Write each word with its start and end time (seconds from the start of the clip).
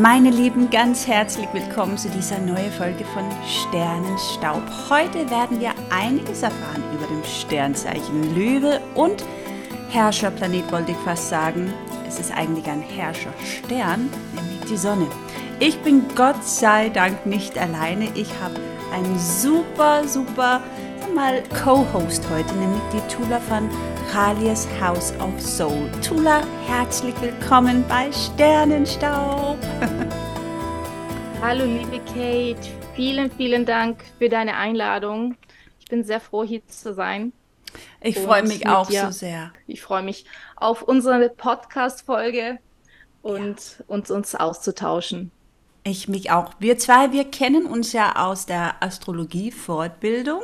Meine 0.00 0.28
Lieben, 0.28 0.68
ganz 0.68 1.06
herzlich 1.06 1.48
willkommen 1.54 1.96
zu 1.96 2.10
dieser 2.10 2.38
neuen 2.38 2.70
Folge 2.72 3.02
von 3.14 3.24
Sternenstaub. 3.46 4.62
Heute 4.90 5.30
werden 5.30 5.58
wir 5.58 5.70
einiges 5.88 6.42
erfahren 6.42 6.84
über 6.92 7.06
dem 7.06 7.24
Sternzeichen 7.24 8.34
Löwe 8.34 8.80
und 8.94 9.24
Herrscherplanet, 9.88 10.70
wollte 10.70 10.90
ich 10.90 10.98
fast 10.98 11.30
sagen. 11.30 11.72
Es 12.06 12.20
ist 12.20 12.30
eigentlich 12.36 12.66
ein 12.66 12.82
Herrscherstern, 12.82 14.10
nämlich 14.34 14.68
die 14.68 14.76
Sonne. 14.76 15.06
Ich 15.60 15.78
bin 15.78 16.02
Gott 16.14 16.44
sei 16.44 16.90
Dank 16.90 17.24
nicht 17.24 17.56
alleine. 17.56 18.08
Ich 18.14 18.28
habe 18.42 18.60
einen 18.92 19.18
super, 19.18 20.06
super 20.06 20.60
mal 21.14 21.42
Co-Host 21.64 22.22
heute, 22.30 22.54
nämlich 22.56 22.82
die 22.92 23.14
Tula 23.14 23.40
von 23.40 23.70
Ralias 24.16 24.66
House 24.80 25.12
of 25.20 25.38
Soul. 25.38 25.90
Tula, 26.02 26.42
herzlich 26.66 27.14
willkommen 27.20 27.84
bei 27.86 28.10
Sternenstaub. 28.10 29.58
Hallo 31.42 31.66
liebe 31.66 31.98
Kate, 32.06 32.66
vielen, 32.94 33.30
vielen 33.30 33.66
Dank 33.66 34.02
für 34.18 34.30
deine 34.30 34.56
Einladung. 34.56 35.36
Ich 35.80 35.88
bin 35.88 36.02
sehr 36.02 36.20
froh, 36.20 36.44
hier 36.44 36.66
zu 36.66 36.94
sein. 36.94 37.34
Ich 38.00 38.18
freue 38.18 38.42
mich 38.42 38.66
auch 38.66 38.88
dir. 38.88 39.04
so 39.04 39.10
sehr. 39.10 39.52
Ich 39.66 39.82
freue 39.82 40.02
mich 40.02 40.24
auf 40.56 40.80
unsere 40.80 41.28
Podcast-Folge 41.28 42.58
und 43.20 43.76
ja. 43.78 43.84
uns, 43.86 44.10
uns 44.10 44.34
auszutauschen. 44.34 45.30
Ich 45.84 46.08
mich 46.08 46.30
auch. 46.30 46.54
Wir 46.58 46.78
zwei, 46.78 47.12
wir 47.12 47.30
kennen 47.30 47.66
uns 47.66 47.92
ja 47.92 48.16
aus 48.16 48.46
der 48.46 48.82
Astrologie-Fortbildung. 48.82 50.40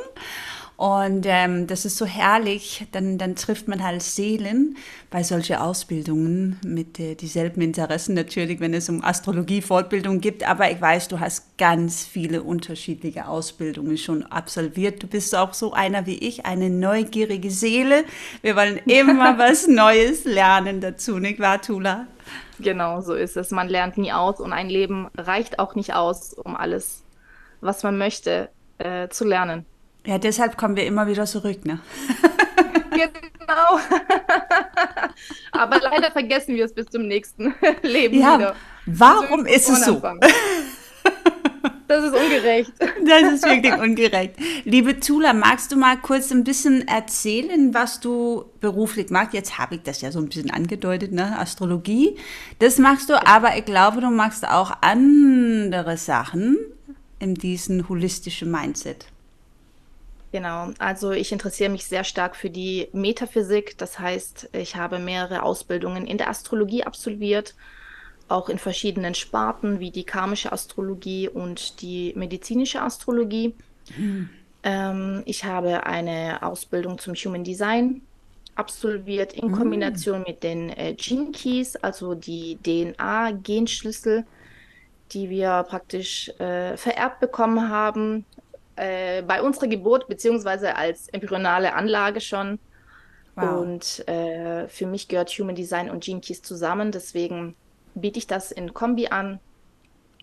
Und 0.75 1.25
ähm, 1.27 1.67
das 1.67 1.85
ist 1.85 1.97
so 1.97 2.05
herrlich, 2.05 2.87
dann, 2.91 3.17
dann 3.17 3.35
trifft 3.35 3.67
man 3.67 3.83
halt 3.83 4.01
Seelen 4.01 4.75
bei 5.11 5.21
solchen 5.21 5.57
Ausbildungen 5.57 6.59
mit 6.65 6.99
äh, 6.99 7.13
dieselben 7.15 7.61
Interessen 7.61 8.15
natürlich, 8.15 8.59
wenn 8.59 8.73
es 8.73 8.89
um 8.89 9.03
Astrologie-Fortbildung 9.03 10.19
gibt. 10.19 10.47
Aber 10.47 10.71
ich 10.71 10.81
weiß, 10.81 11.09
du 11.09 11.19
hast 11.19 11.57
ganz 11.59 12.03
viele 12.03 12.41
unterschiedliche 12.41 13.27
Ausbildungen 13.27 13.97
schon 13.97 14.23
absolviert. 14.23 15.03
Du 15.03 15.07
bist 15.07 15.35
auch 15.35 15.53
so 15.53 15.73
einer 15.73 16.07
wie 16.07 16.17
ich, 16.17 16.45
eine 16.45 16.71
neugierige 16.71 17.51
Seele. 17.51 18.03
Wir 18.41 18.55
wollen 18.55 18.77
immer 18.85 19.37
was 19.37 19.67
Neues 19.67 20.25
lernen 20.25 20.81
dazu, 20.81 21.19
nicht 21.19 21.39
wahr, 21.39 21.61
Tula? 21.61 22.07
Genau, 22.59 23.01
so 23.01 23.13
ist 23.13 23.37
es. 23.37 23.51
Man 23.51 23.69
lernt 23.69 23.97
nie 23.97 24.11
aus 24.11 24.39
und 24.39 24.53
ein 24.53 24.69
Leben 24.69 25.07
reicht 25.15 25.59
auch 25.59 25.75
nicht 25.75 25.93
aus, 25.93 26.33
um 26.33 26.55
alles, 26.55 27.03
was 27.61 27.83
man 27.83 27.97
möchte, 27.97 28.49
äh, 28.79 29.07
zu 29.09 29.25
lernen. 29.25 29.65
Ja, 30.05 30.17
deshalb 30.17 30.57
kommen 30.57 30.75
wir 30.75 30.85
immer 30.85 31.07
wieder 31.07 31.25
zurück, 31.25 31.65
ne? 31.65 31.79
genau. 32.91 33.79
Aber 35.51 35.79
leider 35.79 36.11
vergessen 36.11 36.55
wir 36.55 36.65
es 36.65 36.73
bis 36.73 36.87
zum 36.87 37.07
nächsten 37.07 37.53
Leben 37.81 38.19
ja, 38.19 38.37
wieder. 38.37 38.55
Warum 38.85 39.45
ist 39.45 39.69
es 39.69 39.85
so? 39.85 40.01
Das 41.87 42.03
ist 42.03 42.13
ungerecht. 42.15 42.71
Das 43.05 43.33
ist 43.33 43.45
wirklich 43.45 43.73
ungerecht. 43.73 44.35
Liebe 44.65 44.99
Tula, 44.99 45.33
magst 45.33 45.71
du 45.71 45.75
mal 45.75 45.97
kurz 45.97 46.31
ein 46.31 46.43
bisschen 46.43 46.87
erzählen, 46.87 47.73
was 47.73 47.99
du 47.99 48.45
beruflich 48.59 49.09
machst? 49.09 49.33
Jetzt 49.33 49.57
habe 49.57 49.75
ich 49.75 49.83
das 49.83 50.01
ja 50.01 50.11
so 50.11 50.19
ein 50.19 50.27
bisschen 50.27 50.49
angedeutet, 50.49 51.11
ne? 51.11 51.37
Astrologie. 51.37 52.17
Das 52.59 52.77
machst 52.79 53.09
du, 53.09 53.27
aber 53.27 53.57
ich 53.57 53.65
glaube, 53.65 54.01
du 54.01 54.09
machst 54.09 54.47
auch 54.47 54.71
andere 54.81 55.97
Sachen 55.97 56.57
in 57.19 57.35
diesem 57.35 57.87
holistischen 57.87 58.49
Mindset. 58.49 59.12
Genau, 60.33 60.71
also 60.79 61.11
ich 61.11 61.31
interessiere 61.31 61.69
mich 61.69 61.85
sehr 61.85 62.03
stark 62.03 62.35
für 62.35 62.49
die 62.49 62.89
Metaphysik. 62.91 63.77
Das 63.77 63.99
heißt, 63.99 64.49
ich 64.53 64.75
habe 64.75 64.97
mehrere 64.97 65.43
Ausbildungen 65.43 66.07
in 66.07 66.17
der 66.17 66.27
Astrologie 66.27 66.83
absolviert, 66.83 67.53
auch 68.29 68.49
in 68.49 68.57
verschiedenen 68.57 69.13
Sparten 69.13 69.79
wie 69.79 69.91
die 69.91 70.05
karmische 70.05 70.51
Astrologie 70.51 71.29
und 71.29 71.83
die 71.83 72.13
medizinische 72.15 72.81
Astrologie. 72.81 73.53
Mhm. 73.95 74.29
Ähm, 74.63 75.21
ich 75.25 75.45
habe 75.45 75.85
eine 75.85 76.41
Ausbildung 76.41 76.97
zum 76.97 77.13
Human 77.13 77.43
Design 77.43 78.01
absolviert 78.55 79.33
in 79.33 79.49
mhm. 79.49 79.55
Kombination 79.55 80.23
mit 80.25 80.41
den 80.41 80.71
äh, 80.71 80.95
Gene 80.95 81.31
Keys, 81.31 81.75
also 81.75 82.15
die 82.15 82.57
DNA-Genschlüssel, 82.63 84.25
die 85.11 85.29
wir 85.29 85.63
praktisch 85.69 86.29
äh, 86.39 86.75
vererbt 86.75 87.19
bekommen 87.19 87.69
haben 87.69 88.25
äh, 88.75 89.21
bei 89.23 89.41
unserer 89.41 89.67
Geburt, 89.67 90.07
beziehungsweise 90.07 90.75
als 90.75 91.07
embryonale 91.09 91.73
Anlage 91.73 92.21
schon. 92.21 92.59
Wow. 93.35 93.61
Und 93.61 94.07
äh, 94.07 94.67
für 94.67 94.85
mich 94.85 95.07
gehört 95.07 95.29
Human 95.31 95.55
Design 95.55 95.89
und 95.89 96.03
Gene 96.03 96.21
Keys 96.21 96.41
zusammen. 96.41 96.91
Deswegen 96.91 97.55
biete 97.95 98.19
ich 98.19 98.27
das 98.27 98.51
in 98.51 98.73
Kombi 98.73 99.07
an. 99.07 99.39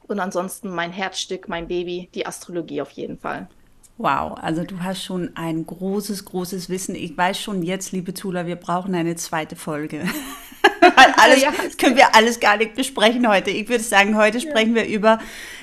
Und 0.06 0.19
ansonsten 0.19 0.71
mein 0.71 0.93
Herzstück, 0.93 1.49
mein 1.49 1.69
Baby, 1.69 2.09
die 2.15 2.27
Astrologie 2.27 2.83
auf 2.83 2.91
jeden 2.91 3.19
Fall. 3.19 3.49
Wow, 3.97 4.39
also 4.41 4.65
du 4.65 4.83
hast 4.83 5.05
schon 5.05 5.37
ein 5.37 5.66
großes, 5.66 6.25
großes 6.25 6.71
Wissen. 6.71 6.94
Ich 6.94 7.16
weiß 7.16 7.39
schon 7.39 7.62
jetzt, 7.62 7.93
liebe 7.93 8.15
Tula, 8.15 8.47
wir 8.47 8.56
brauchen 8.56 8.94
eine 8.94 9.15
zweite 9.16 9.56
Folge. 9.56 10.05
alles, 11.16 11.43
ja, 11.43 11.53
das 11.53 11.77
können 11.77 11.97
wir 11.97 12.15
alles 12.15 12.41
gar 12.41 12.56
nicht 12.56 12.75
besprechen 12.75 13.28
heute. 13.28 13.50
Ich 13.50 13.69
würde 13.69 13.83
sagen, 13.83 14.16
heute 14.16 14.41
sprechen 14.41 14.75
wir 14.75 14.87
über 14.87 15.19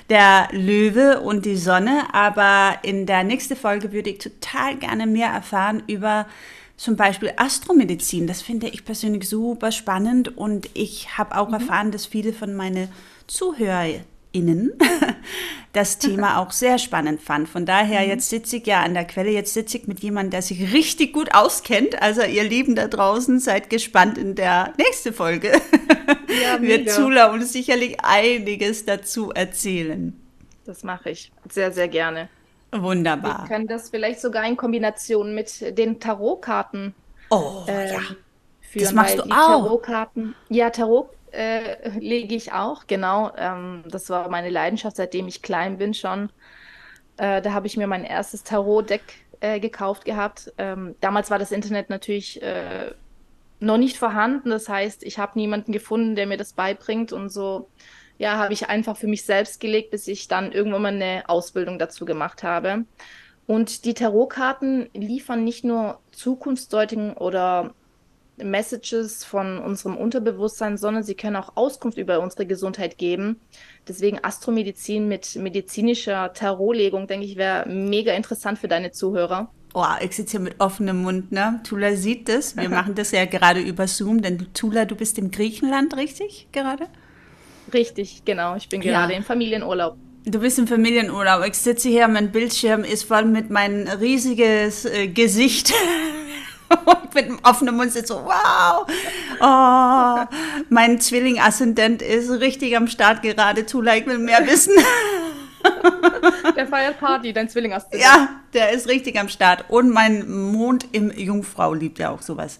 der 0.09 0.47
Löwe 0.51 1.19
und 1.21 1.45
die 1.45 1.57
Sonne, 1.57 2.13
aber 2.13 2.79
in 2.83 3.05
der 3.05 3.23
nächsten 3.23 3.55
Folge 3.55 3.91
würde 3.91 4.09
ich 4.11 4.19
total 4.19 4.75
gerne 4.77 5.05
mehr 5.05 5.29
erfahren 5.29 5.83
über 5.87 6.27
zum 6.77 6.95
Beispiel 6.95 7.33
Astromedizin. 7.35 8.27
Das 8.27 8.41
finde 8.41 8.67
ich 8.67 8.85
persönlich 8.85 9.27
super 9.27 9.71
spannend 9.71 10.37
und 10.37 10.69
ich 10.73 11.17
habe 11.17 11.37
auch 11.37 11.47
mhm. 11.47 11.55
erfahren, 11.55 11.91
dass 11.91 12.05
viele 12.05 12.33
von 12.33 12.55
meinen 12.55 12.87
Zuhörern 13.25 14.01
innen 14.31 14.73
das 15.73 15.99
Thema 15.99 16.39
auch 16.39 16.51
sehr 16.51 16.79
spannend 16.79 17.21
fand. 17.21 17.47
Von 17.47 17.65
daher, 17.65 18.01
mhm. 18.01 18.09
jetzt 18.09 18.29
sitze 18.29 18.57
ich 18.57 18.67
ja 18.67 18.81
an 18.81 18.93
der 18.93 19.05
Quelle, 19.05 19.31
jetzt 19.31 19.53
sitze 19.53 19.77
ich 19.77 19.87
mit 19.87 19.99
jemandem, 19.99 20.31
der 20.31 20.41
sich 20.41 20.73
richtig 20.73 21.13
gut 21.13 21.33
auskennt. 21.33 22.01
Also 22.01 22.23
ihr 22.23 22.43
Lieben 22.43 22.75
da 22.75 22.87
draußen, 22.87 23.39
seid 23.39 23.69
gespannt 23.69 24.17
in 24.17 24.35
der 24.35 24.73
nächsten 24.77 25.13
Folge. 25.13 25.51
Ja, 26.41 26.61
Wird 26.61 26.89
Zula 26.89 27.31
uns 27.31 27.53
sicherlich 27.53 27.97
einiges 28.03 28.85
dazu 28.85 29.31
erzählen. 29.31 30.19
Das 30.65 30.83
mache 30.83 31.11
ich 31.11 31.31
sehr, 31.49 31.71
sehr 31.71 31.87
gerne. 31.87 32.29
Wunderbar. 32.71 33.43
Wir 33.43 33.47
können 33.47 33.67
das 33.67 33.89
vielleicht 33.89 34.19
sogar 34.19 34.45
in 34.45 34.57
Kombination 34.57 35.33
mit 35.33 35.77
den 35.77 35.99
Tarotkarten 35.99 36.93
Oh, 37.29 37.63
äh, 37.67 37.93
ja. 37.93 37.99
Führen, 38.61 38.83
das 38.83 38.93
machst 38.93 39.17
du 39.17 39.23
auch. 39.23 39.27
Tarotkarten, 39.29 40.35
ja, 40.49 40.69
Tarot, 40.69 41.09
äh, 41.37 41.89
lege 41.99 42.35
ich 42.35 42.51
auch, 42.51 42.87
genau. 42.87 43.31
Ähm, 43.37 43.83
das 43.87 44.09
war 44.09 44.29
meine 44.29 44.49
Leidenschaft, 44.49 44.95
seitdem 44.95 45.27
ich 45.27 45.43
klein 45.43 45.77
bin 45.77 45.93
schon. 45.93 46.31
Äh, 47.17 47.41
da 47.41 47.53
habe 47.53 47.67
ich 47.67 47.77
mir 47.77 47.85
mein 47.87 48.03
erstes 48.03 48.43
Tarot-Deck 48.43 49.03
äh, 49.39 49.59
gekauft 49.59 50.03
gehabt. 50.05 50.51
Ähm, 50.57 50.95
damals 50.99 51.29
war 51.29 51.37
das 51.37 51.51
Internet 51.51 51.91
natürlich 51.91 52.41
äh, 52.41 52.91
noch 53.59 53.77
nicht 53.77 53.97
vorhanden. 53.97 54.49
Das 54.49 54.67
heißt, 54.67 55.03
ich 55.03 55.19
habe 55.19 55.37
niemanden 55.37 55.71
gefunden, 55.71 56.15
der 56.15 56.25
mir 56.25 56.37
das 56.37 56.53
beibringt. 56.53 57.13
Und 57.13 57.29
so, 57.29 57.69
ja, 58.17 58.37
habe 58.37 58.53
ich 58.53 58.69
einfach 58.69 58.97
für 58.97 59.07
mich 59.07 59.23
selbst 59.23 59.59
gelegt, 59.59 59.91
bis 59.91 60.07
ich 60.07 60.27
dann 60.27 60.51
irgendwann 60.51 60.81
mal 60.81 60.93
eine 60.93 61.23
Ausbildung 61.27 61.77
dazu 61.77 62.05
gemacht 62.05 62.41
habe. 62.41 62.85
Und 63.45 63.85
die 63.85 63.93
Tarotkarten 63.93 64.89
liefern 64.93 65.43
nicht 65.43 65.63
nur 65.63 65.99
Zukunftsdeutungen 66.11 67.13
oder 67.13 67.75
Messages 68.37 69.23
von 69.23 69.57
unserem 69.59 69.97
Unterbewusstsein, 69.97 70.77
sondern 70.77 71.03
sie 71.03 71.15
können 71.15 71.35
auch 71.35 71.55
Auskunft 71.55 71.97
über 71.97 72.19
unsere 72.19 72.45
Gesundheit 72.45 72.97
geben. 72.97 73.39
Deswegen 73.87 74.23
Astromedizin 74.23 75.07
mit 75.07 75.35
medizinischer 75.35 76.33
Tarotlegung, 76.33 77.07
denke 77.07 77.25
ich, 77.25 77.35
wäre 77.35 77.67
mega 77.67 78.13
interessant 78.13 78.59
für 78.59 78.67
deine 78.67 78.91
Zuhörer. 78.91 79.49
Oh, 79.73 79.85
ich 80.01 80.15
sitze 80.15 80.31
hier 80.31 80.39
mit 80.39 80.59
offenem 80.59 81.03
Mund, 81.03 81.31
ne? 81.31 81.59
Tula 81.63 81.95
sieht 81.95 82.29
das. 82.29 82.55
Wir 82.55 82.69
machen 82.69 82.95
das 82.95 83.11
ja 83.11 83.25
gerade 83.25 83.59
über 83.59 83.87
Zoom, 83.87 84.21
denn 84.21 84.47
Tula, 84.53 84.85
du 84.85 84.95
bist 84.95 85.17
in 85.17 85.31
Griechenland, 85.31 85.95
richtig? 85.97 86.47
Gerade? 86.51 86.87
Richtig, 87.73 88.23
genau. 88.25 88.55
Ich 88.55 88.69
bin 88.69 88.81
gerade 88.81 89.13
ja. 89.13 89.17
im 89.17 89.23
Familienurlaub. 89.23 89.97
Du 90.25 90.39
bist 90.39 90.59
im 90.59 90.67
Familienurlaub. 90.67 91.45
Ich 91.45 91.55
sitze 91.55 91.89
hier, 91.89 92.07
mein 92.07 92.31
Bildschirm 92.31 92.83
ist 92.83 93.03
voll 93.03 93.25
mit 93.25 93.49
meinem 93.49 93.87
riesiges 93.87 94.85
äh, 94.85 95.07
Gesicht 95.07 95.73
und 96.85 97.15
mit 97.15 97.25
einem 97.25 97.39
offenen 97.43 97.75
Mund 97.75 97.91
sitzt 97.91 98.09
so, 98.09 98.23
wow, 98.23 98.85
oh, 99.39 100.35
mein 100.69 100.99
Zwilling-Aszendent 100.99 102.01
ist 102.01 102.29
richtig 102.29 102.75
am 102.75 102.87
Start 102.87 103.21
gerade, 103.21 103.65
Tula, 103.65 103.95
ich 103.95 104.05
will 104.05 104.17
mehr 104.17 104.45
wissen. 104.45 104.73
Der 106.55 106.67
feiert 106.67 106.99
Party, 106.99 107.33
dein 107.33 107.49
Zwilling-Aszendent. 107.49 108.01
Ja, 108.01 108.29
der 108.53 108.71
ist 108.71 108.87
richtig 108.87 109.19
am 109.19 109.27
Start. 109.27 109.65
Und 109.69 109.91
mein 109.91 110.29
Mond 110.51 110.87
im 110.91 111.11
Jungfrau 111.11 111.73
liebt 111.73 111.99
ja 111.99 112.09
auch 112.09 112.21
sowas. 112.21 112.59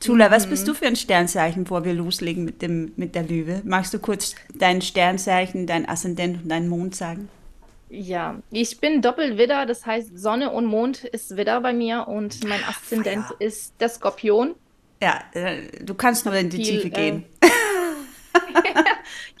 Tula, 0.00 0.30
was 0.30 0.46
bist 0.46 0.66
du 0.66 0.74
für 0.74 0.86
ein 0.86 0.96
Sternzeichen, 0.96 1.64
bevor 1.64 1.84
wir 1.84 1.94
loslegen 1.94 2.44
mit, 2.44 2.62
dem, 2.62 2.92
mit 2.96 3.14
der 3.14 3.22
Löwe? 3.22 3.60
Magst 3.64 3.92
du 3.92 3.98
kurz 3.98 4.34
dein 4.54 4.82
Sternzeichen, 4.82 5.66
dein 5.66 5.88
Aszendent 5.88 6.42
und 6.42 6.48
deinen 6.48 6.68
Mond 6.68 6.96
sagen? 6.96 7.28
Ja, 7.90 8.38
ich 8.52 8.78
bin 8.78 9.02
Doppelwidder, 9.02 9.66
das 9.66 9.84
heißt 9.84 10.16
Sonne 10.16 10.50
und 10.50 10.66
Mond 10.66 11.04
ist 11.04 11.36
Widder 11.36 11.60
bei 11.60 11.72
mir 11.72 12.06
und 12.06 12.44
mein 12.44 12.62
Aszendent 12.64 13.26
Feuer. 13.26 13.40
ist 13.40 13.74
der 13.80 13.88
Skorpion. 13.88 14.54
Ja, 15.02 15.18
äh, 15.32 15.62
du 15.82 15.94
kannst 15.94 16.24
nur 16.24 16.34
in 16.34 16.50
die 16.50 16.58
Viel, 16.58 16.82
Tiefe 16.82 16.90
gehen. 16.90 17.24
Äh, 17.40 17.48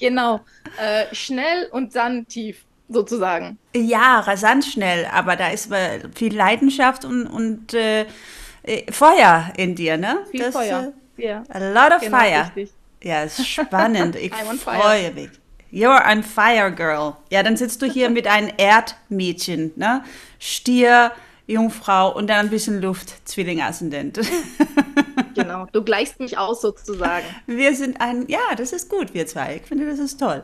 genau. 0.00 0.40
Äh, 0.78 1.14
schnell 1.14 1.68
und 1.70 1.94
dann 1.94 2.26
tief, 2.26 2.64
sozusagen. 2.88 3.56
Ja, 3.74 4.18
rasant 4.18 4.64
schnell, 4.64 5.06
aber 5.06 5.36
da 5.36 5.50
ist 5.50 5.70
viel 6.16 6.34
Leidenschaft 6.34 7.04
und, 7.04 7.28
und 7.28 7.72
äh, 7.74 8.06
äh, 8.64 8.90
Feuer 8.90 9.52
in 9.56 9.76
dir, 9.76 9.96
ne? 9.96 10.24
Viel 10.32 10.40
das, 10.40 10.54
Feuer. 10.54 10.92
Äh, 11.16 11.26
ja. 11.26 11.44
A 11.50 11.58
lot 11.58 11.92
of 11.92 12.00
genau, 12.00 12.18
fire. 12.18 12.50
Richtig. 12.56 12.74
Ja, 13.02 13.22
ist 13.22 13.46
spannend. 13.46 14.16
Ich 14.20 14.34
freue 14.34 15.12
mich. 15.12 15.30
You're 15.72 16.10
on 16.10 16.22
fire, 16.22 16.70
girl. 16.70 17.14
Ja, 17.30 17.42
dann 17.42 17.56
sitzt 17.56 17.80
du 17.82 17.86
hier 17.86 18.10
mit 18.10 18.26
einem 18.26 18.52
Erdmädchen, 18.56 19.72
ne? 19.76 20.04
Stier, 20.38 21.12
Jungfrau 21.46 22.14
und 22.14 22.28
dann 22.28 22.46
ein 22.46 22.50
bisschen 22.50 22.80
Luft, 22.80 23.28
Zwilling-Aszendent. 23.28 24.20
Genau, 25.34 25.66
du 25.72 25.82
gleichst 25.82 26.18
mich 26.20 26.38
aus 26.38 26.60
sozusagen. 26.60 27.24
Wir 27.46 27.74
sind 27.74 28.00
ein, 28.00 28.26
ja, 28.28 28.54
das 28.56 28.72
ist 28.72 28.88
gut, 28.88 29.14
wir 29.14 29.26
zwei. 29.26 29.56
Ich 29.56 29.62
finde, 29.62 29.86
das 29.86 29.98
ist 29.98 30.18
toll. 30.18 30.42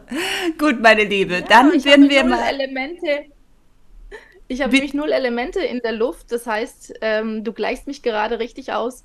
Gut, 0.58 0.80
meine 0.80 1.04
Liebe, 1.04 1.34
ja, 1.34 1.40
dann 1.40 1.84
werden 1.84 2.08
wir 2.08 2.24
mal. 2.24 2.48
Elemente. 2.48 3.26
Ich 4.48 4.62
habe 4.62 4.72
nämlich 4.72 4.94
null 4.94 5.10
Elemente 5.10 5.60
in 5.60 5.80
der 5.80 5.92
Luft, 5.92 6.30
das 6.30 6.46
heißt, 6.46 6.94
ähm, 7.00 7.42
du 7.42 7.52
gleichst 7.52 7.86
mich 7.86 8.02
gerade 8.02 8.38
richtig 8.38 8.72
aus. 8.72 9.02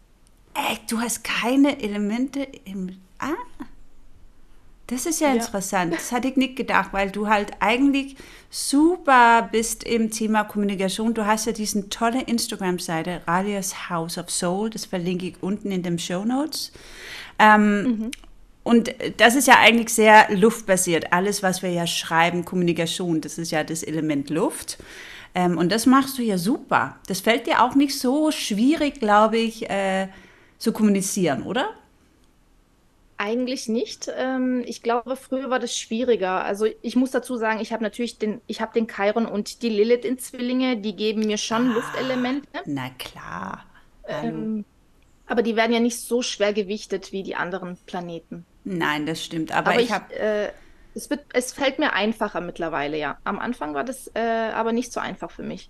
Ey, 0.53 0.77
du 0.89 0.99
hast 0.99 1.23
keine 1.23 1.81
Elemente 1.81 2.47
im. 2.65 2.99
Ah, 3.17 3.33
das 4.91 5.05
ist 5.05 5.21
ja, 5.21 5.29
ja, 5.29 5.35
interessant. 5.35 5.93
Das 5.93 6.11
hatte 6.11 6.27
ich 6.27 6.35
nicht 6.35 6.57
gedacht, 6.57 6.89
weil 6.91 7.09
du 7.09 7.29
halt 7.29 7.53
eigentlich 7.61 8.17
super 8.49 9.47
bist 9.49 9.85
im 9.85 10.11
Thema 10.11 10.43
Kommunikation. 10.43 11.13
Du 11.13 11.25
hast 11.25 11.45
ja 11.45 11.53
diesen 11.53 11.89
tolle 11.89 12.21
Instagram-Seite, 12.23 13.21
Ralias 13.25 13.89
House 13.89 14.17
of 14.17 14.29
Soul. 14.29 14.69
Das 14.69 14.85
verlinke 14.85 15.27
ich 15.27 15.35
unten 15.41 15.71
in 15.71 15.81
den 15.81 15.97
Show 15.97 16.25
Notes. 16.25 16.73
Ähm, 17.39 17.83
mhm. 17.83 18.11
Und 18.63 18.93
das 19.15 19.35
ist 19.35 19.47
ja 19.47 19.59
eigentlich 19.59 19.89
sehr 19.89 20.27
luftbasiert. 20.35 21.13
Alles, 21.13 21.41
was 21.41 21.63
wir 21.63 21.71
ja 21.71 21.87
schreiben, 21.87 22.43
Kommunikation, 22.43 23.21
das 23.21 23.37
ist 23.37 23.51
ja 23.51 23.63
das 23.63 23.83
Element 23.83 24.29
Luft. 24.29 24.77
Ähm, 25.33 25.57
und 25.57 25.71
das 25.71 25.85
machst 25.85 26.17
du 26.17 26.21
ja 26.21 26.37
super. 26.37 26.97
Das 27.07 27.21
fällt 27.21 27.47
dir 27.47 27.63
auch 27.63 27.75
nicht 27.75 27.97
so 27.97 28.29
schwierig, 28.31 28.99
glaube 28.99 29.37
ich, 29.37 29.69
äh, 29.69 30.09
zu 30.57 30.73
kommunizieren, 30.73 31.43
oder? 31.43 31.69
Eigentlich 33.31 33.69
nicht. 33.69 34.11
Ähm, 34.13 34.61
ich 34.65 34.83
glaube, 34.83 35.15
früher 35.15 35.49
war 35.49 35.59
das 35.59 35.77
schwieriger. 35.77 36.43
Also 36.43 36.67
ich 36.81 36.95
muss 36.97 37.11
dazu 37.11 37.37
sagen, 37.37 37.61
ich 37.61 37.71
habe 37.71 37.81
natürlich 37.81 38.17
den, 38.17 38.41
ich 38.47 38.59
habe 38.59 38.73
den 38.73 38.87
Chiron 38.87 39.25
und 39.25 39.61
die 39.61 39.69
Lilith 39.69 40.03
in 40.03 40.19
Zwillinge, 40.19 40.77
die 40.77 40.95
geben 40.95 41.21
mir 41.21 41.37
schon 41.37 41.69
ah, 41.69 41.73
Luftelemente. 41.75 42.47
Na 42.65 42.89
klar. 42.99 43.65
Ähm, 44.05 44.65
aber 45.27 45.43
die 45.43 45.55
werden 45.55 45.71
ja 45.71 45.79
nicht 45.79 45.97
so 45.97 46.21
schwer 46.21 46.51
gewichtet 46.51 47.13
wie 47.13 47.23
die 47.23 47.35
anderen 47.35 47.77
Planeten. 47.85 48.45
Nein, 48.65 49.05
das 49.05 49.23
stimmt. 49.23 49.53
Aber, 49.53 49.71
aber 49.71 49.79
ich, 49.79 49.85
ich 49.85 49.91
habe. 49.93 50.13
Äh, 50.13 50.51
es, 50.93 51.07
es 51.31 51.53
fällt 51.53 51.79
mir 51.79 51.93
einfacher 51.93 52.41
mittlerweile, 52.41 52.97
ja. 52.97 53.17
Am 53.23 53.39
Anfang 53.39 53.73
war 53.73 53.85
das 53.85 54.11
äh, 54.13 54.19
aber 54.19 54.73
nicht 54.73 54.91
so 54.91 54.99
einfach 54.99 55.31
für 55.31 55.43
mich. 55.43 55.69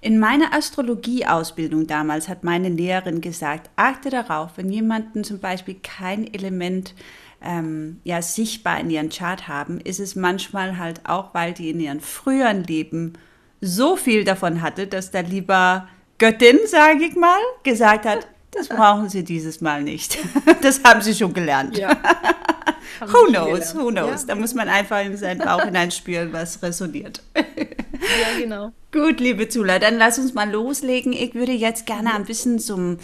In 0.00 0.18
meiner 0.18 0.54
Astrologieausbildung 0.54 1.86
damals 1.86 2.28
hat 2.28 2.44
meine 2.44 2.68
Lehrerin 2.68 3.20
gesagt, 3.20 3.70
achte 3.76 4.10
darauf, 4.10 4.52
wenn 4.56 4.70
jemanden 4.70 5.24
zum 5.24 5.40
Beispiel 5.40 5.76
kein 5.82 6.32
Element 6.32 6.94
ähm, 7.42 8.00
ja, 8.04 8.20
sichtbar 8.22 8.80
in 8.80 8.90
ihren 8.90 9.10
Chart 9.10 9.48
haben, 9.48 9.80
ist 9.80 10.00
es 10.00 10.16
manchmal 10.16 10.78
halt 10.78 11.08
auch, 11.08 11.34
weil 11.34 11.52
die 11.52 11.70
in 11.70 11.80
ihren 11.80 12.00
früheren 12.00 12.64
Leben 12.64 13.14
so 13.60 13.96
viel 13.96 14.24
davon 14.24 14.62
hatte, 14.62 14.86
dass 14.86 15.10
da 15.10 15.20
lieber 15.20 15.88
Göttin, 16.18 16.58
sage 16.66 17.04
ich 17.04 17.16
mal, 17.16 17.40
gesagt 17.62 18.06
hat, 18.06 18.26
das 18.50 18.68
brauchen 18.68 19.08
Sie 19.08 19.24
dieses 19.24 19.60
Mal 19.60 19.82
nicht. 19.82 20.18
Das 20.62 20.82
haben 20.82 21.02
Sie 21.02 21.14
schon 21.14 21.32
gelernt. 21.32 21.76
Ja. 21.78 21.90
who 23.00 23.26
knows, 23.28 23.74
who 23.74 23.90
knows. 23.90 24.22
Ja. 24.22 24.28
Da 24.28 24.34
muss 24.34 24.54
man 24.54 24.68
einfach 24.68 25.04
in 25.04 25.16
seinen 25.16 25.38
Bauch 25.38 25.62
hineinspüren, 25.62 26.32
was 26.32 26.60
resoniert. 26.62 27.22
Ja, 27.36 28.38
genau. 28.38 28.72
Gut, 28.90 29.20
liebe 29.20 29.48
Zula, 29.48 29.78
dann 29.78 29.98
lass 29.98 30.18
uns 30.18 30.32
mal 30.32 30.50
loslegen. 30.50 31.12
Ich 31.12 31.34
würde 31.34 31.52
jetzt 31.52 31.84
gerne 31.84 32.14
ein 32.14 32.24
bisschen 32.24 32.58
zum 32.58 32.96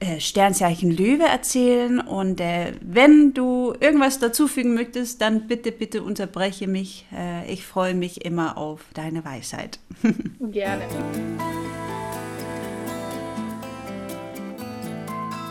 äh, 0.00 0.20
Sternzeichen 0.20 0.90
Löwe 0.90 1.24
erzählen 1.24 2.00
und 2.00 2.40
äh, 2.40 2.72
wenn 2.82 3.32
du 3.32 3.72
irgendwas 3.80 4.18
dazufügen 4.18 4.74
möchtest, 4.74 5.22
dann 5.22 5.46
bitte, 5.46 5.72
bitte 5.72 6.02
unterbreche 6.02 6.66
mich. 6.66 7.06
Äh, 7.16 7.50
ich 7.50 7.64
freue 7.64 7.94
mich 7.94 8.24
immer 8.24 8.58
auf 8.58 8.82
deine 8.92 9.24
Weisheit. 9.24 9.78
Gerne. 10.40 10.84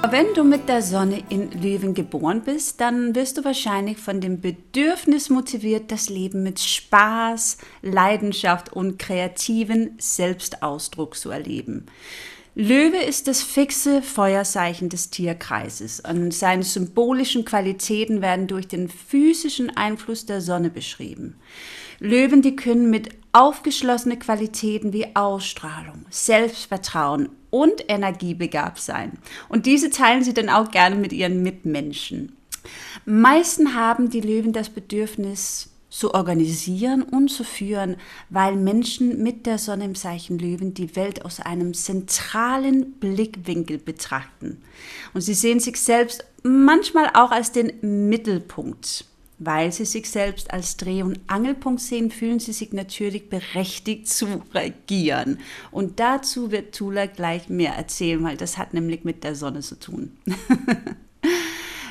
Wenn 0.09 0.33
du 0.33 0.43
mit 0.43 0.67
der 0.67 0.81
Sonne 0.81 1.23
in 1.29 1.49
Löwen 1.61 1.93
geboren 1.93 2.41
bist, 2.43 2.81
dann 2.81 3.15
wirst 3.15 3.37
du 3.37 3.45
wahrscheinlich 3.45 3.97
von 3.97 4.19
dem 4.19 4.41
Bedürfnis 4.41 5.29
motiviert, 5.29 5.91
das 5.91 6.09
Leben 6.09 6.43
mit 6.43 6.59
Spaß, 6.59 7.57
Leidenschaft 7.81 8.73
und 8.73 8.99
kreativen 8.99 9.95
Selbstausdruck 9.99 11.15
zu 11.15 11.29
erleben. 11.29 11.85
Löwe 12.53 12.97
ist 12.97 13.27
das 13.27 13.41
fixe 13.41 14.01
Feuerzeichen 14.01 14.89
des 14.89 15.09
Tierkreises 15.09 16.01
und 16.01 16.33
seine 16.33 16.63
symbolischen 16.63 17.45
Qualitäten 17.45 18.21
werden 18.21 18.47
durch 18.47 18.67
den 18.67 18.89
physischen 18.89 19.69
Einfluss 19.75 20.25
der 20.25 20.41
Sonne 20.41 20.69
beschrieben. 20.69 21.37
Löwen, 21.99 22.41
die 22.41 22.57
können 22.57 22.89
mit 22.89 23.09
aufgeschlossene 23.31 24.19
Qualitäten 24.19 24.91
wie 24.91 25.15
Ausstrahlung, 25.15 26.05
Selbstvertrauen 26.09 27.29
und 27.53 27.87
energiebegabt 27.87 28.79
sein. 28.79 29.13
Und 29.47 29.67
diese 29.67 29.91
teilen 29.91 30.23
sie 30.23 30.33
dann 30.33 30.49
auch 30.49 30.71
gerne 30.71 30.95
mit 30.95 31.13
ihren 31.13 31.43
Mitmenschen. 31.43 32.35
Meisten 33.05 33.75
haben 33.75 34.09
die 34.09 34.21
Löwen 34.21 34.53
das 34.53 34.69
Bedürfnis, 34.69 35.69
zu 35.93 36.15
organisieren 36.15 37.03
und 37.03 37.27
zu 37.27 37.43
führen, 37.43 37.97
weil 38.31 38.55
Menschen 38.55 39.21
mit 39.21 39.45
der 39.45 39.59
Sonne 39.59 39.85
im 39.85 39.93
Zeichen 39.93 40.39
Löwen 40.39 40.73
die 40.73 40.95
Welt 40.95 41.23
aus 41.23 41.39
einem 41.39 41.75
zentralen 41.75 42.93
Blickwinkel 42.93 43.77
betrachten. 43.77 44.63
Und 45.13 45.21
sie 45.21 45.35
sehen 45.35 45.59
sich 45.59 45.79
selbst 45.79 46.25
manchmal 46.41 47.11
auch 47.13 47.29
als 47.29 47.51
den 47.51 48.09
Mittelpunkt. 48.09 49.05
Weil 49.39 49.71
sie 49.71 49.85
sich 49.85 50.09
selbst 50.09 50.51
als 50.51 50.77
Dreh- 50.77 51.03
und 51.03 51.19
Angelpunkt 51.27 51.81
sehen, 51.81 52.11
fühlen 52.11 52.39
sie 52.39 52.53
sich 52.53 52.71
natürlich 52.71 53.29
berechtigt 53.29 54.07
zu 54.07 54.43
regieren. 54.53 55.39
Und 55.71 55.99
dazu 55.99 56.51
wird 56.51 56.75
Tula 56.75 57.07
gleich 57.07 57.49
mehr 57.49 57.73
erzählen, 57.73 58.23
weil 58.23 58.37
das 58.37 58.57
hat 58.57 58.73
nämlich 58.73 59.03
mit 59.03 59.23
der 59.23 59.35
Sonne 59.35 59.61
zu 59.61 59.79
tun. 59.79 60.11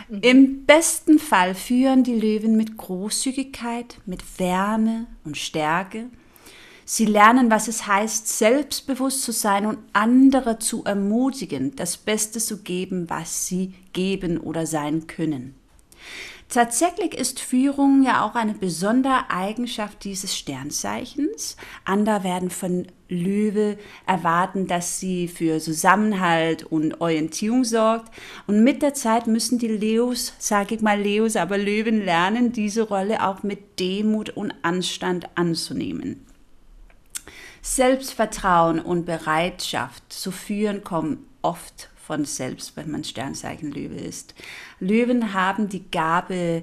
mhm. 0.09 0.21
Im 0.23 0.65
besten 0.65 1.19
Fall 1.19 1.55
führen 1.55 2.05
die 2.05 2.15
Löwen 2.15 2.57
mit 2.57 2.77
Großzügigkeit, 2.77 3.99
mit 4.07 4.23
Wärme 4.39 5.07
und 5.25 5.37
Stärke. 5.37 6.07
Sie 6.85 7.07
lernen, 7.07 7.51
was 7.51 7.69
es 7.69 7.87
heißt, 7.87 8.27
selbstbewusst 8.27 9.23
zu 9.23 9.33
sein 9.33 9.67
und 9.67 9.79
andere 9.93 10.59
zu 10.59 10.85
ermutigen, 10.85 11.75
das 11.77 11.97
Beste 11.97 12.39
zu 12.39 12.59
geben, 12.63 13.09
was 13.09 13.47
sie 13.47 13.75
geben 13.93 14.39
oder 14.39 14.67
sein 14.67 15.07
können. 15.07 15.55
Tatsächlich 16.53 17.15
ist 17.15 17.41
Führung 17.41 18.03
ja 18.03 18.27
auch 18.27 18.35
eine 18.35 18.53
besondere 18.53 19.31
Eigenschaft 19.31 20.05
dieses 20.05 20.37
Sternzeichens. 20.37 21.57
Andere 21.87 22.25
werden 22.25 22.51
von 22.51 22.89
Löwe 23.09 23.79
erwarten, 24.07 24.67
dass 24.67 25.01
sie 25.01 25.29
für 25.29 25.61
Zusammenhalt 25.61 26.65
und 26.65 27.01
Orientierung 27.01 27.65
sorgt. 27.65 28.13
Und 28.47 28.63
mit 28.63 28.83
der 28.83 28.93
Zeit 28.93 29.27
müssen 29.29 29.59
die 29.59 29.69
Leos, 29.69 30.35
sage 30.39 30.75
ich 30.75 30.83
mal 30.83 31.01
Leos, 31.01 31.37
aber 31.37 31.57
Löwen 31.57 32.05
lernen, 32.05 32.53
diese 32.53 32.83
Rolle 32.83 33.27
auch 33.27 33.43
mit 33.43 33.81
Demut 33.81 34.29
und 34.29 34.53
Anstand 34.61 35.31
anzunehmen. 35.35 36.27
Selbstvertrauen 37.63 38.79
und 38.79 39.07
Bereitschaft 39.07 40.13
zu 40.13 40.31
führen 40.31 40.85
kommen 40.85 41.25
oft 41.41 41.89
von 42.07 42.25
selbst, 42.25 42.77
wenn 42.77 42.91
man 42.91 43.05
Sternzeichen 43.05 43.71
Löwe 43.71 43.95
ist. 43.95 44.35
Löwen 44.81 45.33
haben 45.33 45.69
die 45.69 45.89
Gabe 45.91 46.63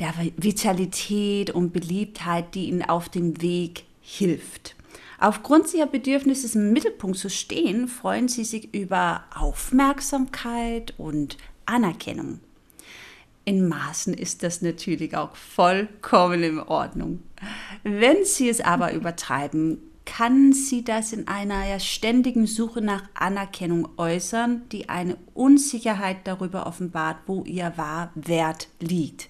der 0.00 0.14
Vitalität 0.36 1.50
und 1.50 1.72
Beliebtheit, 1.72 2.54
die 2.54 2.66
ihnen 2.66 2.82
auf 2.82 3.08
dem 3.08 3.40
Weg 3.40 3.84
hilft. 4.00 4.74
Aufgrund 5.18 5.72
ihrer 5.74 5.86
Bedürfnisse 5.86 6.58
im 6.58 6.72
Mittelpunkt 6.72 7.18
zu 7.18 7.28
stehen, 7.28 7.86
freuen 7.88 8.28
sie 8.28 8.44
sich 8.44 8.74
über 8.74 9.24
Aufmerksamkeit 9.34 10.94
und 10.96 11.36
Anerkennung. 11.66 12.40
In 13.44 13.68
Maßen 13.68 14.14
ist 14.14 14.42
das 14.42 14.62
natürlich 14.62 15.16
auch 15.16 15.36
vollkommen 15.36 16.42
in 16.42 16.58
Ordnung. 16.58 17.22
Wenn 17.82 18.24
sie 18.24 18.48
es 18.48 18.60
aber 18.60 18.92
übertreiben, 18.92 19.89
kann 20.10 20.52
sie 20.52 20.82
das 20.82 21.12
in 21.12 21.28
einer 21.28 21.64
ja, 21.66 21.78
ständigen 21.78 22.48
Suche 22.48 22.80
nach 22.80 23.04
Anerkennung 23.14 23.88
äußern, 23.96 24.62
die 24.72 24.88
eine 24.88 25.16
Unsicherheit 25.34 26.18
darüber 26.24 26.66
offenbart, 26.66 27.18
wo 27.26 27.44
ihr 27.44 27.72
Wahrwert 27.76 28.66
liegt. 28.80 29.28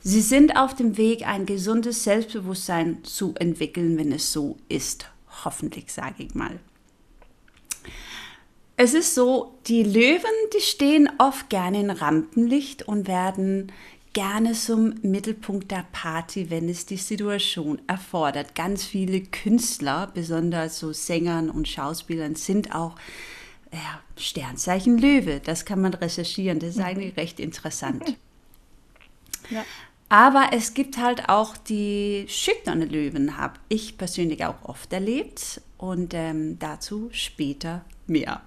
Sie 0.00 0.20
sind 0.20 0.54
auf 0.56 0.74
dem 0.74 0.98
Weg, 0.98 1.26
ein 1.26 1.46
gesundes 1.46 2.04
Selbstbewusstsein 2.04 3.04
zu 3.04 3.34
entwickeln, 3.36 3.96
wenn 3.96 4.12
es 4.12 4.32
so 4.32 4.58
ist. 4.68 5.06
Hoffentlich, 5.44 5.90
sage 5.90 6.24
ich 6.24 6.34
mal. 6.34 6.60
Es 8.76 8.92
ist 8.92 9.14
so, 9.14 9.54
die 9.66 9.82
Löwen, 9.82 10.20
die 10.54 10.60
stehen 10.60 11.08
oft 11.16 11.48
gerne 11.48 11.80
in 11.80 11.90
Rampenlicht 11.90 12.82
und 12.82 13.08
werden 13.08 13.72
gerne 14.16 14.54
zum 14.54 14.94
Mittelpunkt 15.02 15.70
der 15.70 15.84
Party, 15.92 16.48
wenn 16.48 16.70
es 16.70 16.86
die 16.86 16.96
Situation 16.96 17.82
erfordert. 17.86 18.54
Ganz 18.54 18.82
viele 18.82 19.20
Künstler, 19.20 20.10
besonders 20.14 20.78
so 20.78 20.94
Sängern 20.94 21.50
und 21.50 21.68
Schauspielern, 21.68 22.34
sind 22.34 22.74
auch 22.74 22.96
ja, 23.70 24.00
Sternzeichen 24.16 24.96
Löwe. 24.96 25.40
Das 25.44 25.66
kann 25.66 25.82
man 25.82 25.92
recherchieren. 25.92 26.60
Das 26.60 26.70
ist 26.70 26.76
mhm. 26.78 26.84
eigentlich 26.84 27.16
recht 27.18 27.38
interessant. 27.38 28.16
Ja. 29.50 29.66
Aber 30.08 30.48
es 30.52 30.72
gibt 30.72 30.96
halt 30.96 31.28
auch 31.28 31.58
die 31.58 32.24
schüchterne 32.26 32.86
Löwen, 32.86 33.36
habe 33.36 33.60
ich 33.68 33.98
persönlich 33.98 34.46
auch 34.46 34.64
oft 34.64 34.90
erlebt 34.94 35.60
und 35.76 36.14
ähm, 36.14 36.58
dazu 36.58 37.10
später 37.12 37.84
mehr. 38.06 38.40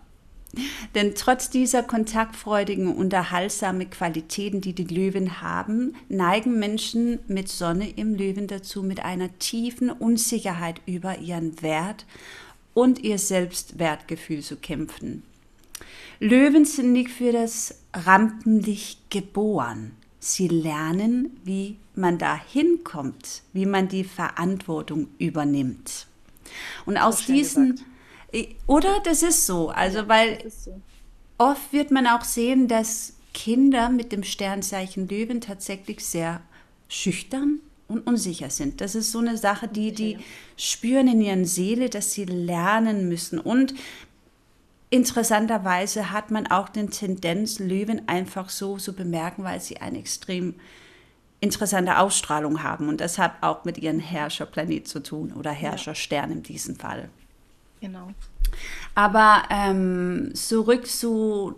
Denn 0.96 1.14
trotz 1.16 1.50
dieser 1.50 1.84
kontaktfreudigen, 1.84 2.96
unterhaltsamen 2.96 3.90
Qualitäten, 3.90 4.62
die 4.62 4.74
die 4.74 4.84
Löwen 4.84 5.42
haben, 5.42 5.96
neigen 6.10 6.58
Menschen 6.58 7.20
mit 7.28 7.50
Sonne 7.50 7.90
im 7.90 8.16
Löwen 8.16 8.48
dazu, 8.48 8.82
mit 8.82 9.04
einer 9.04 9.38
tiefen 9.38 9.92
Unsicherheit 9.92 10.82
über 10.86 11.20
ihren 11.20 11.62
Wert 11.62 12.06
und 12.74 13.00
ihr 13.00 13.20
Selbstwertgefühl 13.20 14.42
zu 14.42 14.56
kämpfen. 14.56 15.24
Löwen 16.20 16.66
sind 16.66 16.92
nicht 16.92 17.12
für 17.12 17.32
das 17.32 17.76
Rampenlicht 17.94 19.10
geboren. 19.10 19.92
Sie 20.20 20.48
lernen, 20.48 21.40
wie 21.46 21.78
man 21.96 22.18
da 22.18 22.38
hinkommt, 22.38 23.44
wie 23.54 23.66
man 23.66 23.88
die 23.88 24.04
Verantwortung 24.04 25.08
übernimmt. 25.18 26.08
Und 26.86 26.98
aus 26.98 27.26
diesen, 27.26 27.76
gesagt. 27.76 27.90
Oder 28.68 29.00
das 29.04 29.24
ist 29.24 29.46
so, 29.46 29.70
also 29.70 30.08
weil 30.08 30.50
so. 30.50 30.80
oft 31.38 31.74
wird 31.74 31.92
man 31.92 32.08
auch 32.08 32.24
sehen, 32.24 32.68
dass 32.68 33.14
Kinder 33.34 33.90
mit 33.90 34.12
dem 34.12 34.24
Sternzeichen 34.24 35.08
Löwen 35.08 35.42
tatsächlich 35.42 36.06
sehr 36.06 36.42
schüchtern 36.88 37.60
und 37.88 38.06
unsicher 38.06 38.50
sind. 38.50 38.82
Das 38.82 38.96
ist 38.96 39.12
so 39.12 39.20
eine 39.20 39.38
Sache, 39.38 39.68
die 39.68 39.92
die 39.94 40.18
spüren 40.58 41.08
in 41.08 41.22
ihren 41.22 41.46
Seele, 41.46 41.90
dass 41.90 42.14
sie 42.14 42.26
lernen 42.26 43.08
müssen. 43.10 43.40
Und 43.40 43.74
Interessanterweise 44.92 46.12
hat 46.12 46.32
man 46.32 46.48
auch 46.48 46.68
den 46.68 46.90
Tendenz, 46.90 47.60
Löwen 47.60 48.08
einfach 48.08 48.50
so 48.50 48.78
zu 48.78 48.94
bemerken, 48.94 49.44
weil 49.44 49.62
sie 49.62 49.78
eine 49.78 50.00
extrem 50.00 50.56
interessante 51.40 52.00
Ausstrahlung 52.00 52.64
haben. 52.64 52.90
Und 52.90 53.00
das 53.00 53.20
hat 53.20 53.34
auch 53.42 53.66
mit 53.66 53.78
ihrem 53.78 54.00
Herrscherplanet 54.00 54.88
zu 54.88 55.02
tun 55.02 55.34
oder 55.34 55.52
Herrscherstern 55.52 56.32
in 56.32 56.44
diesem 56.44 56.76
Fall. 56.76 57.10
Genau. 57.82 58.10
Aber 58.96 59.44
ähm, 59.50 60.32
zurück 60.34 60.88
zu, 60.88 61.56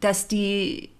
dass 0.00 0.28
die 0.28 0.90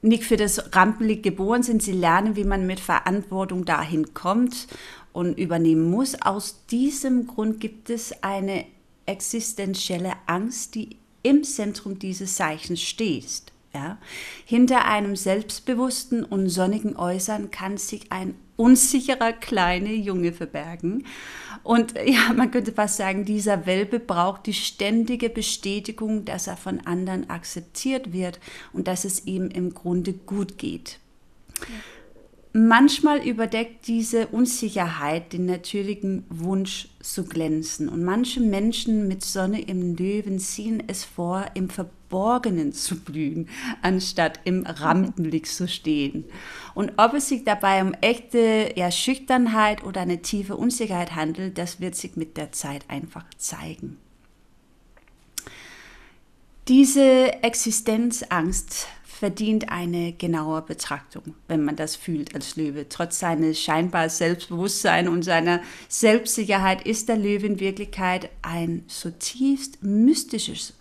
nicht 0.00 0.24
für 0.24 0.36
das 0.36 0.74
Rampenlicht 0.74 1.24
geboren 1.24 1.62
sind, 1.62 1.82
sie 1.82 1.92
lernen, 1.92 2.36
wie 2.36 2.44
man 2.44 2.66
mit 2.66 2.80
Verantwortung 2.80 3.64
dahin 3.64 4.14
kommt 4.14 4.68
und 5.12 5.36
übernehmen 5.38 5.90
muss. 5.90 6.20
Aus 6.22 6.64
diesem 6.66 7.26
Grund 7.26 7.60
gibt 7.60 7.90
es 7.90 8.22
eine 8.22 8.64
existenzielle 9.06 10.12
Angst, 10.26 10.74
die 10.74 10.96
im 11.22 11.42
Zentrum 11.42 11.98
dieses 11.98 12.36
Zeichens 12.36 12.80
steht. 12.80 13.42
Ja? 13.74 13.98
Hinter 14.44 14.84
einem 14.84 15.16
selbstbewussten 15.16 16.24
und 16.24 16.48
sonnigen 16.48 16.96
Äußern 16.96 17.50
kann 17.50 17.76
sich 17.76 18.12
ein 18.12 18.34
unsicherer 18.56 19.32
kleiner 19.32 19.90
Junge 19.90 20.32
verbergen. 20.32 21.04
Und 21.68 21.92
ja, 22.06 22.32
man 22.34 22.50
könnte 22.50 22.72
fast 22.72 22.96
sagen, 22.96 23.26
dieser 23.26 23.66
Welpe 23.66 24.00
braucht 24.00 24.46
die 24.46 24.54
ständige 24.54 25.28
Bestätigung, 25.28 26.24
dass 26.24 26.46
er 26.46 26.56
von 26.56 26.80
anderen 26.86 27.28
akzeptiert 27.28 28.14
wird 28.14 28.40
und 28.72 28.88
dass 28.88 29.04
es 29.04 29.26
ihm 29.26 29.48
im 29.50 29.74
Grunde 29.74 30.14
gut 30.14 30.56
geht. 30.56 30.98
Ja. 31.60 31.66
Manchmal 32.54 33.26
überdeckt 33.26 33.86
diese 33.88 34.28
Unsicherheit 34.28 35.34
den 35.34 35.44
natürlichen 35.44 36.24
Wunsch 36.30 36.88
zu 37.00 37.24
glänzen. 37.24 37.88
Und 37.88 38.04
manche 38.04 38.40
Menschen 38.40 39.06
mit 39.06 39.22
Sonne 39.22 39.60
im 39.60 39.96
Löwen 39.96 40.38
ziehen 40.38 40.82
es 40.86 41.04
vor, 41.04 41.44
im 41.54 41.68
Verborgenen 41.68 42.72
zu 42.72 42.98
blühen, 43.00 43.48
anstatt 43.82 44.40
im 44.44 44.64
Rampenlicht 44.64 45.46
zu 45.46 45.68
stehen. 45.68 46.24
Und 46.74 46.92
ob 46.96 47.12
es 47.14 47.28
sich 47.28 47.44
dabei 47.44 47.82
um 47.82 47.92
echte 48.00 48.72
ja, 48.76 48.90
Schüchternheit 48.90 49.84
oder 49.84 50.00
eine 50.00 50.22
tiefe 50.22 50.56
Unsicherheit 50.56 51.14
handelt, 51.14 51.58
das 51.58 51.80
wird 51.80 51.96
sich 51.96 52.16
mit 52.16 52.38
der 52.38 52.52
Zeit 52.52 52.84
einfach 52.88 53.24
zeigen. 53.36 53.98
Diese 56.66 57.42
Existenzangst 57.42 58.88
verdient 59.18 59.70
eine 59.70 60.12
genaue 60.12 60.62
Betrachtung, 60.62 61.34
wenn 61.48 61.64
man 61.64 61.76
das 61.76 61.96
fühlt 61.96 62.34
als 62.34 62.56
Löwe. 62.56 62.88
Trotz 62.88 63.18
seines 63.18 63.60
scheinbar 63.60 64.08
Selbstbewusstsein 64.08 65.08
und 65.08 65.22
seiner 65.22 65.60
Selbstsicherheit 65.88 66.86
ist 66.86 67.08
der 67.08 67.16
Löwe 67.16 67.46
in 67.46 67.60
Wirklichkeit 67.60 68.30
ein 68.42 68.84
zutiefst 68.88 69.82
mystisches 69.82 70.74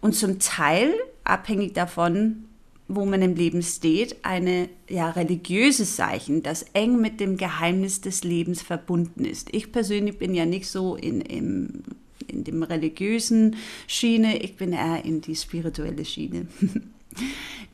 und 0.00 0.14
zum 0.14 0.38
Teil, 0.38 0.92
abhängig 1.24 1.72
davon, 1.72 2.44
wo 2.88 3.06
man 3.06 3.22
im 3.22 3.34
Leben 3.34 3.62
steht, 3.62 4.16
eine 4.22 4.68
ja, 4.88 5.10
religiöses 5.10 5.96
Zeichen, 5.96 6.42
das 6.42 6.66
eng 6.74 7.00
mit 7.00 7.20
dem 7.20 7.36
Geheimnis 7.36 8.00
des 8.00 8.24
Lebens 8.24 8.60
verbunden 8.60 9.24
ist. 9.24 9.48
Ich 9.54 9.72
persönlich 9.72 10.18
bin 10.18 10.34
ja 10.34 10.44
nicht 10.44 10.68
so 10.68 10.96
in, 10.96 11.22
im, 11.22 11.84
in 12.26 12.44
dem 12.44 12.62
religiösen 12.62 13.56
Schiene, 13.86 14.42
ich 14.42 14.56
bin 14.56 14.72
eher 14.74 15.04
in 15.04 15.20
die 15.22 15.36
spirituelle 15.36 16.04
Schiene. 16.04 16.48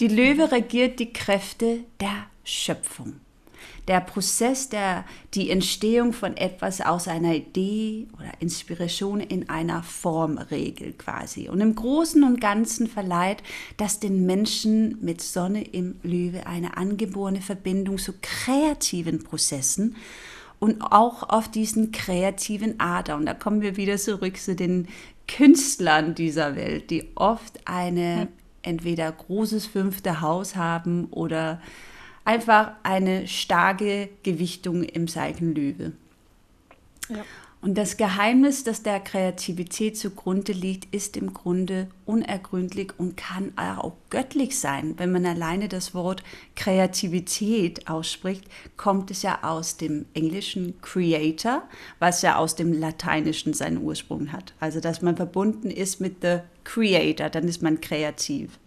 Die 0.00 0.08
Löwe 0.08 0.50
regiert 0.50 0.98
die 0.98 1.12
Kräfte 1.12 1.80
der 2.00 2.26
Schöpfung. 2.44 3.20
Der 3.88 4.00
Prozess, 4.00 4.68
der 4.68 5.04
die 5.34 5.50
Entstehung 5.50 6.12
von 6.12 6.36
etwas 6.36 6.80
aus 6.80 7.08
einer 7.08 7.34
Idee 7.34 8.06
oder 8.14 8.30
Inspiration 8.38 9.20
in 9.20 9.48
einer 9.48 9.82
Form 9.82 10.38
regelt 10.38 10.98
quasi. 10.98 11.48
Und 11.48 11.60
im 11.60 11.74
Großen 11.74 12.22
und 12.22 12.40
Ganzen 12.40 12.86
verleiht 12.86 13.42
das 13.78 13.98
den 13.98 14.26
Menschen 14.26 14.98
mit 15.00 15.20
Sonne 15.20 15.64
im 15.64 15.96
Löwe 16.02 16.46
eine 16.46 16.76
angeborene 16.76 17.40
Verbindung 17.40 17.98
zu 17.98 18.14
kreativen 18.22 19.24
Prozessen 19.24 19.96
und 20.60 20.82
auch 20.82 21.28
auf 21.28 21.50
diesen 21.50 21.90
kreativen 21.90 22.78
Ader. 22.78 23.16
Und 23.16 23.26
da 23.26 23.34
kommen 23.34 23.60
wir 23.60 23.76
wieder 23.76 23.96
zurück 23.96 24.36
zu 24.36 24.54
den 24.54 24.88
Künstlern 25.26 26.14
dieser 26.14 26.54
Welt, 26.54 26.90
die 26.90 27.08
oft 27.16 27.66
eine 27.66 28.28
entweder 28.62 29.10
großes 29.10 29.66
fünfte 29.66 30.20
Haus 30.20 30.56
haben 30.56 31.06
oder 31.06 31.60
einfach 32.24 32.72
eine 32.82 33.26
starke 33.26 34.08
Gewichtung 34.22 34.82
im 34.82 35.08
Zeichen 35.08 35.54
Löwe. 35.54 35.92
Ja. 37.08 37.24
Und 37.62 37.76
das 37.76 37.98
Geheimnis, 37.98 38.64
das 38.64 38.82
der 38.82 39.00
Kreativität 39.00 39.98
zugrunde 39.98 40.52
liegt, 40.52 40.94
ist 40.94 41.18
im 41.18 41.34
Grunde 41.34 41.88
unergründlich 42.06 42.92
und 42.96 43.18
kann 43.18 43.52
auch 43.56 43.92
göttlich 44.08 44.58
sein. 44.58 44.94
Wenn 44.96 45.12
man 45.12 45.26
alleine 45.26 45.68
das 45.68 45.92
Wort 45.92 46.22
Kreativität 46.56 47.86
ausspricht, 47.86 48.44
kommt 48.78 49.10
es 49.10 49.20
ja 49.20 49.40
aus 49.42 49.76
dem 49.76 50.06
englischen 50.14 50.80
Creator, 50.80 51.62
was 51.98 52.22
ja 52.22 52.36
aus 52.36 52.54
dem 52.54 52.72
Lateinischen 52.72 53.52
seinen 53.52 53.82
Ursprung 53.82 54.32
hat. 54.32 54.54
Also, 54.58 54.80
dass 54.80 55.02
man 55.02 55.16
verbunden 55.16 55.70
ist 55.70 56.00
mit 56.00 56.22
the 56.22 56.38
Creator, 56.70 57.30
dann 57.30 57.48
ist 57.48 57.62
man 57.62 57.80
kreativ. 57.80 58.58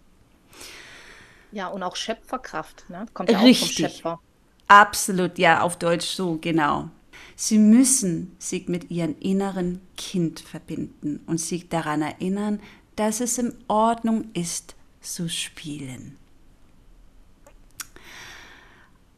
Ja, 1.52 1.68
und 1.68 1.82
auch 1.82 1.96
Schöpferkraft, 1.96 2.84
ne? 2.90 3.06
Kommt 3.14 3.30
ja 3.30 3.38
Richtig. 3.40 3.86
auch 3.86 3.90
vom 3.90 3.90
Schöpfer. 3.90 4.20
Absolut, 4.68 5.38
ja, 5.38 5.62
auf 5.62 5.78
Deutsch 5.78 6.06
so, 6.06 6.38
genau. 6.40 6.90
Sie 7.36 7.58
müssen 7.58 8.34
sich 8.38 8.68
mit 8.68 8.90
ihrem 8.90 9.16
inneren 9.20 9.80
Kind 9.96 10.40
verbinden 10.40 11.20
und 11.26 11.38
sich 11.38 11.68
daran 11.68 12.02
erinnern, 12.02 12.60
dass 12.96 13.20
es 13.20 13.38
in 13.38 13.54
Ordnung 13.68 14.26
ist, 14.34 14.74
zu 15.00 15.28
spielen. 15.28 16.16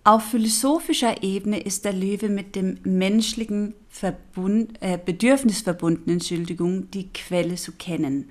Auf 0.04 0.30
philosophischer 0.30 1.22
Ebene 1.22 1.60
ist 1.60 1.84
der 1.84 1.92
Löwe 1.92 2.28
mit 2.28 2.54
dem 2.54 2.78
menschlichen 2.84 3.74
Verbund, 3.88 4.80
äh, 4.80 4.98
Bedürfnis 5.04 5.62
verbunden, 5.62 6.10
Entschuldigung, 6.10 6.90
die 6.90 7.12
Quelle 7.12 7.56
zu 7.56 7.72
kennen. 7.72 8.30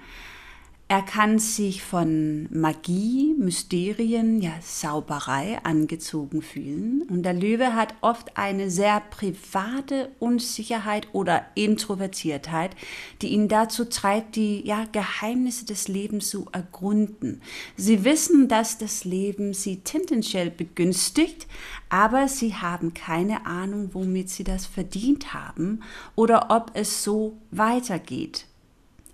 Er 0.87 1.01
kann 1.01 1.39
sich 1.39 1.81
von 1.81 2.47
Magie, 2.51 3.33
Mysterien, 3.39 4.39
ja 4.39 4.51
Sauberei 4.61 5.57
angezogen 5.63 6.43
fühlen. 6.43 7.01
Und 7.09 7.23
der 7.23 7.33
Löwe 7.33 7.73
hat 7.73 7.95
oft 8.01 8.37
eine 8.37 8.69
sehr 8.69 8.99
private 8.99 10.11
Unsicherheit 10.19 11.07
oder 11.11 11.43
Introvertiertheit, 11.55 12.75
die 13.23 13.29
ihn 13.29 13.47
dazu 13.47 13.85
treibt, 13.85 14.35
die 14.35 14.63
ja, 14.63 14.85
Geheimnisse 14.91 15.65
des 15.65 15.87
Lebens 15.87 16.29
zu 16.29 16.45
ergründen. 16.51 17.41
Sie 17.75 18.03
wissen, 18.03 18.47
dass 18.47 18.77
das 18.77 19.05
Leben 19.05 19.55
sie 19.55 19.77
tendenziell 19.77 20.51
begünstigt, 20.51 21.47
aber 21.89 22.27
sie 22.27 22.53
haben 22.53 22.93
keine 22.93 23.47
Ahnung, 23.47 23.89
womit 23.93 24.29
sie 24.29 24.43
das 24.43 24.67
verdient 24.67 25.33
haben 25.33 25.81
oder 26.13 26.51
ob 26.51 26.69
es 26.75 27.03
so 27.03 27.37
weitergeht. 27.49 28.45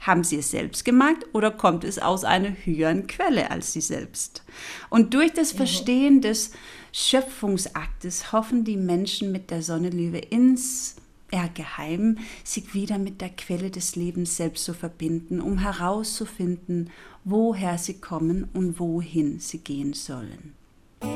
Haben 0.01 0.24
sie 0.24 0.38
es 0.38 0.51
selbst 0.51 0.84
gemacht 0.84 1.25
oder 1.31 1.51
kommt 1.51 1.84
es 1.84 2.00
aus 2.00 2.24
einer 2.24 2.50
höheren 2.65 3.08
Quelle 3.08 3.51
als 3.51 3.72
sie 3.72 3.81
selbst? 3.81 4.43
Und 4.89 5.13
durch 5.13 5.31
das. 5.31 5.51
Verstehen 5.51 6.22
des 6.22 6.51
Schöpfungsaktes 6.91 8.31
hoffen 8.31 8.63
die 8.63 8.77
Menschen 8.77 9.31
mit 9.31 9.51
der 9.51 9.62
Sonnenlöwe 9.62 10.17
ins 10.17 10.96
ja, 11.31 11.48
geheim, 11.53 12.17
sich 12.43 12.74
wieder 12.74 12.98
mit 12.98 13.22
der 13.22 13.29
Quelle 13.29 13.70
des 13.70 13.96
Lebens 13.96 14.36
selbst 14.38 14.65
zu 14.65 14.74
verbinden, 14.74 15.39
um 15.39 15.60
herauszufinden, 15.60 16.89
woher 17.24 17.77
sie 17.77 18.01
kommen 18.01 18.50
und 18.53 18.79
wohin 18.79 19.39
sie 19.39 19.60
gehen 19.60 19.93
sollen. 19.93 20.53
Wow, 21.01 21.12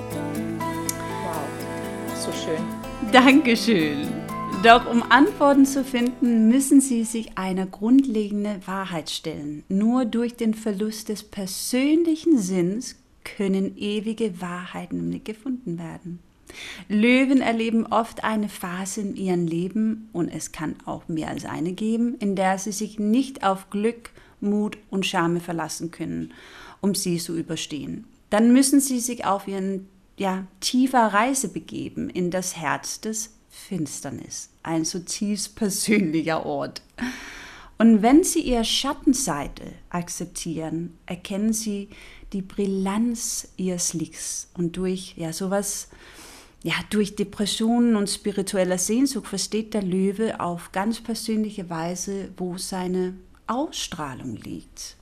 so 2.15 2.31
schön. 2.31 2.63
Dankeschön. 3.11 4.07
Doch 4.63 4.89
um 4.89 5.03
Antworten 5.03 5.65
zu 5.65 5.83
finden, 5.83 6.47
müssen 6.47 6.81
Sie 6.81 7.03
sich 7.03 7.37
einer 7.37 7.65
grundlegenden 7.65 8.65
Wahrheit 8.65 9.09
stellen. 9.09 9.63
Nur 9.69 10.05
durch 10.05 10.35
den 10.35 10.53
Verlust 10.53 11.09
des 11.09 11.23
persönlichen 11.23 12.39
Sinns 12.39 12.95
können 13.23 13.77
ewige 13.77 14.41
Wahrheiten 14.41 15.23
gefunden 15.23 15.77
werden. 15.77 16.19
Löwen 16.87 17.41
erleben 17.41 17.85
oft 17.87 18.23
eine 18.23 18.49
Phase 18.49 19.01
in 19.01 19.15
ihrem 19.15 19.47
Leben, 19.47 20.09
und 20.13 20.29
es 20.29 20.51
kann 20.51 20.75
auch 20.85 21.07
mehr 21.07 21.29
als 21.29 21.45
eine 21.45 21.73
geben, 21.73 22.15
in 22.19 22.35
der 22.35 22.57
sie 22.57 22.71
sich 22.71 22.99
nicht 22.99 23.43
auf 23.43 23.69
Glück, 23.69 24.11
Mut 24.41 24.77
und 24.89 25.05
Scham 25.05 25.39
verlassen 25.39 25.91
können, 25.91 26.33
um 26.81 26.95
sie 26.95 27.17
zu 27.17 27.35
überstehen. 27.35 28.05
Dann 28.29 28.53
müssen 28.53 28.79
sie 28.79 28.99
sich 28.99 29.25
auf 29.25 29.47
ihren 29.47 29.87
ja, 30.17 30.45
tiefer 30.59 31.07
Reise 31.07 31.49
begeben 31.49 32.09
in 32.09 32.31
das 32.31 32.55
Herz 32.55 33.01
des 33.01 33.34
Finsternis, 33.55 34.49
ein 34.63 34.85
zutiefst 34.85 35.55
persönlicher 35.55 36.45
Ort. 36.45 36.81
Und 37.77 38.01
wenn 38.01 38.23
sie 38.23 38.41
ihre 38.41 38.65
Schattenseite 38.65 39.73
akzeptieren, 39.89 40.97
erkennen 41.05 41.53
sie 41.53 41.89
die 42.33 42.41
Brillanz 42.41 43.47
ihres 43.57 43.93
Lichts 43.93 44.49
und 44.55 44.77
durch 44.77 45.15
ja 45.17 45.33
sowas 45.33 45.87
ja, 46.63 46.73
durch 46.89 47.15
Depressionen 47.15 47.95
und 47.95 48.09
spiritueller 48.09 48.79
Sehnsucht 48.79 49.27
versteht 49.27 49.75
der 49.75 49.83
Löwe 49.83 50.39
auf 50.39 50.71
ganz 50.71 50.99
persönliche 50.99 51.69
Weise, 51.69 52.31
wo 52.37 52.57
seine 52.57 53.13
Ausstrahlung 53.45 54.35
liegt. 54.35 54.97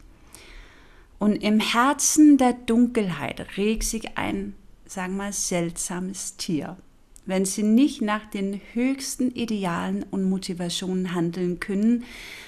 Und 1.20 1.38
im 1.38 1.62
Herzen 1.62 2.38
der 2.38 2.52
Dunkelheit 2.52 3.56
regt 3.56 3.86
sich 3.86 4.18
ein, 4.18 4.56
sagen 4.86 5.16
wir 5.16 5.32
seltsames 5.32 6.36
Tier. 6.36 6.76
Wenn 7.26 7.46
sie 7.46 7.64
nicht 7.64 8.02
nach 8.02 8.26
den 8.26 8.60
höchsten 8.74 9.32
Idealen 9.32 10.06
und 10.12 10.30
Motivationen 10.30 11.14
handeln 11.14 11.60
können, 11.60 12.04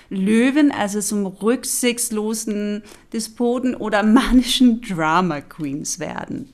Löwen 0.10 0.72
also 0.72 1.00
zum 1.00 1.26
rücksichtslosen 1.26 2.84
Despoten 3.14 3.76
oder 3.76 4.04
manischen 4.04 4.82
Drama 4.82 5.42
Queens 5.42 6.00
werden. 6.00 6.54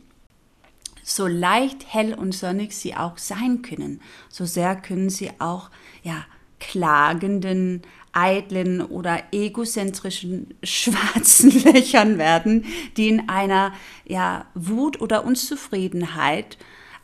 So 1.03 1.27
leicht 1.27 1.93
hell 1.93 2.13
und 2.13 2.33
sonnig 2.33 2.73
sie 2.73 2.95
auch 2.95 3.17
sein 3.17 3.63
können, 3.63 4.01
so 4.29 4.45
sehr 4.45 4.75
können 4.75 5.09
sie 5.09 5.31
auch 5.39 5.71
ja 6.03 6.25
klagenden, 6.59 7.81
eitlen 8.13 8.81
oder 8.81 9.23
egozentrischen 9.31 10.53
schwarzen 10.63 11.51
Löchern 11.63 12.17
werden, 12.17 12.65
die 12.97 13.09
in 13.09 13.29
einer 13.29 13.73
ja 14.05 14.45
Wut 14.53 15.01
oder 15.01 15.25
Unzufriedenheit 15.25 16.57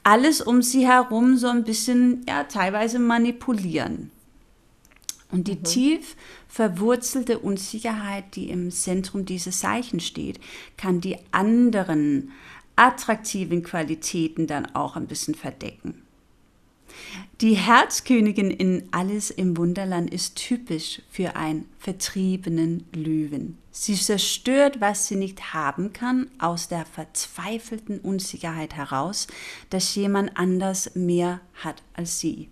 alles 0.08 0.40
um 0.40 0.62
sie 0.62 0.88
herum 0.88 1.36
so 1.36 1.48
ein 1.48 1.66
bisschen 1.66 2.24
ja 2.30 2.46
teilweise 2.46 2.98
manipulieren. 2.98 4.10
Und 5.30 5.50
die 5.50 5.56
mhm. 5.56 5.64
tief 5.64 6.16
verwurzelte 6.48 7.40
Unsicherheit, 7.40 8.38
die 8.38 8.50
im 8.50 8.72
Zentrum 8.72 9.26
dieses 9.26 9.60
Zeichen 9.60 10.00
steht, 10.00 10.40
kann 10.78 11.02
die 11.02 11.18
anderen 11.32 12.32
attraktiven 12.78 13.64
Qualitäten 13.64 14.48
dann 14.48 14.74
auch 14.76 14.96
ein 14.96 15.08
bisschen 15.08 15.36
verdecken. 15.36 16.07
Die 17.42 17.54
Herzkönigin 17.54 18.50
in 18.50 18.88
Alles 18.92 19.30
im 19.30 19.58
Wunderland 19.58 20.12
ist 20.12 20.36
typisch 20.36 21.02
für 21.10 21.36
einen 21.36 21.66
vertriebenen 21.80 22.86
Löwen. 22.94 23.58
Sie 23.72 23.96
zerstört, 23.96 24.82
was 24.82 25.08
sie 25.08 25.16
nicht 25.16 25.54
haben 25.54 25.94
kann, 25.94 26.32
aus 26.40 26.68
der 26.68 26.86
verzweifelten 26.86 28.00
Unsicherheit 28.00 28.76
heraus, 28.76 29.28
dass 29.70 29.94
jemand 29.94 30.36
anders 30.36 30.96
mehr 30.96 31.42
hat 31.54 31.84
als 31.94 32.20
sie. 32.20 32.50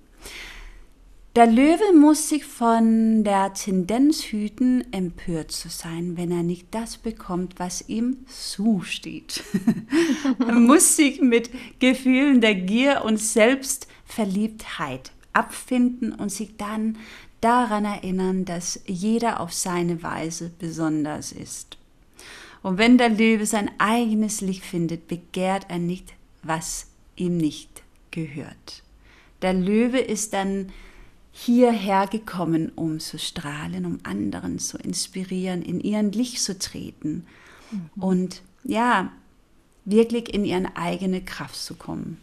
Der 1.35 1.47
Löwe 1.47 1.93
muss 1.93 2.29
sich 2.29 2.45
von 2.45 3.25
der 3.25 3.53
Tendenz 3.53 4.23
hüten, 4.23 4.85
empört 4.93 5.51
zu 5.51 5.67
sein, 5.67 6.15
wenn 6.15 6.31
er 6.31 6.43
nicht 6.43 6.67
das 6.71 6.95
bekommt, 6.95 7.55
was 7.59 7.89
ihm 7.89 8.25
zusteht. 8.25 9.43
er 10.39 10.53
muss 10.53 10.95
sich 10.95 11.19
mit 11.19 11.49
Gefühlen 11.79 12.39
der 12.39 12.55
Gier 12.55 13.03
und 13.03 13.17
Selbstverliebtheit 13.17 15.11
abfinden 15.33 16.13
und 16.13 16.29
sich 16.29 16.55
dann 16.55 16.97
daran 17.41 17.83
erinnern, 17.83 18.45
dass 18.45 18.79
jeder 18.85 19.41
auf 19.41 19.51
seine 19.51 20.01
Weise 20.03 20.53
besonders 20.57 21.33
ist. 21.33 21.77
Und 22.63 22.77
wenn 22.77 22.97
der 22.97 23.09
Löwe 23.09 23.45
sein 23.45 23.69
eigenes 23.77 24.39
Licht 24.39 24.63
findet, 24.63 25.09
begehrt 25.09 25.65
er 25.67 25.79
nicht, 25.79 26.13
was 26.43 26.87
ihm 27.17 27.35
nicht 27.35 27.83
gehört. 28.11 28.83
Der 29.41 29.53
Löwe 29.53 29.99
ist 29.99 30.31
dann 30.31 30.71
hierher 31.37 32.07
gekommen, 32.07 32.71
um 32.75 33.01
zu 33.01 33.19
strahlen, 33.19 33.85
um 33.85 33.99
anderen 34.03 34.57
zu 34.57 34.77
inspirieren, 34.77 35.61
in 35.61 35.81
ihren 35.81 36.13
Licht 36.13 36.41
zu 36.41 36.57
treten 36.57 37.25
mhm. 37.71 38.01
und 38.01 38.41
ja, 38.63 39.11
wirklich 39.83 40.33
in 40.33 40.45
ihren 40.45 40.73
eigene 40.77 41.21
Kraft 41.21 41.57
zu 41.57 41.75
kommen. 41.75 42.21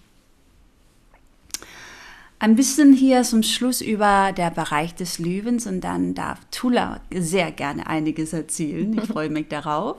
Ein 2.39 2.57
bisschen 2.57 2.95
hier 2.95 3.23
zum 3.23 3.43
Schluss 3.43 3.83
über 3.83 4.33
der 4.33 4.51
Bereich 4.51 4.95
des 4.95 5.19
Löwens 5.19 5.67
und 5.67 5.83
dann 5.83 6.15
darf 6.15 6.41
Tula 6.51 7.03
sehr 7.15 7.53
gerne 7.53 7.87
einiges 7.87 8.33
erzählen. 8.33 8.97
Ich 8.99 9.05
freue 9.09 9.29
mich 9.29 9.49
darauf. 9.49 9.99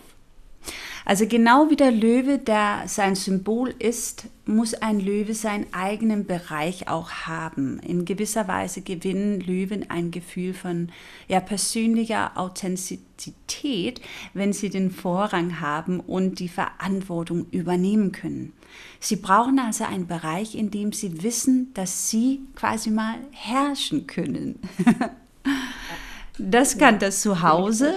Also 1.05 1.27
genau 1.27 1.69
wie 1.69 1.75
der 1.75 1.91
Löwe, 1.91 2.37
der 2.37 2.83
sein 2.87 3.15
Symbol 3.15 3.73
ist, 3.77 4.25
muss 4.45 4.73
ein 4.73 4.99
Löwe 4.99 5.33
seinen 5.33 5.73
eigenen 5.73 6.25
Bereich 6.25 6.87
auch 6.87 7.11
haben. 7.11 7.79
In 7.79 8.05
gewisser 8.05 8.47
Weise 8.47 8.81
gewinnen 8.81 9.41
Löwen 9.41 9.89
ein 9.89 10.11
Gefühl 10.11 10.53
von 10.53 10.89
ja, 11.27 11.39
persönlicher 11.41 12.37
Authentizität, 12.37 14.01
wenn 14.33 14.53
sie 14.53 14.69
den 14.69 14.91
Vorrang 14.91 15.59
haben 15.59 15.99
und 15.99 16.39
die 16.39 16.49
Verantwortung 16.49 17.47
übernehmen 17.51 18.11
können. 18.11 18.53
Sie 18.99 19.17
brauchen 19.17 19.59
also 19.59 19.83
einen 19.83 20.07
Bereich, 20.07 20.55
in 20.55 20.71
dem 20.71 20.93
sie 20.93 21.21
wissen, 21.21 21.73
dass 21.73 22.09
sie 22.09 22.41
quasi 22.55 22.89
mal 22.89 23.15
herrschen 23.31 24.07
können. 24.07 24.59
das 26.37 26.77
kann 26.77 26.99
das 26.99 27.21
Zuhause 27.21 27.93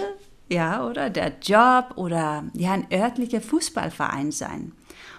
ja, 0.48 0.86
oder 0.86 1.10
der 1.10 1.34
Job 1.42 1.96
oder 1.96 2.44
ja, 2.54 2.72
ein 2.72 2.86
örtlicher 2.92 3.40
Fußballverein 3.40 4.32
sein. 4.32 4.72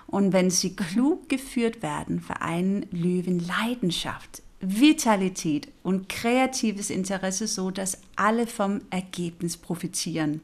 Und 0.07 0.31
wenn 0.31 0.49
sie 0.49 0.75
klug 0.75 1.27
geführt 1.27 1.81
werden, 1.81 2.21
vereinen 2.21 2.85
Löwen 2.91 3.45
Leidenschaft, 3.45 4.41
Vitalität 4.59 5.67
und 5.83 6.09
kreatives 6.09 6.89
Interesse 6.89 7.47
so, 7.47 7.71
dass 7.71 8.01
alle 8.15 8.47
vom 8.47 8.81
Ergebnis 8.89 9.57
profitieren. 9.57 10.41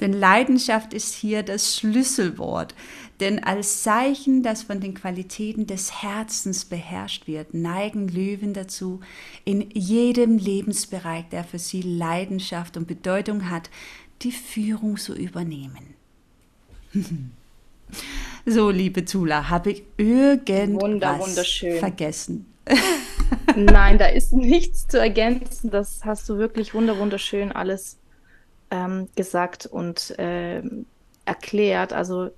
Denn 0.00 0.12
Leidenschaft 0.12 0.92
ist 0.94 1.14
hier 1.14 1.42
das 1.42 1.76
Schlüsselwort. 1.76 2.74
Denn 3.20 3.44
als 3.44 3.82
Zeichen, 3.82 4.42
das 4.42 4.62
von 4.62 4.80
den 4.80 4.94
Qualitäten 4.94 5.66
des 5.66 6.02
Herzens 6.02 6.64
beherrscht 6.64 7.28
wird, 7.28 7.54
neigen 7.54 8.08
Löwen 8.08 8.52
dazu, 8.52 9.00
in 9.44 9.70
jedem 9.70 10.38
Lebensbereich, 10.38 11.28
der 11.28 11.44
für 11.44 11.58
sie 11.58 11.82
Leidenschaft 11.82 12.76
und 12.76 12.88
Bedeutung 12.88 13.48
hat, 13.48 13.70
die 14.22 14.32
Führung 14.32 14.96
zu 14.96 15.14
übernehmen. 15.14 15.94
so, 18.46 18.70
liebe 18.70 19.04
Zula, 19.04 19.48
habe 19.48 19.72
ich 19.72 19.84
irgendwas 19.96 21.58
vergessen? 21.78 22.46
Nein, 23.56 23.98
da 23.98 24.06
ist 24.06 24.32
nichts 24.32 24.86
zu 24.86 24.98
ergänzen. 24.98 25.70
Das 25.70 26.04
hast 26.04 26.28
du 26.28 26.38
wirklich 26.38 26.74
wunderschön 26.74 27.52
alles 27.52 27.98
ähm, 28.70 29.08
gesagt 29.16 29.66
und 29.66 30.14
ähm, 30.18 30.86
erklärt. 31.24 31.92
Also 31.92 32.30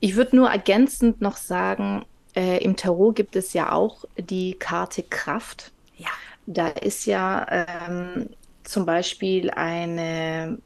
ich 0.00 0.16
würde 0.16 0.36
nur 0.36 0.50
ergänzend 0.50 1.20
noch 1.20 1.36
sagen, 1.36 2.04
äh, 2.34 2.62
im 2.62 2.76
Tarot 2.76 3.16
gibt 3.16 3.36
es 3.36 3.52
ja 3.52 3.72
auch 3.72 4.04
die 4.16 4.54
Karte 4.54 5.02
Kraft. 5.02 5.72
Ja. 5.96 6.08
Da 6.46 6.68
ist 6.68 7.06
ja 7.06 7.46
ähm, 7.86 8.30
zum 8.64 8.86
Beispiel 8.86 9.50
eine 9.50 10.58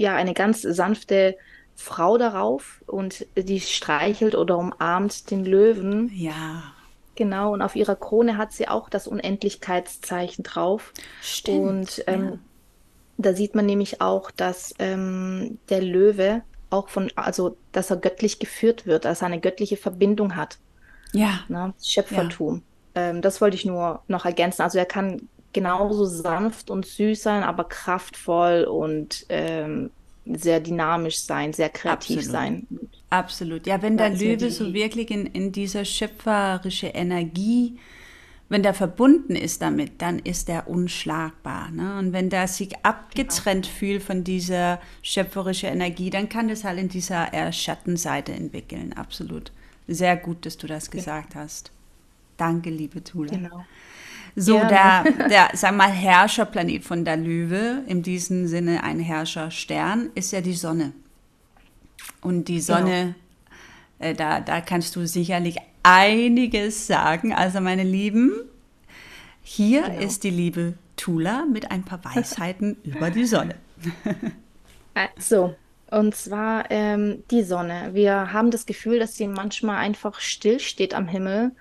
ja 0.00 0.14
eine 0.16 0.34
ganz 0.34 0.62
sanfte 0.62 1.36
Frau 1.76 2.18
darauf 2.18 2.82
und 2.86 3.26
die 3.36 3.60
streichelt 3.60 4.34
oder 4.34 4.58
umarmt 4.58 5.30
den 5.30 5.44
Löwen. 5.44 6.10
Ja. 6.14 6.62
Genau, 7.14 7.52
und 7.52 7.62
auf 7.62 7.76
ihrer 7.76 7.96
Krone 7.96 8.36
hat 8.38 8.52
sie 8.52 8.66
auch 8.68 8.88
das 8.88 9.06
Unendlichkeitszeichen 9.06 10.42
drauf. 10.42 10.92
Stimmt. 11.20 11.58
Und 11.58 12.04
ähm, 12.06 12.38
Da 13.18 13.34
sieht 13.34 13.54
man 13.54 13.66
nämlich 13.66 14.00
auch, 14.00 14.30
dass 14.30 14.74
ähm, 14.78 15.58
der 15.68 15.82
Löwe 15.82 16.42
auch 16.70 16.88
von, 16.88 17.10
also 17.16 17.56
dass 17.72 17.90
er 17.90 17.98
göttlich 17.98 18.38
geführt 18.38 18.86
wird, 18.86 19.04
dass 19.04 19.20
er 19.22 19.26
eine 19.26 19.40
göttliche 19.40 19.76
Verbindung 19.76 20.36
hat. 20.36 20.58
Ja. 21.12 21.40
Ne? 21.48 21.74
Schöpfertum. 21.82 22.62
Ja. 22.96 23.10
Ähm, 23.10 23.20
das 23.20 23.40
wollte 23.40 23.56
ich 23.56 23.66
nur 23.66 24.02
noch 24.08 24.24
ergänzen. 24.24 24.62
Also 24.62 24.78
er 24.78 24.86
kann 24.86 25.28
genauso 25.52 26.04
sanft 26.04 26.70
und 26.70 26.86
süß 26.86 27.22
sein, 27.22 27.42
aber 27.42 27.64
kraftvoll 27.64 28.64
und 28.64 29.26
ähm, 29.28 29.90
sehr 30.26 30.60
dynamisch 30.60 31.20
sein, 31.20 31.52
sehr 31.52 31.70
kreativ 31.70 32.18
Absolut. 32.18 32.32
sein. 32.32 32.66
Absolut. 33.10 33.66
Ja, 33.66 33.82
wenn 33.82 33.96
der 33.96 34.10
Löwe 34.10 34.50
so 34.50 34.72
wirklich 34.72 35.10
in, 35.10 35.26
in 35.26 35.50
dieser 35.50 35.84
schöpferische 35.84 36.88
Energie, 36.88 37.78
wenn 38.48 38.62
der 38.62 38.74
verbunden 38.74 39.36
ist 39.36 39.62
damit, 39.62 40.02
dann 40.02 40.18
ist 40.18 40.48
er 40.48 40.68
unschlagbar. 40.68 41.70
Ne? 41.70 41.98
Und 41.98 42.12
wenn 42.12 42.30
der 42.30 42.48
sich 42.48 42.84
abgetrennt 42.84 43.66
genau. 43.66 43.76
fühlt 43.78 44.02
von 44.02 44.24
dieser 44.24 44.80
schöpferischen 45.02 45.70
Energie, 45.70 46.10
dann 46.10 46.28
kann 46.28 46.48
das 46.48 46.64
halt 46.64 46.78
in 46.78 46.88
dieser 46.88 47.32
eher 47.32 47.52
Schattenseite 47.52 48.32
entwickeln. 48.32 48.92
Absolut. 48.92 49.52
Sehr 49.88 50.16
gut, 50.16 50.46
dass 50.46 50.56
du 50.56 50.66
das 50.66 50.90
gesagt 50.90 51.34
ja. 51.34 51.40
hast. 51.40 51.72
Danke, 52.36 52.70
liebe 52.70 53.02
Tula. 53.02 53.30
Genau. 53.30 53.64
So, 54.36 54.56
ja. 54.56 55.02
der, 55.02 55.28
der, 55.28 55.48
sag 55.54 55.76
mal, 55.76 55.90
Herrscherplanet 55.90 56.84
von 56.84 57.04
der 57.04 57.16
Löwe, 57.16 57.82
in 57.86 58.02
diesem 58.02 58.46
Sinne 58.46 58.82
ein 58.82 59.00
Herrscherstern, 59.00 60.10
ist 60.14 60.32
ja 60.32 60.40
die 60.40 60.54
Sonne. 60.54 60.92
Und 62.20 62.48
die 62.48 62.60
Sonne, 62.60 63.14
genau. 63.98 64.10
äh, 64.10 64.14
da, 64.14 64.40
da 64.40 64.60
kannst 64.60 64.96
du 64.96 65.06
sicherlich 65.06 65.56
einiges 65.82 66.86
sagen. 66.86 67.32
Also, 67.34 67.60
meine 67.60 67.84
Lieben, 67.84 68.32
hier 69.42 69.82
genau. 69.82 70.00
ist 70.00 70.24
die 70.24 70.30
liebe 70.30 70.74
Tula 70.96 71.44
mit 71.50 71.70
ein 71.70 71.82
paar 71.82 72.04
Weisheiten 72.04 72.76
über 72.84 73.10
die 73.10 73.24
Sonne. 73.24 73.54
So, 75.18 75.54
und 75.90 76.14
zwar 76.14 76.70
ähm, 76.70 77.24
die 77.30 77.42
Sonne. 77.42 77.90
Wir 77.92 78.32
haben 78.32 78.50
das 78.50 78.66
Gefühl, 78.66 78.98
dass 78.98 79.16
sie 79.16 79.26
manchmal 79.26 79.78
einfach 79.78 80.20
still 80.20 80.60
steht 80.60 80.94
am 80.94 81.08
Himmel 81.08 81.52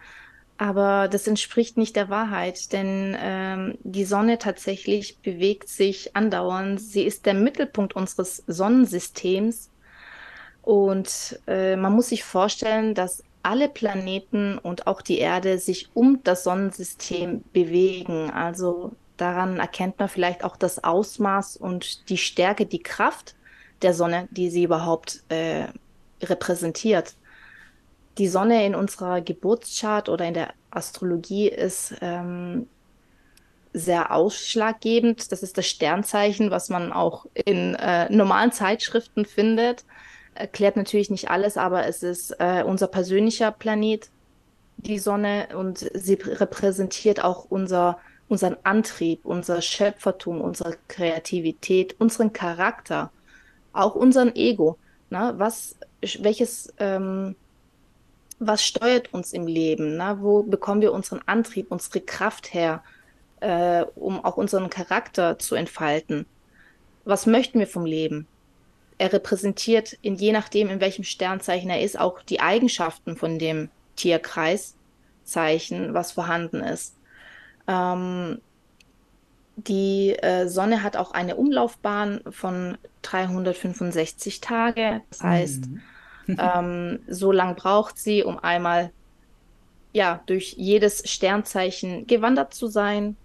aber 0.59 1.07
das 1.07 1.25
entspricht 1.25 1.77
nicht 1.77 1.95
der 1.95 2.09
Wahrheit, 2.09 2.73
denn 2.73 3.15
ähm, 3.17 3.77
die 3.83 4.03
Sonne 4.03 4.37
tatsächlich 4.39 5.17
bewegt 5.19 5.69
sich 5.69 6.17
andauernd. 6.17 6.81
Sie 6.81 7.03
ist 7.03 7.25
der 7.25 7.33
Mittelpunkt 7.33 7.95
unseres 7.95 8.43
Sonnensystems. 8.45 9.69
Und 10.61 11.39
äh, 11.47 11.77
man 11.77 11.93
muss 11.93 12.09
sich 12.09 12.25
vorstellen, 12.25 12.93
dass 12.93 13.23
alle 13.41 13.69
Planeten 13.69 14.57
und 14.57 14.85
auch 14.85 15.01
die 15.01 15.19
Erde 15.19 15.59
sich 15.59 15.87
um 15.93 16.19
das 16.25 16.43
Sonnensystem 16.43 17.41
bewegen. 17.53 18.29
Also 18.29 18.91
daran 19.15 19.59
erkennt 19.59 19.97
man 19.97 20.09
vielleicht 20.09 20.43
auch 20.43 20.57
das 20.57 20.83
Ausmaß 20.83 21.55
und 21.55 22.09
die 22.09 22.17
Stärke, 22.17 22.65
die 22.65 22.83
Kraft 22.83 23.33
der 23.81 23.93
Sonne, 23.93 24.27
die 24.31 24.49
sie 24.49 24.65
überhaupt 24.65 25.23
äh, 25.29 25.67
repräsentiert 26.21 27.15
die 28.19 28.27
Sonne 28.27 28.65
in 28.65 28.75
unserer 28.75 29.21
Geburtschart 29.21 30.10
oder 30.10 30.27
in 30.27 30.34
der 30.34 30.53
Astrologie 30.71 31.47
ist 31.47 31.95
ähm, 32.01 32.67
sehr 33.73 34.13
ausschlaggebend. 34.13 35.32
Das 35.32 35.41
ist 35.41 35.58
das 35.58 35.67
Sternzeichen, 35.67 36.51
was 36.51 36.69
man 36.69 36.91
auch 36.91 37.25
in 37.34 37.75
äh, 37.75 38.10
normalen 38.12 38.51
Zeitschriften 38.51 39.25
findet. 39.25 39.86
Erklärt 40.36 40.75
natürlich 40.75 41.10
nicht 41.10 41.29
alles, 41.29 41.58
aber 41.58 41.86
es 41.88 42.03
ist 42.03 42.36
äh, 42.39 42.63
unser 42.63 42.88
persönlicher 42.88 43.51
Planet, 43.51 44.10
die 44.77 44.99
Sonne, 44.99 45.47
und 45.55 45.89
sie 45.93 46.15
repräsentiert 46.15 47.23
auch 47.23 47.45
unser, 47.49 47.99
unseren 48.27 48.58
Antrieb, 48.63 49.21
unser 49.23 49.62
Schöpfertum, 49.62 50.41
unsere 50.41 50.75
Kreativität, 50.89 51.95
unseren 51.99 52.34
Charakter, 52.34 53.12
auch 53.71 53.95
unseren 53.95 54.36
Ego. 54.36 54.77
Ne? 55.10 55.34
Was, 55.38 55.77
welches 56.19 56.73
ähm, 56.79 57.36
was 58.39 58.63
steuert 58.63 59.13
uns 59.13 59.34
im 59.34 59.45
Leben? 59.47 59.97
Ne? 59.97 60.17
Wo 60.21 60.43
bekommen 60.43 60.82
wir 60.82 60.93
unseren 60.93 61.21
Antrieb, 61.25 61.67
unsere 61.69 61.99
Kraft 62.02 62.54
her, 62.54 62.84
äh, 63.41 63.84
um 63.95 64.23
auch 64.23 64.38
unseren 64.38 64.69
Charakter 64.69 65.38
zu 65.38 65.56
entfalten? 65.56 66.25
Was 67.04 67.25
möchten 67.25 67.60
wir 67.60 67.67
vom 67.67 67.86
Leben? 67.86 68.28
Er 68.97 69.12
repräsentiert, 69.13 69.97
in, 70.02 70.15
je 70.15 70.32
nachdem, 70.32 70.69
in 70.69 70.80
welchem 70.82 71.04
Sternzeichen 71.04 71.69
er 71.69 71.82
ist, 71.82 71.99
auch 71.99 72.21
die 72.23 72.39
Eigenschaften 72.39 73.17
von 73.17 73.39
dem 73.39 73.69
Tierkreiszeichen, 73.95 75.93
was 75.93 76.13
vorhanden 76.13 76.62
ist. 76.62 76.95
Ähm, 77.67 78.39
die 79.56 80.12
äh, 80.12 80.47
Sonne 80.47 80.84
hat 80.84 80.95
auch 80.95 81.12
eine 81.12 81.36
Umlaufbahn 81.36 82.21
von 82.30 82.78
365 83.02 84.39
Tage. 84.39 85.02
Das 85.10 85.21
heißt, 85.21 85.67
mhm 85.67 85.82
ähm, 86.39 86.99
so 87.07 87.31
lang 87.31 87.55
braucht 87.55 87.97
sie, 87.97 88.23
um 88.23 88.39
einmal 88.39 88.91
ja 89.93 90.21
durch 90.25 90.53
jedes 90.57 91.09
Sternzeichen 91.09 92.07
gewandert 92.07 92.53
zu 92.53 92.67
sein. 92.67 93.17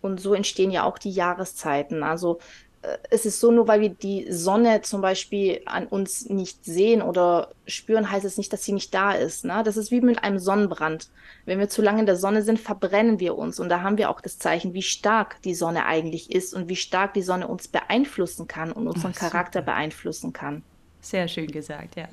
Und 0.00 0.20
so 0.20 0.34
entstehen 0.34 0.70
ja 0.70 0.84
auch 0.84 0.98
die 0.98 1.10
Jahreszeiten. 1.10 2.02
Also 2.02 2.38
äh, 2.82 2.98
es 3.10 3.26
ist 3.26 3.40
so, 3.40 3.50
nur 3.50 3.68
weil 3.68 3.80
wir 3.80 3.88
die 3.90 4.30
Sonne 4.30 4.82
zum 4.82 5.00
Beispiel 5.00 5.62
an 5.66 5.86
uns 5.86 6.28
nicht 6.28 6.64
sehen 6.64 7.02
oder 7.02 7.50
spüren, 7.66 8.10
heißt 8.10 8.24
es 8.24 8.38
nicht, 8.38 8.52
dass 8.52 8.64
sie 8.64 8.72
nicht 8.72 8.94
da 8.94 9.12
ist. 9.12 9.44
Ne? 9.44 9.62
Das 9.64 9.76
ist 9.76 9.90
wie 9.90 10.00
mit 10.00 10.22
einem 10.22 10.38
Sonnenbrand. 10.38 11.08
Wenn 11.44 11.58
wir 11.58 11.68
zu 11.68 11.82
lange 11.82 12.00
in 12.00 12.06
der 12.06 12.16
Sonne 12.16 12.42
sind, 12.42 12.60
verbrennen 12.60 13.20
wir 13.20 13.36
uns. 13.36 13.58
Und 13.58 13.68
da 13.68 13.82
haben 13.82 13.98
wir 13.98 14.10
auch 14.10 14.20
das 14.20 14.38
Zeichen, 14.38 14.74
wie 14.74 14.82
stark 14.82 15.40
die 15.42 15.54
Sonne 15.54 15.86
eigentlich 15.86 16.30
ist 16.30 16.54
und 16.54 16.68
wie 16.68 16.76
stark 16.76 17.14
die 17.14 17.22
Sonne 17.22 17.48
uns 17.48 17.68
beeinflussen 17.68 18.46
kann 18.46 18.72
und 18.72 18.86
unseren 18.86 19.12
Ach, 19.14 19.20
Charakter 19.20 19.62
beeinflussen 19.62 20.32
kann. 20.32 20.62
Sehr 21.06 21.28
schön 21.28 21.46
gesagt, 21.46 21.94
ja. 21.94 22.08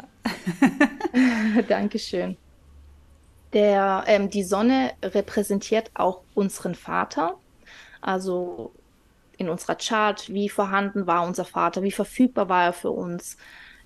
Dankeschön. 1.67 2.37
Der, 3.51 4.03
ähm, 4.05 4.29
die 4.29 4.43
Sonne 4.43 4.91
repräsentiert 5.01 5.89
auch 5.95 6.21
unseren 6.35 6.75
Vater. 6.75 7.39
Also 8.01 8.71
in 9.37 9.49
unserer 9.49 9.77
Chart, 9.77 10.31
wie 10.31 10.47
vorhanden 10.47 11.07
war 11.07 11.25
unser 11.25 11.43
Vater, 11.43 11.81
wie 11.81 11.91
verfügbar 11.91 12.49
war 12.49 12.65
er 12.65 12.73
für 12.73 12.91
uns, 12.91 13.37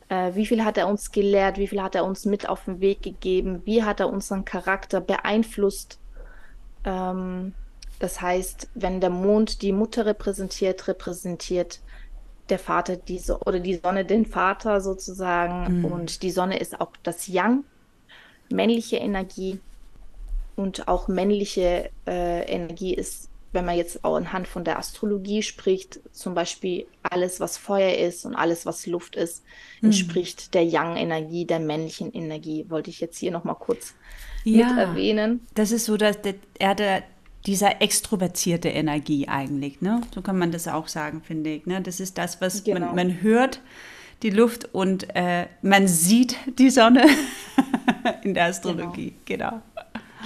äh, 0.09 0.35
wie 0.35 0.45
viel 0.45 0.65
hat 0.65 0.77
er 0.77 0.89
uns 0.89 1.09
gelehrt, 1.13 1.57
wie 1.57 1.69
viel 1.69 1.81
hat 1.81 1.95
er 1.95 2.03
uns 2.03 2.25
mit 2.25 2.49
auf 2.49 2.65
den 2.65 2.81
Weg 2.81 3.01
gegeben, 3.01 3.61
wie 3.63 3.83
hat 3.83 4.01
er 4.01 4.09
unseren 4.09 4.43
Charakter 4.43 4.99
beeinflusst. 4.99 5.99
Ähm, 6.83 7.53
das 7.99 8.19
heißt, 8.19 8.67
wenn 8.73 8.99
der 8.99 9.09
Mond 9.09 9.61
die 9.61 9.71
Mutter 9.71 10.05
repräsentiert, 10.05 10.89
repräsentiert 10.89 11.79
der 12.49 12.59
Vater 12.59 12.95
diese 12.95 13.39
oder 13.39 13.59
die 13.59 13.75
Sonne 13.75 14.05
den 14.05 14.25
Vater 14.25 14.81
sozusagen. 14.81 15.79
Mhm. 15.79 15.85
Und 15.85 16.23
die 16.23 16.31
Sonne 16.31 16.59
ist 16.59 16.79
auch 16.79 16.91
das 17.03 17.27
Yang, 17.27 17.63
männliche 18.49 18.97
Energie. 18.97 19.59
Und 20.55 20.87
auch 20.87 21.07
männliche 21.07 21.91
äh, 22.07 22.41
Energie 22.51 22.95
ist, 22.95 23.29
wenn 23.53 23.65
man 23.65 23.77
jetzt 23.77 24.03
auch 24.03 24.15
anhand 24.15 24.47
von 24.47 24.63
der 24.63 24.79
Astrologie 24.79 25.43
spricht, 25.43 25.99
zum 26.11 26.33
Beispiel 26.33 26.87
alles, 27.03 27.39
was 27.39 27.57
Feuer 27.57 27.95
ist 27.95 28.25
und 28.25 28.35
alles, 28.35 28.65
was 28.65 28.87
Luft 28.87 29.15
ist, 29.15 29.43
mhm. 29.81 29.89
entspricht 29.89 30.55
der 30.55 30.65
Yang-Energie, 30.65 31.45
der 31.45 31.59
männlichen 31.59 32.11
Energie. 32.11 32.65
Wollte 32.69 32.89
ich 32.89 32.99
jetzt 32.99 33.19
hier 33.19 33.31
nochmal 33.31 33.55
kurz 33.55 33.93
ja, 34.43 34.67
mit 34.67 34.77
erwähnen. 34.79 35.45
Das 35.53 35.71
ist 35.71 35.85
so, 35.85 35.95
dass 35.95 36.21
der, 36.21 36.35
er 36.57 36.73
der 36.73 37.03
dieser 37.47 37.81
extrovertierte 37.81 38.69
Energie 38.69 39.27
eigentlich. 39.27 39.81
Ne? 39.81 40.01
So 40.13 40.21
kann 40.21 40.37
man 40.37 40.51
das 40.51 40.67
auch 40.67 40.87
sagen, 40.87 41.21
finde 41.21 41.51
ich. 41.51 41.65
Ne? 41.65 41.81
Das 41.81 41.99
ist 41.99 42.17
das, 42.17 42.41
was 42.41 42.63
genau. 42.63 42.87
man, 42.87 42.95
man 42.95 43.21
hört, 43.21 43.61
die 44.23 44.29
Luft 44.31 44.73
und 44.73 45.15
äh, 45.15 45.47
man 45.61 45.87
sieht 45.87 46.35
die 46.59 46.69
Sonne 46.69 47.05
in 48.23 48.33
der 48.33 48.45
Astrologie. 48.45 49.13
Genau. 49.25 49.49
genau. 49.49 49.61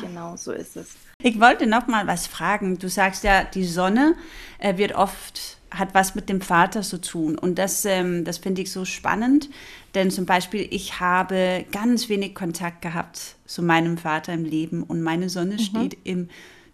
Genau, 0.01 0.36
so 0.38 0.51
ist 0.53 0.77
es. 0.77 0.95
Ich 1.21 1.39
wollte 1.39 1.67
noch 1.67 1.88
mal 1.88 2.07
was 2.07 2.25
fragen. 2.25 2.79
Du 2.79 2.89
sagst 2.89 3.23
ja, 3.23 3.43
die 3.43 3.65
Sonne 3.65 4.15
äh, 4.60 4.77
wird 4.77 4.95
oft 4.95 5.57
hat 5.71 5.93
was 5.93 6.15
mit 6.15 6.27
dem 6.27 6.41
Vater 6.41 6.81
zu 6.81 6.99
tun. 6.99 7.38
Und 7.38 7.57
das, 7.57 7.86
ähm, 7.86 8.25
das 8.25 8.39
finde 8.39 8.62
ich 8.62 8.71
so 8.71 8.84
spannend, 8.84 9.49
denn 9.95 10.12
zum 10.12 10.25
Beispiel, 10.25 10.67
ich 10.69 10.99
habe 10.99 11.65
ganz 11.71 12.10
wenig 12.10 12.36
Kontakt 12.36 12.81
gehabt 12.81 13.36
zu 13.45 13.63
meinem 13.63 13.97
Vater 13.97 14.34
im 14.34 14.43
Leben 14.43 14.84
und 14.84 15.01
meine 15.01 15.29
Sonne 15.29 15.53
mhm. 15.53 15.60
steht 15.60 15.97
im 16.03 16.29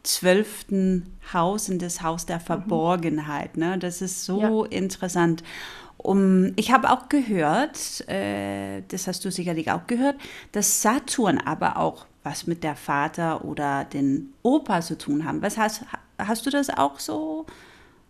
zwölften 0.08 1.18
Haus, 1.34 1.70
in 1.70 1.80
das 1.80 2.02
Haus 2.02 2.26
der 2.26 2.38
mhm. 2.38 2.44
Verborgenheit. 2.44 3.58
Ne? 3.58 3.78
Das 3.78 4.02
ist 4.02 4.26
so 4.26 4.66
ja. 4.66 4.72
interessant. 4.72 5.44
Um, 5.98 6.54
ich 6.56 6.72
habe 6.72 6.92
auch 6.92 7.10
gehört, 7.10 8.08
äh, 8.08 8.84
das 8.88 9.08
hast 9.08 9.26
du 9.26 9.32
sicherlich 9.32 9.72
auch 9.72 9.88
gehört, 9.88 10.16
dass 10.52 10.82
Saturn 10.82 11.40
aber 11.40 11.78
auch 11.78 12.06
was 12.24 12.46
mit 12.46 12.64
der 12.64 12.76
Vater 12.76 13.44
oder 13.46 13.84
den 13.84 14.34
Opa 14.44 14.82
zu 14.82 14.98
tun 14.98 15.26
haben. 15.26 15.42
Was 15.42 15.58
hast, 15.58 15.86
hast 16.18 16.46
du 16.46 16.50
das 16.50 16.70
auch 16.70 17.00
so 17.00 17.46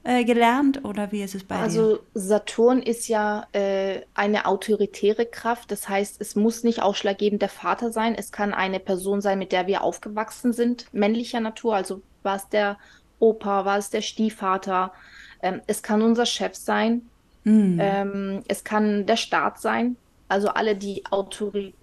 äh, 0.08 0.24
gelernt 0.24 0.86
oder 0.86 1.12
wie 1.12 1.22
ist 1.22 1.36
es 1.36 1.44
bei 1.44 1.56
also, 1.56 1.80
dir? 1.80 1.88
Also 1.92 2.04
Saturn 2.14 2.82
ist 2.82 3.08
ja 3.08 3.48
äh, 3.52 4.02
eine 4.14 4.46
autoritäre 4.46 5.26
Kraft, 5.26 5.72
das 5.72 5.90
heißt, 5.90 6.22
es 6.22 6.36
muss 6.36 6.64
nicht 6.64 6.82
ausschlaggebend 6.82 7.42
der 7.42 7.50
Vater 7.50 7.92
sein, 7.92 8.16
es 8.16 8.32
kann 8.32 8.54
eine 8.54 8.80
Person 8.80 9.22
sein, 9.22 9.38
mit 9.38 9.52
der 9.52 9.68
wir 9.68 9.84
aufgewachsen 9.84 10.54
sind, 10.54 10.86
männlicher 10.94 11.40
Natur, 11.40 11.76
also 11.76 12.02
war 12.24 12.38
es 12.38 12.48
der 12.50 12.78
Opa, 13.20 13.66
war 13.66 13.78
es 13.78 13.90
der 13.90 14.02
Stiefvater, 14.02 14.92
Ähm, 15.42 15.62
es 15.68 15.84
kann 15.84 16.02
unser 16.02 16.26
Chef 16.26 16.56
sein. 16.56 17.10
Mhm. 17.44 17.80
Ähm, 17.80 18.44
es 18.48 18.64
kann 18.64 19.06
der 19.06 19.18
Staat 19.18 19.60
sein. 19.60 19.96
Also 20.28 20.50
alle, 20.50 20.76
die 20.76 21.06
autoritäre 21.10 21.74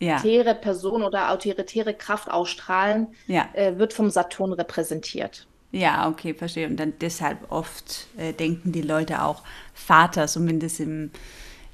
ja. 0.00 0.54
Person 0.54 1.02
oder 1.02 1.30
autoritäre 1.30 1.94
Kraft 1.94 2.30
ausstrahlen, 2.30 3.08
ja. 3.26 3.48
äh, 3.52 3.78
wird 3.78 3.92
vom 3.92 4.10
Saturn 4.10 4.52
repräsentiert. 4.52 5.46
Ja, 5.74 6.08
okay, 6.08 6.34
verstehe. 6.34 6.68
Und 6.68 6.76
dann 6.76 6.92
deshalb 7.00 7.50
oft 7.50 8.06
äh, 8.16 8.32
denken 8.32 8.70
die 8.70 8.80
Leute 8.80 9.22
auch 9.22 9.42
Vater, 9.74 10.28
zumindest 10.28 10.78
im, 10.78 11.10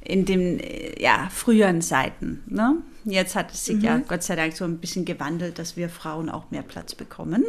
in 0.00 0.24
den 0.24 0.58
äh, 0.58 1.00
ja, 1.00 1.28
früheren 1.30 1.82
Zeiten. 1.82 2.42
Ne? 2.46 2.76
Jetzt 3.04 3.36
hat 3.36 3.52
es 3.52 3.66
sich 3.66 3.76
mhm. 3.76 3.84
ja 3.84 3.98
Gott 3.98 4.22
sei 4.22 4.36
Dank 4.36 4.56
so 4.56 4.64
ein 4.64 4.78
bisschen 4.78 5.04
gewandelt, 5.04 5.58
dass 5.58 5.76
wir 5.76 5.90
Frauen 5.90 6.30
auch 6.30 6.50
mehr 6.50 6.62
Platz 6.62 6.94
bekommen. 6.94 7.44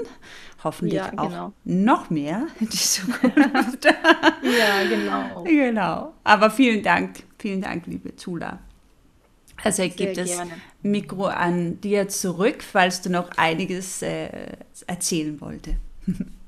Hoffentlich 0.61 0.95
ja, 0.95 1.09
genau. 1.09 1.23
auch 1.23 1.51
noch 1.63 2.09
mehr 2.09 2.47
in 2.59 2.67
die 2.69 2.77
Zukunft. 2.77 3.85
ja, 3.85 4.83
genau. 4.89 5.43
Genau. 5.45 6.13
Aber 6.25 6.51
vielen 6.51 6.83
Dank, 6.83 7.23
vielen 7.39 7.61
Dank, 7.61 7.87
liebe 7.87 8.13
Zula. 8.17 8.59
Also 9.63 9.83
ich 9.83 9.95
gebe 9.95 10.13
das 10.13 10.31
Mikro 10.81 11.27
an 11.27 11.79
dir 11.79 12.09
zurück, 12.09 12.61
falls 12.61 13.01
du 13.03 13.09
noch 13.09 13.29
einiges 13.37 14.01
äh, 14.01 14.57
erzählen 14.85 15.39
wolltest. 15.39 15.77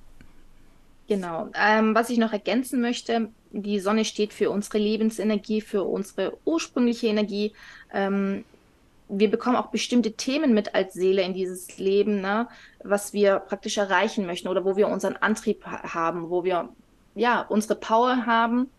Genau. 1.16 1.50
Ähm, 1.56 1.96
was 1.96 2.10
ich 2.10 2.18
noch 2.18 2.34
ergänzen 2.34 2.82
möchte, 2.82 3.30
die 3.52 3.80
Sonne 3.80 4.06
steht 4.06 4.34
für 4.34 4.50
unsere 4.50 4.78
Lebensenergie, 4.78 5.62
für 5.62 5.84
unsere 5.84 6.38
ursprüngliche 6.46 7.08
Energie. 7.08 7.54
Ähm, 7.94 8.44
wir 9.10 9.30
bekommen 9.30 9.56
auch 9.56 9.68
bestimmte 9.68 10.14
Themen 10.14 10.54
mit 10.54 10.74
als 10.74 10.94
Seele 10.94 11.22
in 11.22 11.34
dieses 11.34 11.78
Leben, 11.78 12.22
ne, 12.22 12.48
was 12.84 13.14
wir 13.14 13.40
praktisch 13.40 13.78
erreichen 13.78 14.26
möchten 14.26 14.48
oder 14.48 14.66
wo 14.66 14.76
wir 14.76 14.88
unseren 14.88 15.18
Antrieb 15.18 15.66
haben, 15.66 16.30
wo 16.30 16.44
wir 16.44 16.70
ja 17.16 17.42
unsere 17.42 17.76
Power 17.76 18.26
haben 18.26 18.70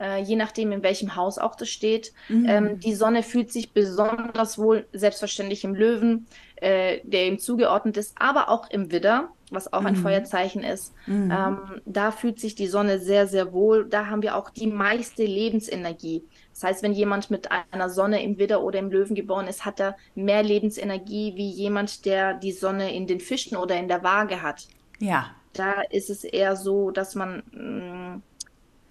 äh, 0.00 0.22
je 0.22 0.36
nachdem, 0.36 0.72
in 0.72 0.82
welchem 0.82 1.16
Haus 1.16 1.38
auch 1.38 1.54
das 1.54 1.68
steht. 1.68 2.12
Mhm. 2.28 2.46
Ähm, 2.48 2.80
die 2.80 2.94
Sonne 2.94 3.22
fühlt 3.22 3.52
sich 3.52 3.72
besonders 3.72 4.58
wohl, 4.58 4.86
selbstverständlich 4.92 5.64
im 5.64 5.74
Löwen, 5.74 6.26
äh, 6.56 7.00
der 7.04 7.26
ihm 7.26 7.38
zugeordnet 7.38 7.96
ist, 7.96 8.14
aber 8.18 8.48
auch 8.48 8.70
im 8.70 8.90
Widder, 8.90 9.28
was 9.50 9.72
auch 9.72 9.82
mhm. 9.82 9.86
ein 9.86 9.96
Feuerzeichen 9.96 10.62
ist. 10.62 10.92
Mhm. 11.06 11.30
Ähm, 11.30 11.58
da 11.84 12.10
fühlt 12.10 12.40
sich 12.40 12.54
die 12.54 12.66
Sonne 12.66 12.98
sehr, 12.98 13.26
sehr 13.26 13.52
wohl. 13.52 13.88
Da 13.88 14.06
haben 14.06 14.22
wir 14.22 14.36
auch 14.36 14.50
die 14.50 14.66
meiste 14.66 15.24
Lebensenergie. 15.24 16.24
Das 16.52 16.64
heißt, 16.64 16.82
wenn 16.82 16.92
jemand 16.92 17.30
mit 17.30 17.48
einer 17.50 17.90
Sonne 17.90 18.22
im 18.22 18.38
Widder 18.38 18.62
oder 18.62 18.78
im 18.78 18.90
Löwen 18.90 19.14
geboren 19.14 19.46
ist, 19.46 19.64
hat 19.64 19.80
er 19.80 19.96
mehr 20.14 20.42
Lebensenergie 20.42 21.34
wie 21.36 21.50
jemand, 21.50 22.04
der 22.06 22.34
die 22.34 22.52
Sonne 22.52 22.94
in 22.94 23.06
den 23.06 23.20
Fischen 23.20 23.56
oder 23.56 23.76
in 23.76 23.88
der 23.88 24.02
Waage 24.02 24.42
hat. 24.42 24.66
Ja. 24.98 25.30
Da 25.52 25.82
ist 25.90 26.10
es 26.10 26.24
eher 26.24 26.56
so, 26.56 26.90
dass 26.90 27.14
man 27.14 27.42
mh, 27.52 28.16
mm, 28.16 28.22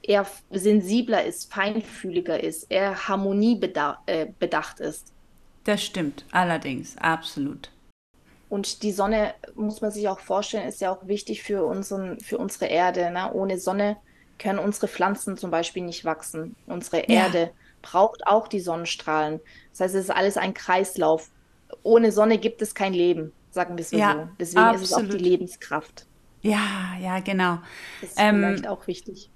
eher 0.02 0.26
sensibler 0.52 1.26
ist, 1.26 1.52
feinfühliger 1.52 2.41
ist, 2.41 2.72
eher 2.72 3.08
harmoniebedacht 3.08 4.00
äh, 4.80 4.88
ist. 4.88 5.12
Das 5.63 5.84
stimmt, 5.84 6.26
allerdings, 6.32 6.96
absolut. 6.98 7.72
Und 8.49 8.84
die 8.84 8.91
Sonne, 8.91 9.34
muss 9.55 9.81
man 9.81 9.91
sich 9.91 10.08
auch 10.08 10.19
vorstellen, 10.19 10.67
ist 10.67 10.81
ja 10.81 10.91
auch 10.91 11.08
wichtig 11.08 11.43
für, 11.43 11.65
unseren, 11.65 12.19
für 12.19 12.38
unsere 12.38 12.65
Erde. 12.65 13.10
Ne? 13.12 13.31
Ohne 13.34 13.58
Sonne 13.58 13.97
können 14.38 14.60
unsere 14.60 14.88
Pflanzen 14.88 15.38
zum 15.38 15.51
Beispiel 15.51 15.84
nicht 15.84 16.05
wachsen. 16.05 16.55
Unsere 16.67 16.97
ja. 17.10 17.25
Erde 17.25 17.51
braucht 17.81 18.25
auch 18.27 18.47
die 18.47 18.60
Sonnenstrahlen. 18.60 19.39
Das 19.71 19.81
heißt, 19.81 19.95
es 19.95 20.05
ist 20.05 20.12
alles 20.12 20.38
ein 20.38 20.53
Kreislauf. 20.53 21.29
Ohne 21.84 22.12
Sonne 22.12 22.38
gibt 22.38 22.62
es 22.62 22.75
kein 22.75 22.93
Leben, 22.93 23.31
sagen 23.51 23.77
wir 23.77 23.81
es 23.81 23.91
ja, 23.91 24.13
so. 24.13 24.29
Deswegen 24.39 24.60
absolut. 24.60 24.84
ist 24.84 24.91
es 24.91 24.97
auch 24.97 25.17
die 25.17 25.23
Lebenskraft. 25.23 26.05
Ja, 26.41 26.95
ja, 27.01 27.19
genau. 27.21 27.58
Das 28.01 28.12
ist 28.12 28.19
ähm, 28.19 28.41
vielleicht 28.41 28.67
auch 28.67 28.86
wichtig 28.88 29.29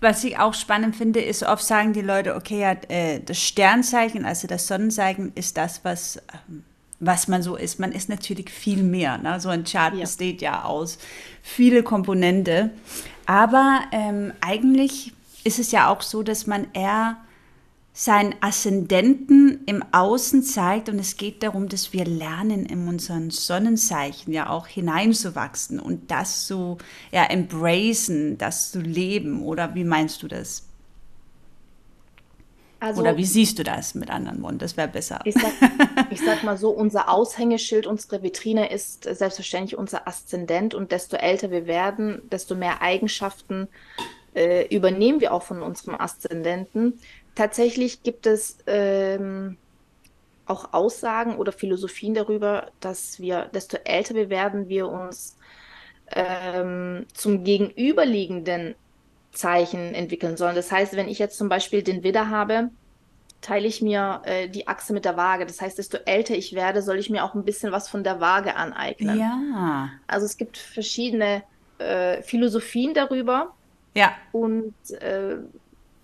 was 0.00 0.22
ich 0.24 0.38
auch 0.38 0.54
spannend 0.54 0.96
finde, 0.96 1.20
ist, 1.20 1.42
oft 1.42 1.64
sagen 1.64 1.92
die 1.92 2.02
Leute, 2.02 2.34
okay, 2.34 2.60
ja, 2.60 2.72
äh, 2.88 3.20
das 3.20 3.38
Sternzeichen, 3.38 4.24
also 4.24 4.46
das 4.46 4.66
Sonnenzeichen, 4.66 5.32
ist 5.34 5.56
das, 5.56 5.84
was, 5.84 6.22
ähm, 6.48 6.64
was 7.00 7.28
man 7.28 7.42
so 7.42 7.56
ist. 7.56 7.78
Man 7.78 7.92
ist 7.92 8.08
natürlich 8.08 8.50
viel 8.50 8.82
mehr. 8.82 9.18
Ne? 9.18 9.40
So 9.40 9.48
ein 9.48 9.64
Chart 9.64 9.94
ja. 9.94 10.00
besteht 10.00 10.42
ja 10.42 10.64
aus 10.64 10.98
viele 11.42 11.82
Komponente. 11.82 12.70
Aber 13.26 13.82
ähm, 13.92 14.32
eigentlich 14.40 15.12
ist 15.44 15.58
es 15.58 15.70
ja 15.70 15.88
auch 15.88 16.02
so, 16.02 16.22
dass 16.22 16.46
man 16.46 16.66
eher 16.72 17.16
seinen 17.92 18.34
Aszendenten 18.40 19.64
im 19.66 19.84
Außen 19.90 20.44
zeigt 20.44 20.88
und 20.88 21.00
es 21.00 21.16
geht 21.16 21.42
darum, 21.42 21.68
dass 21.68 21.92
wir 21.92 22.04
lernen, 22.04 22.64
in 22.64 22.86
unseren 22.86 23.30
Sonnenzeichen 23.30 24.32
ja 24.32 24.50
auch 24.50 24.68
hineinzuwachsen 24.68 25.80
und 25.80 26.08
das 26.08 26.46
zu 26.46 26.78
ja, 27.10 27.24
embracen, 27.24 28.38
das 28.38 28.70
zu 28.70 28.80
leben. 28.80 29.42
Oder 29.42 29.74
wie 29.74 29.82
meinst 29.82 30.22
du 30.22 30.28
das? 30.28 30.67
Also, 32.80 33.00
Oder 33.00 33.16
wie 33.16 33.24
siehst 33.24 33.58
du 33.58 33.64
das 33.64 33.94
mit 33.94 34.08
anderen 34.08 34.40
Worten? 34.42 34.58
Das 34.58 34.76
wäre 34.76 34.88
besser. 34.88 35.20
Ich 35.24 35.34
sag, 35.34 35.52
ich 36.10 36.20
sag, 36.20 36.44
mal 36.44 36.56
so, 36.56 36.70
unser 36.70 37.08
Aushängeschild, 37.08 37.86
unsere 37.86 38.22
Vitrine 38.22 38.70
ist 38.70 39.04
selbstverständlich 39.04 39.76
unser 39.76 40.06
Aszendent 40.06 40.74
und 40.74 40.92
desto 40.92 41.16
älter 41.16 41.50
wir 41.50 41.66
werden, 41.66 42.22
desto 42.30 42.54
mehr 42.54 42.80
Eigenschaften 42.80 43.68
äh, 44.34 44.66
übernehmen 44.74 45.20
wir 45.20 45.32
auch 45.32 45.42
von 45.42 45.62
unserem 45.62 46.00
Aszendenten 46.00 47.00
tatsächlich 47.38 48.02
gibt 48.02 48.26
es 48.26 48.58
ähm, 48.66 49.56
auch 50.46 50.72
Aussagen 50.72 51.36
oder 51.36 51.52
Philosophien 51.52 52.14
darüber, 52.14 52.66
dass 52.80 53.20
wir, 53.20 53.48
desto 53.54 53.76
älter 53.84 54.16
wir 54.16 54.28
werden, 54.28 54.68
wir 54.68 54.88
uns 54.88 55.36
ähm, 56.10 57.06
zum 57.14 57.44
gegenüberliegenden 57.44 58.74
Zeichen 59.32 59.94
entwickeln 59.94 60.36
sollen. 60.36 60.56
Das 60.56 60.72
heißt, 60.72 60.96
wenn 60.96 61.08
ich 61.08 61.18
jetzt 61.18 61.38
zum 61.38 61.48
Beispiel 61.48 61.82
den 61.82 62.02
Widder 62.02 62.30
habe, 62.30 62.70
teile 63.40 63.66
ich 63.68 63.82
mir 63.82 64.22
äh, 64.24 64.48
die 64.48 64.66
Achse 64.66 64.92
mit 64.92 65.04
der 65.04 65.16
Waage. 65.16 65.46
Das 65.46 65.60
heißt, 65.60 65.78
desto 65.78 65.98
älter 65.98 66.34
ich 66.34 66.54
werde, 66.54 66.82
soll 66.82 66.98
ich 66.98 67.10
mir 67.10 67.24
auch 67.24 67.34
ein 67.34 67.44
bisschen 67.44 67.72
was 67.72 67.88
von 67.88 68.02
der 68.02 68.20
Waage 68.20 68.56
aneignen. 68.56 69.18
Ja. 69.18 69.90
Also 70.06 70.26
es 70.26 70.36
gibt 70.36 70.56
verschiedene 70.56 71.42
äh, 71.78 72.22
Philosophien 72.22 72.94
darüber. 72.94 73.54
Ja. 73.94 74.12
Und 74.32 74.74
äh, 75.00 75.36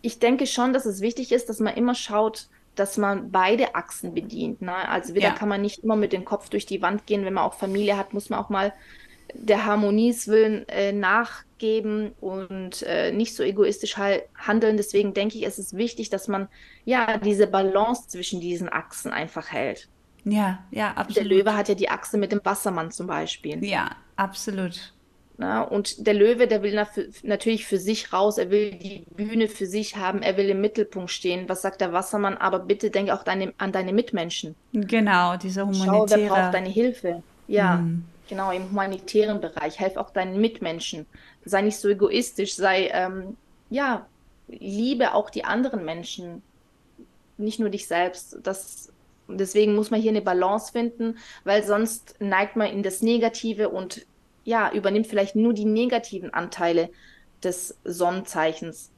ich 0.02 0.18
denke 0.18 0.46
schon, 0.46 0.72
dass 0.72 0.86
es 0.86 1.00
wichtig 1.00 1.32
ist, 1.32 1.48
dass 1.48 1.60
man 1.60 1.74
immer 1.74 1.94
schaut, 1.94 2.46
dass 2.74 2.98
man 2.98 3.30
beide 3.30 3.74
Achsen 3.74 4.14
bedient. 4.14 4.62
Ne? 4.62 4.74
Also 4.88 5.14
wieder 5.14 5.28
ja. 5.28 5.34
kann 5.34 5.48
man 5.48 5.62
nicht 5.62 5.84
immer 5.84 5.96
mit 5.96 6.12
dem 6.12 6.24
Kopf 6.24 6.48
durch 6.48 6.66
die 6.66 6.82
Wand 6.82 7.06
gehen. 7.06 7.24
Wenn 7.24 7.34
man 7.34 7.44
auch 7.44 7.54
Familie 7.54 7.96
hat, 7.96 8.12
muss 8.12 8.30
man 8.30 8.38
auch 8.38 8.48
mal 8.48 8.72
der 9.32 9.64
Harmonieswillen 9.64 10.68
äh, 10.68 10.92
nachgeben 10.92 12.12
und 12.20 12.82
äh, 12.82 13.12
nicht 13.12 13.34
so 13.34 13.42
egoistisch 13.42 13.96
handeln. 13.96 14.76
Deswegen 14.76 15.14
denke 15.14 15.38
ich, 15.38 15.46
es 15.46 15.58
ist 15.58 15.76
wichtig, 15.76 16.10
dass 16.10 16.28
man 16.28 16.48
ja 16.84 17.18
diese 17.18 17.46
Balance 17.46 18.08
zwischen 18.08 18.40
diesen 18.40 18.68
Achsen 18.68 19.12
einfach 19.12 19.50
hält. 19.52 19.88
Ja, 20.24 20.64
ja, 20.70 20.92
absolut. 20.92 21.16
Der 21.16 21.24
Löwe 21.24 21.56
hat 21.56 21.68
ja 21.68 21.74
die 21.74 21.90
Achse 21.90 22.16
mit 22.16 22.32
dem 22.32 22.40
Wassermann 22.44 22.90
zum 22.90 23.06
Beispiel. 23.06 23.62
Ja, 23.64 23.90
absolut. 24.16 24.92
Na, 25.36 25.62
und 25.62 26.06
der 26.06 26.14
Löwe, 26.14 26.46
der 26.46 26.62
will 26.62 26.80
natürlich 27.24 27.66
für 27.66 27.78
sich 27.78 28.12
raus, 28.12 28.38
er 28.38 28.50
will 28.50 28.70
die 28.76 29.04
Bühne 29.16 29.48
für 29.48 29.66
sich 29.66 29.96
haben, 29.96 30.22
er 30.22 30.36
will 30.36 30.48
im 30.48 30.60
Mittelpunkt 30.60 31.10
stehen. 31.10 31.48
Was 31.48 31.62
sagt 31.62 31.80
der 31.80 31.92
Wassermann? 31.92 32.36
Aber 32.36 32.60
bitte 32.60 32.90
denk 32.90 33.10
auch 33.10 33.24
deine, 33.24 33.52
an 33.58 33.72
deine 33.72 33.92
Mitmenschen. 33.92 34.54
Genau, 34.72 35.36
dieser 35.36 35.66
humanitäre... 35.66 36.06
Schau, 36.08 36.16
wer 36.16 36.28
braucht 36.28 36.54
deine 36.54 36.68
Hilfe? 36.68 37.22
Ja, 37.48 37.78
mhm. 37.78 38.04
Genau, 38.28 38.50
im 38.50 38.70
humanitären 38.70 39.40
Bereich. 39.40 39.78
Helf 39.78 39.96
auch 39.96 40.10
deinen 40.10 40.40
Mitmenschen. 40.40 41.06
Sei 41.44 41.62
nicht 41.62 41.78
so 41.78 41.88
egoistisch, 41.88 42.54
sei, 42.54 42.88
ähm, 42.92 43.36
ja, 43.70 44.06
liebe 44.48 45.14
auch 45.14 45.30
die 45.30 45.44
anderen 45.44 45.84
Menschen, 45.84 46.42
nicht 47.36 47.58
nur 47.58 47.70
dich 47.70 47.86
selbst. 47.86 48.38
Das, 48.42 48.92
deswegen 49.28 49.74
muss 49.74 49.90
man 49.90 50.00
hier 50.00 50.10
eine 50.10 50.22
Balance 50.22 50.72
finden, 50.72 51.18
weil 51.44 51.64
sonst 51.64 52.16
neigt 52.20 52.56
man 52.56 52.68
in 52.68 52.82
das 52.82 53.02
Negative 53.02 53.68
und 53.68 54.06
ja, 54.44 54.70
übernimmt 54.72 55.06
vielleicht 55.06 55.36
nur 55.36 55.54
die 55.54 55.64
negativen 55.64 56.32
Anteile 56.32 56.90
des 57.42 57.78
Sonnenzeichens, 57.84 58.90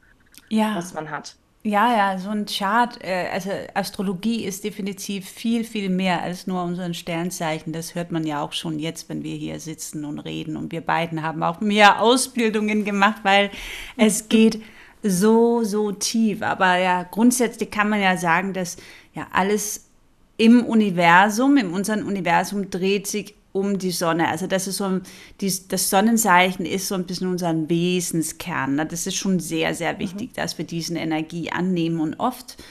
ja. 0.49 0.75
was 0.77 0.95
man 0.95 1.11
hat. 1.11 1.37
Ja, 1.67 1.97
ja, 1.97 2.17
so 2.17 2.31
ein 2.31 2.47
Chart, 2.47 2.97
äh, 3.03 3.27
also 3.33 3.51
Astrologie 3.75 4.45
ist 4.45 4.63
definitiv 4.63 5.29
viel, 5.29 5.65
viel 5.65 5.91
mehr 5.91 6.23
als 6.23 6.47
nur 6.47 6.63
unser 6.63 6.95
Sternzeichen. 6.95 7.73
Das 7.73 7.97
hört 7.97 8.13
man 8.13 8.25
ja 8.25 8.41
auch 8.41 8.53
schon 8.53 8.79
jetzt, 8.79 9.09
wenn 9.09 9.25
wir 9.25 9.35
hier 9.35 9.59
sitzen 9.59 10.05
und 10.05 10.21
reden. 10.21 10.57
Und 10.57 10.71
wir 10.71 10.81
beiden 10.81 11.25
haben 11.25 11.43
auch 11.43 11.61
mehr 11.61 12.01
Ausbildungen 12.01 12.85
gemacht, 12.85 13.23
weil 13.25 13.51
es 13.97 14.29
geht 14.29 14.63
so, 15.03 15.65
so 15.65 15.91
tief. 15.91 16.41
Aber 16.43 16.79
ja, 16.79 17.03
grundsätzlich 17.03 17.69
kann 17.69 17.89
man 17.89 18.01
ja 18.01 18.17
sagen, 18.17 18.53
dass 18.53 18.77
ja 19.13 19.27
alles 19.33 19.89
im 20.37 20.65
Universum, 20.65 21.57
in 21.57 21.71
unserem 21.71 22.07
Universum 22.07 22.71
dreht 22.71 23.09
sich 23.09 23.35
um 23.57 23.79
die 23.79 23.91
Sonne. 23.91 24.29
Also 24.29 24.47
das 24.47 24.67
ist 24.69 24.77
so, 24.77 25.01
die, 25.41 25.53
das 25.69 25.89
Sonnenzeichen 25.89 26.67
ist 26.67 26.89
so 26.89 26.95
ein 26.95 27.05
bisschen 27.05 27.29
unser 27.29 27.55
Wesenskern. 27.69 28.77
Ne? 28.77 28.87
Das 28.87 29.07
ist 29.07 29.17
schon 29.17 29.41
sehr, 29.41 29.75
sehr 29.75 29.95
mhm. 29.95 29.99
wichtig, 29.99 30.31
mhm. 30.31 30.35
dass 30.35 30.59
wir 30.59 30.67
diesen 30.67 30.97
Energie 30.97 31.51
annehmen. 31.51 32.01
Und 32.01 32.21
oft 32.21 32.63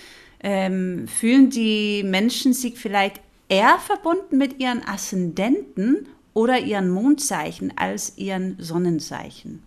ähm, 0.42 1.08
fühlen 1.08 1.50
die 1.50 2.04
Menschen 2.04 2.54
sich 2.54 2.78
vielleicht 2.78 3.20
eher 3.50 3.78
verbunden 3.80 4.38
mit 4.38 4.60
ihren 4.60 4.88
Aszendenten 4.88 6.08
oder 6.34 6.60
ihren 6.60 6.90
Mondzeichen 6.90 7.76
als 7.78 8.18
ihren 8.18 8.58
Sonnenzeichen. 8.62 9.64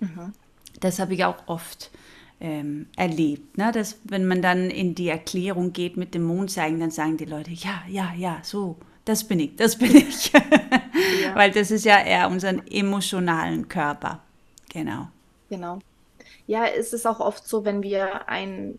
Mhm. 0.00 0.32
Das 0.80 0.98
habe 0.98 1.14
ich 1.14 1.24
auch 1.24 1.46
oft 1.46 1.90
ähm, 2.40 2.86
erlebt. 2.96 3.56
Ne? 3.56 3.72
Dass, 3.72 3.98
wenn 4.04 4.26
man 4.26 4.42
dann 4.42 4.70
in 4.70 4.94
die 4.94 5.08
Erklärung 5.08 5.72
geht 5.72 5.96
mit 5.96 6.14
dem 6.14 6.24
Mondzeichen, 6.24 6.80
dann 6.80 6.90
sagen 6.90 7.16
die 7.16 7.24
Leute, 7.24 7.50
ja, 7.50 7.82
ja, 7.88 8.12
ja, 8.14 8.40
so, 8.42 8.76
das 9.08 9.24
bin 9.24 9.40
ich, 9.40 9.56
das 9.56 9.76
bin 9.76 9.96
ich. 9.96 10.32
ja. 10.32 11.34
Weil 11.34 11.50
das 11.50 11.70
ist 11.70 11.84
ja 11.84 12.00
eher 12.00 12.28
unseren 12.28 12.66
emotionalen 12.66 13.68
Körper. 13.68 14.20
Genau. 14.70 15.08
Genau. 15.48 15.78
Ja, 16.46 16.66
es 16.66 16.92
ist 16.92 17.06
auch 17.06 17.20
oft 17.20 17.46
so, 17.46 17.64
wenn 17.64 17.82
wir 17.82 18.28
ein 18.28 18.78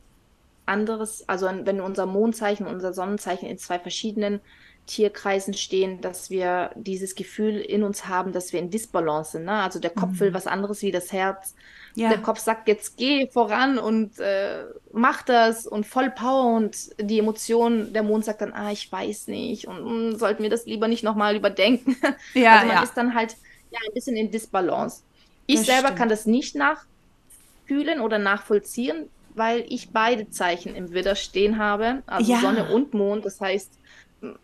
anderes, 0.66 1.28
also 1.28 1.50
wenn 1.64 1.82
unser 1.82 2.06
Mondzeichen 2.06 2.68
und 2.68 2.76
unser 2.76 2.94
Sonnenzeichen 2.94 3.50
in 3.50 3.58
zwei 3.58 3.80
verschiedenen 3.80 4.40
Tierkreisen 4.86 5.54
stehen, 5.54 6.02
dass 6.02 6.30
wir 6.30 6.72
dieses 6.76 7.16
Gefühl 7.16 7.58
in 7.58 7.84
uns 7.84 8.08
haben, 8.08 8.32
dass 8.32 8.54
wir 8.54 8.60
in 8.60 8.70
Disbalance 8.70 9.34
sind. 9.34 9.46
Ne? 9.46 9.54
Also 9.54 9.80
der 9.80 9.92
Kopf 9.92 10.14
mhm. 10.14 10.20
will 10.20 10.34
was 10.34 10.48
anderes 10.48 10.82
wie 10.82 10.92
das 10.92 11.12
Herz. 11.12 11.56
Ja. 11.96 12.10
Der 12.10 12.20
Kopf 12.20 12.40
sagt, 12.40 12.68
jetzt 12.68 12.98
geh 12.98 13.28
voran 13.28 13.78
und 13.78 14.20
äh, 14.20 14.64
mach 14.92 15.22
das 15.24 15.68
und 15.68 15.86
voll 15.86 16.10
Power 16.10 16.56
und 16.56 16.76
die 17.00 17.20
Emotion, 17.20 17.94
der 17.94 18.04
Mond 18.04 18.26
sagt 18.26 18.42
dann, 18.42 18.54
ah, 18.54 18.72
ich 18.72 18.92
weiß 18.92 19.28
nicht 19.28 19.68
und 19.68 20.12
mh, 20.12 20.18
sollten 20.18 20.44
wir 20.44 20.50
das 20.50 20.66
lieber 20.66 20.88
nicht 20.88 21.04
nochmal 21.04 21.36
überdenken. 21.36 21.98
Ja, 22.34 22.54
also 22.54 22.68
man 22.68 22.76
ja. 22.78 22.84
ist 22.84 22.94
dann 22.96 23.16
halt 23.16 23.36
ja, 23.72 23.80
ein 23.88 23.94
bisschen 23.94 24.16
in 24.16 24.32
Disbalance. 24.32 25.04
Ich 25.46 25.58
das 25.58 25.66
selber 25.66 25.88
stimmt. 25.88 26.00
kann 26.00 26.10
das 26.10 26.26
nicht 26.26 26.56
nachfühlen 26.56 28.02
oder 28.02 28.20
nachvollziehen, 28.20 29.10
weil 29.36 29.66
ich 29.68 29.90
beide 29.92 30.30
Zeichen 30.30 30.76
im 30.76 30.94
Widder 30.94 31.16
stehen 31.16 31.58
habe, 31.58 32.04
also 32.06 32.32
ja. 32.32 32.40
Sonne 32.40 32.72
und 32.72 32.94
Mond. 32.94 33.26
Das 33.26 33.42
heißt, 33.42 33.72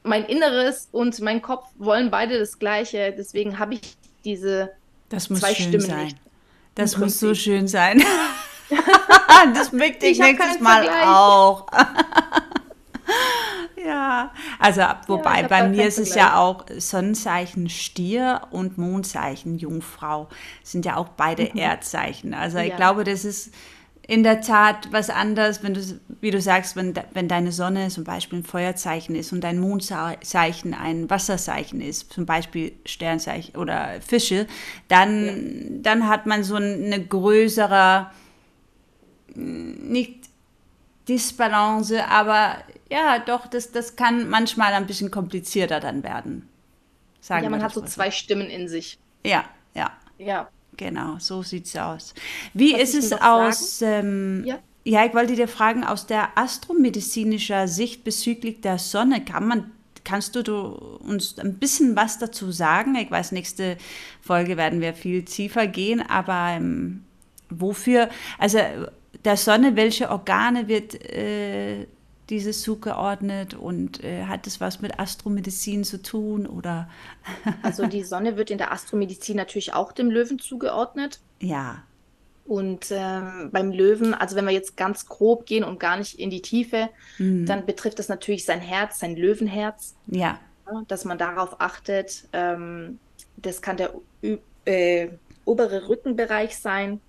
mein 0.03 0.25
Inneres 0.25 0.89
und 0.91 1.19
mein 1.21 1.41
Kopf 1.41 1.67
wollen 1.77 2.10
beide 2.12 2.39
das 2.39 2.60
Gleiche. 2.60 3.13
Deswegen 3.15 3.60
habe 3.60 3.75
ich 3.75 3.81
diese 4.23 4.71
zwei 5.10 5.53
Stimmen 5.53 5.81
sein. 5.81 6.03
nicht. 6.05 6.17
Das 6.75 6.97
muss 6.97 7.19
so 7.19 7.33
schön 7.33 7.67
sein. 7.67 8.03
das 9.53 9.71
möchte 9.71 10.05
ich, 10.07 10.19
ich 10.19 10.19
nächstes 10.19 10.59
Mal 10.59 10.83
Vergleich. 10.83 11.07
auch. 11.07 11.67
ja, 13.85 14.31
also 14.59 14.81
wobei 15.07 15.41
ja, 15.41 15.47
bei 15.47 15.69
mir 15.69 15.88
ist 15.88 15.99
es 15.99 16.15
ja 16.15 16.38
auch 16.38 16.65
Sonnenzeichen 16.77 17.69
Stier 17.69 18.41
und 18.51 18.77
Mondzeichen 18.77 19.57
Jungfrau 19.57 20.27
sind 20.63 20.85
ja 20.85 20.97
auch 20.97 21.09
beide 21.09 21.49
mhm. 21.53 21.59
Erdzeichen. 21.59 22.33
Also 22.33 22.57
ich 22.57 22.75
glaube, 22.75 23.05
das 23.05 23.23
ist 23.23 23.53
in 24.07 24.23
der 24.23 24.41
Tat 24.41 24.89
was 24.91 25.09
anderes, 25.09 25.63
wenn 25.63 25.73
du, 25.73 25.81
wie 26.21 26.29
du 26.29 26.39
sagst, 26.39 26.75
wenn, 26.75 26.93
wenn 27.13 27.27
deine 27.27 27.51
Sonne 27.51 27.87
zum 27.89 28.03
Beispiel 28.03 28.39
ein 28.39 28.43
Feuerzeichen 28.43 29.15
ist 29.15 29.33
und 29.33 29.41
dein 29.41 29.59
Mondzeichen 29.59 30.73
ein 30.75 31.09
Wasserzeichen 31.09 31.81
ist, 31.81 32.13
zum 32.13 32.25
Beispiel 32.25 32.73
Sternzeichen 32.85 33.55
oder 33.55 33.99
Fische, 34.01 34.45
dann, 34.89 35.25
ja. 35.25 35.33
dann 35.81 36.07
hat 36.07 36.27
man 36.27 36.43
so 36.43 36.55
eine 36.55 37.03
größere, 37.03 38.11
nicht 39.33 40.29
Disbalance, 41.07 42.05
aber 42.07 42.57
ja, 42.91 43.19
doch, 43.19 43.47
das, 43.47 43.71
das 43.71 43.95
kann 43.95 44.29
manchmal 44.29 44.73
ein 44.73 44.85
bisschen 44.85 45.09
komplizierter 45.09 45.79
dann 45.79 46.03
werden. 46.03 46.47
Sagen 47.21 47.45
ja, 47.45 47.49
man 47.49 47.63
hat 47.63 47.73
so 47.73 47.81
zwei 47.81 48.11
Stimmen 48.11 48.49
in 48.49 48.67
sich. 48.67 48.99
Ja, 49.23 49.45
ja. 49.73 49.91
Ja. 50.19 50.47
Genau, 50.77 51.17
so 51.19 51.41
sieht 51.43 51.65
es 51.65 51.75
aus. 51.75 52.13
Wie 52.53 52.73
Was 52.73 52.93
ist 52.93 53.11
es 53.11 53.13
aus, 53.13 53.81
ähm, 53.81 54.43
ja? 54.45 54.59
ja, 54.83 55.05
ich 55.05 55.13
wollte 55.13 55.35
dir 55.35 55.47
fragen, 55.47 55.83
aus 55.83 56.05
der 56.07 56.38
astromedizinischer 56.38 57.67
Sicht 57.67 58.03
bezüglich 58.03 58.61
der 58.61 58.77
Sonne, 58.77 59.23
kann 59.23 59.47
man 59.47 59.71
Kannst 60.05 60.35
du, 60.35 60.43
du, 60.43 60.67
uns 60.99 61.39
ein 61.39 61.55
bisschen 61.55 61.95
was 61.95 62.19
dazu 62.19 62.51
sagen? 62.51 62.95
Ich 62.95 63.09
weiß, 63.09 63.31
nächste 63.31 63.75
Folge 64.21 64.55
werden 64.55 64.79
wir 64.79 64.93
viel 64.93 65.25
tiefer 65.25 65.65
gehen, 65.65 65.99
aber 65.99 66.49
ähm, 66.51 67.03
wofür, 67.49 68.09
also 68.38 68.59
der 69.25 69.35
Sonne, 69.35 69.75
welche 69.75 70.11
Organe 70.11 70.67
wird 70.67 70.93
äh, 71.11 71.88
dieses 72.29 72.61
zugeordnet 72.61 73.53
und 73.53 74.03
äh, 74.03 74.25
hat 74.25 74.47
es 74.47 74.59
was 74.59 74.81
mit 74.81 74.99
Astromedizin 74.99 75.83
zu 75.83 76.01
tun 76.01 76.47
oder? 76.47 76.89
also 77.61 77.85
die 77.85 78.03
Sonne 78.03 78.38
wird 78.38 78.49
in 78.49 78.57
der 78.57 78.71
Astromedizin 78.71 79.38
natürlich 79.38 79.73
auch 79.73 79.91
dem 79.91 80.09
Löwen 80.09 80.39
zugeordnet. 80.39 81.19
Ja. 81.39 81.83
Und 82.45 82.88
ähm, 82.91 83.49
beim 83.51 83.71
Löwen, 83.71 84.13
also 84.13 84.35
wenn 84.35 84.45
wir 84.45 84.53
jetzt 84.53 84.77
ganz 84.77 85.07
grob 85.07 85.45
gehen 85.47 85.63
und 85.63 85.79
gar 85.79 85.97
nicht 85.97 86.19
in 86.19 86.29
die 86.29 86.41
Tiefe, 86.41 86.89
mhm. 87.17 87.45
dann 87.45 87.65
betrifft 87.65 87.97
das 87.97 88.07
natürlich 88.07 88.45
sein 88.45 88.59
Herz, 88.59 88.99
sein 88.99 89.15
Löwenherz. 89.15 89.95
Ja. 90.07 90.39
ja 90.67 90.81
dass 90.88 91.05
man 91.05 91.17
darauf 91.17 91.59
achtet. 91.59 92.25
Ähm, 92.33 92.99
das 93.38 93.61
kann 93.61 93.77
der 93.77 93.93
äh, 94.65 95.09
obere 95.43 95.89
Rückenbereich 95.89 96.57
sein. 96.57 97.01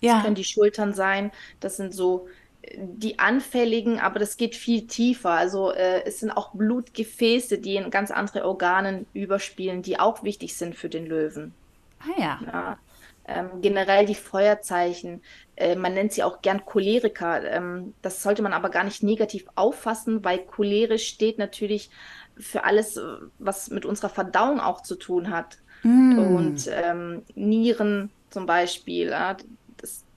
Ja. 0.00 0.14
Das 0.14 0.22
können 0.24 0.34
die 0.34 0.44
Schultern 0.44 0.94
sein. 0.94 1.32
Das 1.60 1.76
sind 1.76 1.94
so 1.94 2.28
die 2.76 3.18
anfälligen, 3.18 3.98
aber 3.98 4.18
das 4.18 4.36
geht 4.36 4.54
viel 4.54 4.86
tiefer. 4.86 5.30
Also 5.30 5.72
äh, 5.72 6.04
es 6.04 6.20
sind 6.20 6.30
auch 6.30 6.52
Blutgefäße, 6.52 7.58
die 7.58 7.76
in 7.76 7.90
ganz 7.90 8.10
andere 8.10 8.44
Organen 8.44 9.06
überspielen, 9.12 9.82
die 9.82 9.98
auch 9.98 10.22
wichtig 10.22 10.56
sind 10.56 10.74
für 10.76 10.88
den 10.88 11.06
Löwen. 11.06 11.54
Ah 12.00 12.20
ja. 12.20 12.40
ja. 12.46 12.78
Ähm, 13.24 13.60
generell 13.60 14.04
die 14.04 14.16
Feuerzeichen, 14.16 15.22
äh, 15.56 15.76
man 15.76 15.94
nennt 15.94 16.12
sie 16.12 16.24
auch 16.24 16.42
gern 16.42 16.64
Choleriker. 16.64 17.42
Ähm, 17.44 17.94
das 18.02 18.22
sollte 18.22 18.42
man 18.42 18.52
aber 18.52 18.68
gar 18.68 18.84
nicht 18.84 19.02
negativ 19.02 19.44
auffassen, 19.54 20.24
weil 20.24 20.38
cholerisch 20.38 21.06
steht 21.06 21.38
natürlich 21.38 21.90
für 22.36 22.64
alles, 22.64 22.98
was 23.38 23.70
mit 23.70 23.84
unserer 23.84 24.08
Verdauung 24.08 24.58
auch 24.58 24.82
zu 24.82 24.96
tun 24.96 25.30
hat. 25.30 25.58
Mm. 25.82 26.18
Und 26.18 26.68
ähm, 26.72 27.22
Nieren 27.34 28.10
zum 28.30 28.46
Beispiel, 28.46 29.10
ja, 29.10 29.36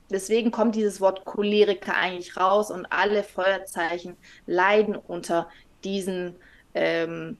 deswegen 0.09 0.51
kommt 0.51 0.75
dieses 0.75 1.01
Wort 1.01 1.25
Choleriker 1.25 1.95
eigentlich 1.95 2.37
raus 2.37 2.71
und 2.71 2.85
alle 2.89 3.23
Feuerzeichen 3.23 4.15
leiden 4.45 4.95
unter 4.95 5.47
diesen 5.83 6.35
ähm, 6.73 7.37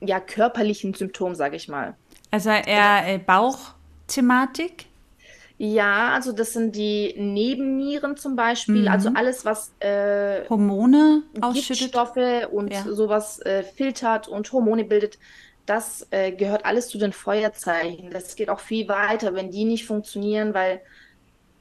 ja, 0.00 0.20
körperlichen 0.20 0.94
Symptomen, 0.94 1.34
sage 1.34 1.56
ich 1.56 1.68
mal. 1.68 1.94
Also 2.30 2.50
eher 2.50 3.06
äh, 3.06 3.18
Bauchthematik? 3.18 4.86
Ja, 5.60 6.12
also 6.14 6.30
das 6.30 6.52
sind 6.52 6.76
die 6.76 7.14
Nebennieren 7.16 8.16
zum 8.16 8.36
Beispiel, 8.36 8.82
mhm. 8.82 8.88
also 8.88 9.10
alles, 9.14 9.44
was 9.44 9.72
äh, 9.80 10.48
Hormone 10.48 11.24
ausschüttet. 11.40 11.78
Giftstoffe 11.78 12.48
und 12.52 12.72
ja. 12.72 12.84
sowas 12.84 13.40
äh, 13.40 13.64
filtert 13.64 14.28
und 14.28 14.52
Hormone 14.52 14.84
bildet, 14.84 15.18
das 15.66 16.06
äh, 16.10 16.30
gehört 16.30 16.64
alles 16.64 16.88
zu 16.88 16.96
den 16.96 17.12
Feuerzeichen. 17.12 18.10
Das 18.10 18.36
geht 18.36 18.50
auch 18.50 18.60
viel 18.60 18.88
weiter, 18.88 19.34
wenn 19.34 19.50
die 19.50 19.64
nicht 19.64 19.84
funktionieren, 19.84 20.54
weil 20.54 20.80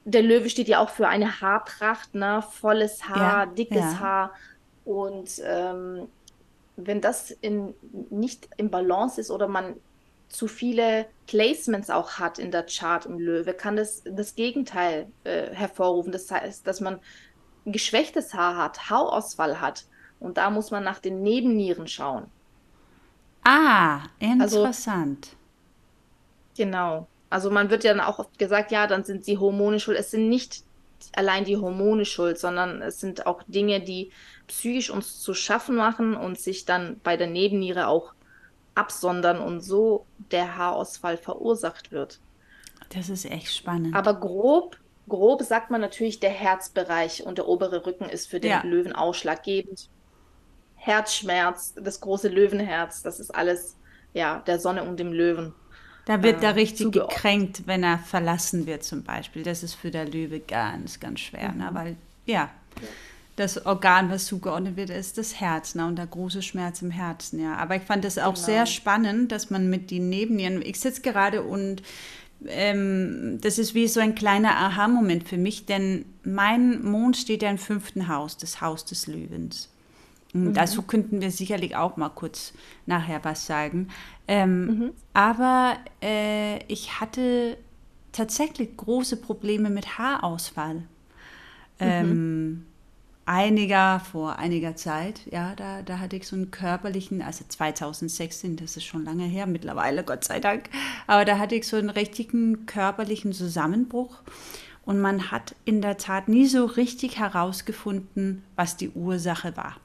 der 0.07 0.23
Löwe 0.23 0.49
steht 0.49 0.69
ja 0.69 0.79
auch 0.79 0.89
für 0.89 1.09
eine 1.09 1.41
Haarpracht, 1.41 2.15
ne? 2.15 2.41
volles 2.41 3.09
Haar, 3.09 3.17
ja, 3.17 3.45
dickes 3.45 3.77
ja. 3.77 3.99
Haar. 3.99 4.31
Und 4.85 5.41
ähm, 5.43 6.07
wenn 6.77 7.01
das 7.01 7.31
in, 7.31 7.73
nicht 8.09 8.47
im 8.55 8.69
Balance 8.69 9.19
ist 9.19 9.29
oder 9.31 9.49
man 9.49 9.75
zu 10.29 10.47
viele 10.47 11.07
Placements 11.25 11.89
auch 11.89 12.19
hat 12.19 12.39
in 12.39 12.51
der 12.51 12.65
Chart 12.65 13.05
im 13.05 13.19
Löwe, 13.19 13.53
kann 13.53 13.75
das 13.75 14.03
das 14.05 14.35
Gegenteil 14.35 15.11
äh, 15.25 15.53
hervorrufen. 15.53 16.13
Das 16.13 16.31
heißt, 16.31 16.65
dass 16.65 16.79
man 16.79 16.99
geschwächtes 17.65 18.33
Haar 18.33 18.55
hat, 18.55 18.89
Haarausfall 18.89 19.59
hat. 19.59 19.85
Und 20.21 20.37
da 20.37 20.49
muss 20.49 20.71
man 20.71 20.85
nach 20.85 20.99
den 20.99 21.21
Nebennieren 21.21 21.85
schauen. 21.87 22.27
Ah, 23.43 24.03
also 24.39 24.61
interessant. 24.61 25.27
Also, 25.27 25.37
genau. 26.55 27.07
Also 27.29 27.49
man 27.51 27.69
wird 27.69 27.83
ja 27.83 27.93
dann 27.93 28.05
auch 28.05 28.19
oft 28.19 28.37
gesagt, 28.39 28.71
ja, 28.71 28.87
dann 28.87 29.03
sind 29.03 29.25
sie 29.25 29.37
Hormone 29.37 29.79
schuld. 29.79 29.97
Es 29.97 30.11
sind 30.11 30.29
nicht 30.29 30.63
allein 31.13 31.45
die 31.45 31.57
Hormone 31.57 32.05
schuld, 32.05 32.39
sondern 32.39 32.81
es 32.81 32.99
sind 32.99 33.25
auch 33.25 33.43
Dinge, 33.47 33.81
die 33.81 34.11
psychisch 34.47 34.89
uns 34.89 35.19
zu 35.19 35.33
schaffen 35.33 35.75
machen 35.75 36.15
und 36.15 36.39
sich 36.39 36.65
dann 36.65 36.99
bei 37.03 37.17
der 37.17 37.27
Nebenniere 37.27 37.87
auch 37.87 38.13
absondern 38.75 39.39
und 39.39 39.61
so 39.61 40.05
der 40.31 40.57
Haarausfall 40.57 41.17
verursacht 41.17 41.91
wird. 41.91 42.19
Das 42.89 43.09
ist 43.09 43.25
echt 43.25 43.53
spannend. 43.53 43.95
Aber 43.95 44.13
grob, 44.13 44.77
grob 45.09 45.41
sagt 45.41 45.71
man 45.71 45.81
natürlich, 45.81 46.19
der 46.19 46.29
Herzbereich 46.29 47.25
und 47.25 47.37
der 47.37 47.47
obere 47.47 47.85
Rücken 47.85 48.05
ist 48.05 48.27
für 48.27 48.39
den 48.39 48.51
ja. 48.51 48.61
Löwen 48.63 48.93
ausschlaggebend. 48.93 49.89
Herzschmerz, 50.75 51.73
das 51.75 51.99
große 51.99 52.29
Löwenherz, 52.29 53.01
das 53.01 53.19
ist 53.19 53.31
alles 53.31 53.75
ja 54.13 54.39
der 54.45 54.59
Sonne 54.59 54.83
und 54.83 54.99
dem 54.99 55.11
Löwen. 55.11 55.53
Da 56.07 56.23
wird 56.23 56.41
äh, 56.41 56.45
er 56.45 56.55
richtig 56.55 56.93
gekränkt, 56.93 57.63
wenn 57.65 57.83
er 57.83 57.99
verlassen 57.99 58.65
wird 58.65 58.83
zum 58.83 59.03
Beispiel. 59.03 59.43
Das 59.43 59.61
ist 59.61 59.73
für 59.73 59.91
der 59.91 60.07
Löwe 60.07 60.39
ganz, 60.39 61.01
ganz 61.01 61.19
schwer, 61.19 61.51
ne? 61.51 61.53
mhm. 61.53 61.59
ne? 61.59 61.69
weil 61.73 61.95
ja, 62.25 62.49
das 63.35 63.65
Organ, 63.65 64.09
was 64.09 64.25
zugeordnet 64.25 64.77
wird, 64.77 64.89
ist 64.89 65.17
das 65.17 65.41
Herz 65.41 65.75
ne? 65.75 65.85
und 65.85 65.97
der 65.97 66.07
große 66.07 66.41
Schmerz 66.41 66.81
im 66.81 66.91
Herzen. 66.91 67.41
Ja, 67.41 67.57
aber 67.57 67.75
ich 67.75 67.83
fand 67.83 68.05
das 68.05 68.17
auch 68.17 68.35
genau. 68.35 68.45
sehr 68.45 68.65
spannend, 68.67 69.33
dass 69.33 69.49
man 69.49 69.69
mit 69.69 69.91
den 69.91 70.07
Nebennieren. 70.07 70.61
Ich 70.61 70.79
sitze 70.79 71.01
gerade 71.01 71.43
und 71.43 71.83
ähm, 72.47 73.39
das 73.41 73.59
ist 73.59 73.75
wie 73.75 73.89
so 73.89 73.99
ein 73.99 74.15
kleiner 74.15 74.55
Aha-Moment 74.55 75.27
für 75.27 75.37
mich, 75.37 75.65
denn 75.65 76.05
mein 76.23 76.83
Mond 76.83 77.17
steht 77.17 77.43
ja 77.43 77.49
im 77.49 77.57
fünften 77.57 78.07
Haus, 78.07 78.37
das 78.37 78.61
Haus 78.61 78.85
des 78.85 79.07
Löwens. 79.07 79.69
Mhm. 80.31 80.53
Dazu 80.53 80.83
könnten 80.83 81.19
wir 81.19 81.31
sicherlich 81.31 81.75
auch 81.75 81.97
mal 81.97 82.09
kurz 82.09 82.53
nachher 82.85 83.23
was 83.23 83.45
sagen. 83.45 83.89
Ähm, 84.27 84.65
mhm. 84.65 84.93
Aber 85.13 85.77
äh, 86.01 86.63
ich 86.67 86.99
hatte 86.99 87.57
tatsächlich 88.11 88.75
große 88.75 89.17
Probleme 89.17 89.69
mit 89.69 89.97
Haarausfall. 89.97 90.75
Mhm. 90.75 90.85
Ähm, 91.79 92.65
einiger, 93.27 93.99
vor 93.99 94.39
einiger 94.39 94.75
Zeit, 94.75 95.21
ja, 95.29 95.53
da, 95.55 95.81
da 95.81 95.99
hatte 95.99 96.15
ich 96.15 96.27
so 96.27 96.35
einen 96.35 96.49
körperlichen, 96.49 97.21
also 97.21 97.43
2016, 97.47 98.55
das 98.55 98.77
ist 98.77 98.85
schon 98.85 99.03
lange 99.03 99.25
her 99.25 99.45
mittlerweile, 99.45 100.03
Gott 100.03 100.23
sei 100.23 100.39
Dank, 100.39 100.69
aber 101.07 101.25
da 101.25 101.37
hatte 101.37 101.55
ich 101.55 101.67
so 101.67 101.75
einen 101.75 101.89
richtigen 101.89 102.65
körperlichen 102.65 103.33
Zusammenbruch 103.33 104.21
und 104.85 105.01
man 105.01 105.29
hat 105.29 105.55
in 105.65 105.81
der 105.81 105.97
Tat 105.97 106.29
nie 106.29 106.47
so 106.47 106.65
richtig 106.65 107.19
herausgefunden, 107.19 108.43
was 108.55 108.77
die 108.77 108.89
Ursache 108.91 109.57
war. 109.57 109.75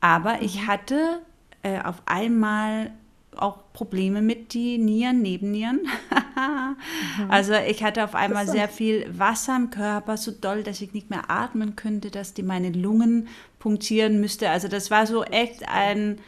Aber 0.00 0.42
ich 0.42 0.62
mhm. 0.62 0.66
hatte 0.66 1.22
äh, 1.62 1.80
auf 1.80 2.02
einmal 2.04 2.92
auch 3.38 3.72
Probleme 3.72 4.22
mit 4.22 4.52
die 4.52 4.78
Nieren, 4.78 5.22
Nebennieren. 5.22 5.80
mhm. 5.80 6.76
Also 7.28 7.54
ich 7.54 7.82
hatte 7.82 8.04
auf 8.04 8.14
einmal 8.14 8.46
sehr 8.46 8.68
viel 8.68 9.06
Wasser 9.16 9.56
im 9.56 9.70
Körper, 9.70 10.16
so 10.16 10.30
doll, 10.30 10.62
dass 10.62 10.80
ich 10.80 10.92
nicht 10.92 11.10
mehr 11.10 11.30
atmen 11.30 11.76
könnte, 11.76 12.10
dass 12.10 12.34
die 12.34 12.42
meine 12.42 12.70
Lungen 12.70 13.28
punktieren 13.58 14.20
müsste. 14.20 14.50
Also 14.50 14.68
das 14.68 14.90
war 14.90 15.06
so 15.06 15.24
echt 15.24 15.68
ein, 15.68 16.18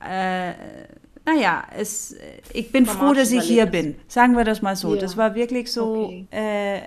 äh, 0.00 0.52
naja, 1.24 1.64
es, 1.76 2.16
ich 2.52 2.72
bin 2.72 2.86
froh, 2.86 3.12
dass 3.12 3.30
ich 3.30 3.44
hier 3.44 3.66
bin. 3.66 3.94
Sagen 4.08 4.36
wir 4.36 4.44
das 4.44 4.62
mal 4.62 4.76
so. 4.76 4.94
Ja. 4.94 5.00
Das 5.00 5.16
war 5.16 5.34
wirklich 5.34 5.72
so 5.72 6.06
okay. 6.06 6.26
äh, 6.30 6.80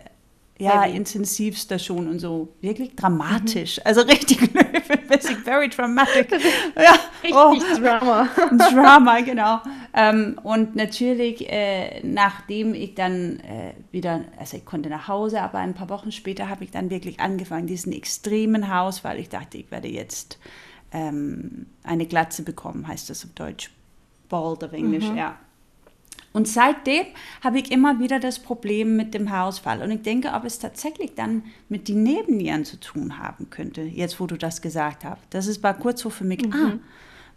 ja, 0.58 0.84
Heavy. 0.84 0.95
intensivster 0.95 1.80
schon 1.80 2.08
und 2.08 2.20
so 2.20 2.56
wirklich 2.62 2.95
dramatisch. 2.95 3.78
Mhm. 3.78 3.82
Also 3.86 4.01
richtig 4.01 4.39
löwenmäßig, 4.53 5.38
very 5.43 5.70
dramatic. 5.70 6.32
ja, 6.76 6.95
richtig 7.24 7.34
oh. 7.34 7.80
Drama. 7.80 8.30
Drama, 8.72 9.20
genau. 9.22 9.60
Ähm, 9.93 10.39
und 10.43 10.76
natürlich, 10.76 11.49
äh, 11.51 11.99
nachdem 12.03 12.74
ich 12.74 12.95
dann 12.95 13.39
äh, 13.41 13.74
wieder, 13.91 14.24
also 14.38 14.56
ich 14.56 14.66
konnte 14.66 14.89
nach 14.89 15.10
Hause, 15.10 15.41
aber 15.41 15.60
ein 15.60 15.74
paar 15.74 15.89
Wochen 15.89 16.14
später 16.14 16.49
habe 16.49 16.64
ich 16.64 16.72
dann 16.72 16.89
wirklich 16.89 17.20
angefangen, 17.20 17.68
diesen 17.68 17.91
extremen 17.91 18.74
Haus, 18.74 19.03
weil 19.03 19.20
ich 19.20 19.28
dachte, 19.28 19.58
ich 19.58 19.72
werde 19.72 19.89
jetzt 19.89 20.39
ähm, 20.93 21.66
eine 21.84 22.06
Glatze 22.06 22.43
bekommen, 22.43 22.88
heißt 22.88 23.10
das 23.10 23.26
auf 23.26 23.32
Deutsch. 23.34 23.72
Bald 24.30 24.64
auf 24.64 24.74
Englisch, 24.74 25.08
mhm. 25.08 25.18
ja. 25.18 25.38
Und 26.36 26.49
seitdem 26.49 27.05
habe 27.41 27.59
ich 27.59 27.71
immer 27.71 27.97
wieder 27.99 28.19
das 28.19 28.39
Problem 28.39 28.97
mit 28.97 29.13
dem 29.13 29.31
Haarausfall. 29.31 29.81
Und 29.81 29.89
ich 29.89 30.01
denke, 30.01 30.33
ob 30.33 30.43
es 30.43 30.59
tatsächlich 30.59 31.15
dann 31.15 31.43
mit 31.69 31.88
den 31.88 32.03
Nebennieren 32.03 32.65
zu 32.65 32.77
tun 32.77 33.19
haben 33.19 33.49
könnte, 33.49 33.83
jetzt 33.83 34.19
wo 34.19 34.27
du 34.27 34.36
das 34.36 34.61
gesagt 34.61 35.05
hast. 35.05 35.21
Das 35.29 35.47
ist 35.47 35.63
war 35.63 35.75
kurz 35.75 36.01
so 36.01 36.09
für 36.09 36.25
mich, 36.25 36.45
mhm. 36.45 36.53
ah, 36.53 36.73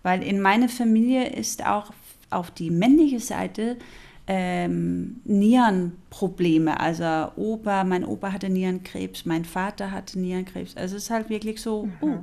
weil 0.02 0.24
in 0.24 0.40
meiner 0.40 0.68
Familie 0.68 1.28
ist 1.28 1.64
auch 1.64 1.92
auf 2.30 2.50
die 2.50 2.72
männliche 2.72 3.20
Seite 3.20 3.76
ähm, 4.26 5.20
Nierenprobleme. 5.22 6.80
Also 6.80 7.30
Opa, 7.36 7.84
mein 7.84 8.04
Opa 8.04 8.32
hatte 8.32 8.48
Nierenkrebs, 8.48 9.26
mein 9.26 9.44
Vater 9.44 9.92
hatte 9.92 10.18
Nierenkrebs. 10.18 10.76
Also 10.76 10.96
es 10.96 11.04
ist 11.04 11.10
halt 11.10 11.30
wirklich 11.30 11.62
so, 11.62 11.84
mhm. 11.84 11.92
oh, 12.00 12.18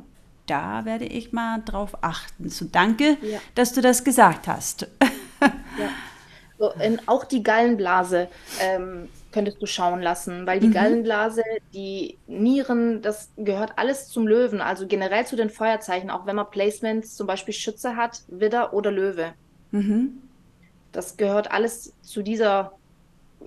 da 0.45 0.83
werde 0.83 1.05
ich 1.05 1.31
mal 1.31 1.61
drauf 1.63 2.03
achten. 2.03 2.49
So 2.49 2.65
danke, 2.69 3.17
ja. 3.21 3.39
dass 3.55 3.71
du 3.71 3.79
das 3.79 4.03
gesagt 4.03 4.49
hast. 4.49 4.89
ja. 5.41 5.49
So, 6.57 6.71
in, 6.71 6.99
auch 7.07 7.25
die 7.25 7.43
Gallenblase 7.43 8.29
ähm, 8.61 9.09
könntest 9.31 9.61
du 9.61 9.65
schauen 9.65 10.01
lassen, 10.01 10.47
weil 10.47 10.61
die 10.61 10.67
mhm. 10.67 10.73
Gallenblase, 10.73 11.43
die 11.73 12.17
Nieren, 12.27 13.01
das 13.01 13.29
gehört 13.35 13.73
alles 13.77 14.07
zum 14.07 14.25
Löwen, 14.27 14.61
also 14.61 14.87
generell 14.87 15.25
zu 15.25 15.35
den 15.35 15.49
Feuerzeichen, 15.49 16.09
auch 16.09 16.25
wenn 16.25 16.37
man 16.37 16.49
Placements 16.49 17.15
zum 17.15 17.27
Beispiel 17.27 17.53
Schütze 17.53 17.97
hat, 17.97 18.21
Widder 18.27 18.73
oder 18.73 18.91
Löwe. 18.91 19.33
Mhm. 19.71 20.21
Das 20.93 21.17
gehört 21.17 21.51
alles 21.51 21.93
zu 22.01 22.21
dieser 22.21 22.71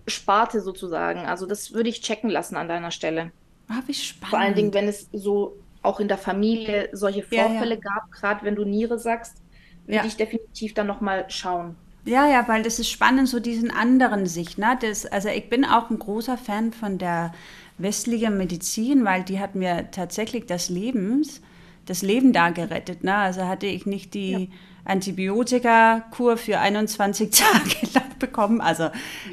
Sparte 0.06 0.60
sozusagen. 0.60 1.20
Also 1.20 1.46
das 1.46 1.72
würde 1.72 1.88
ich 1.88 2.02
checken 2.02 2.28
lassen 2.28 2.56
an 2.56 2.68
deiner 2.68 2.90
Stelle. 2.90 3.32
Ah, 3.68 3.80
wie 3.86 3.94
spannend. 3.94 4.30
Vor 4.30 4.38
allen 4.38 4.54
Dingen, 4.54 4.74
wenn 4.74 4.88
es 4.88 5.08
so 5.12 5.56
auch 5.82 6.00
in 6.00 6.08
der 6.08 6.18
Familie 6.18 6.90
solche 6.92 7.22
Vorfälle 7.22 7.76
ja, 7.76 7.80
ja. 7.82 7.94
gab, 7.94 8.12
gerade 8.12 8.44
wenn 8.44 8.56
du 8.56 8.64
Niere 8.64 8.98
sagst, 8.98 9.36
würde 9.86 9.96
ja. 9.96 10.04
ich 10.04 10.16
definitiv 10.16 10.74
dann 10.74 10.86
nochmal 10.86 11.24
schauen. 11.28 11.76
Ja, 12.08 12.26
ja, 12.26 12.48
weil 12.48 12.62
das 12.62 12.78
ist 12.78 12.90
spannend, 12.90 13.28
so 13.28 13.38
diesen 13.38 13.70
anderen 13.70 14.26
Sicht. 14.26 14.56
Ne? 14.56 14.78
Das, 14.80 15.04
also 15.04 15.28
ich 15.28 15.50
bin 15.50 15.64
auch 15.66 15.90
ein 15.90 15.98
großer 15.98 16.38
Fan 16.38 16.72
von 16.72 16.96
der 16.96 17.32
westlichen 17.76 18.38
Medizin, 18.38 19.04
weil 19.04 19.22
die 19.22 19.38
hat 19.38 19.54
mir 19.54 19.90
tatsächlich 19.90 20.46
das 20.46 20.70
Lebens, 20.70 21.42
das 21.84 22.00
Leben 22.00 22.32
da 22.32 22.48
gerettet. 22.48 23.04
Ne? 23.04 23.14
Also 23.14 23.46
hatte 23.46 23.66
ich 23.66 23.84
nicht 23.84 24.14
die 24.14 24.32
ja. 24.32 24.46
Antibiotika-Kur 24.86 26.38
für 26.38 26.58
21 26.58 27.30
Tage 27.38 27.88
bekommen. 28.18 28.62
Also 28.62 28.84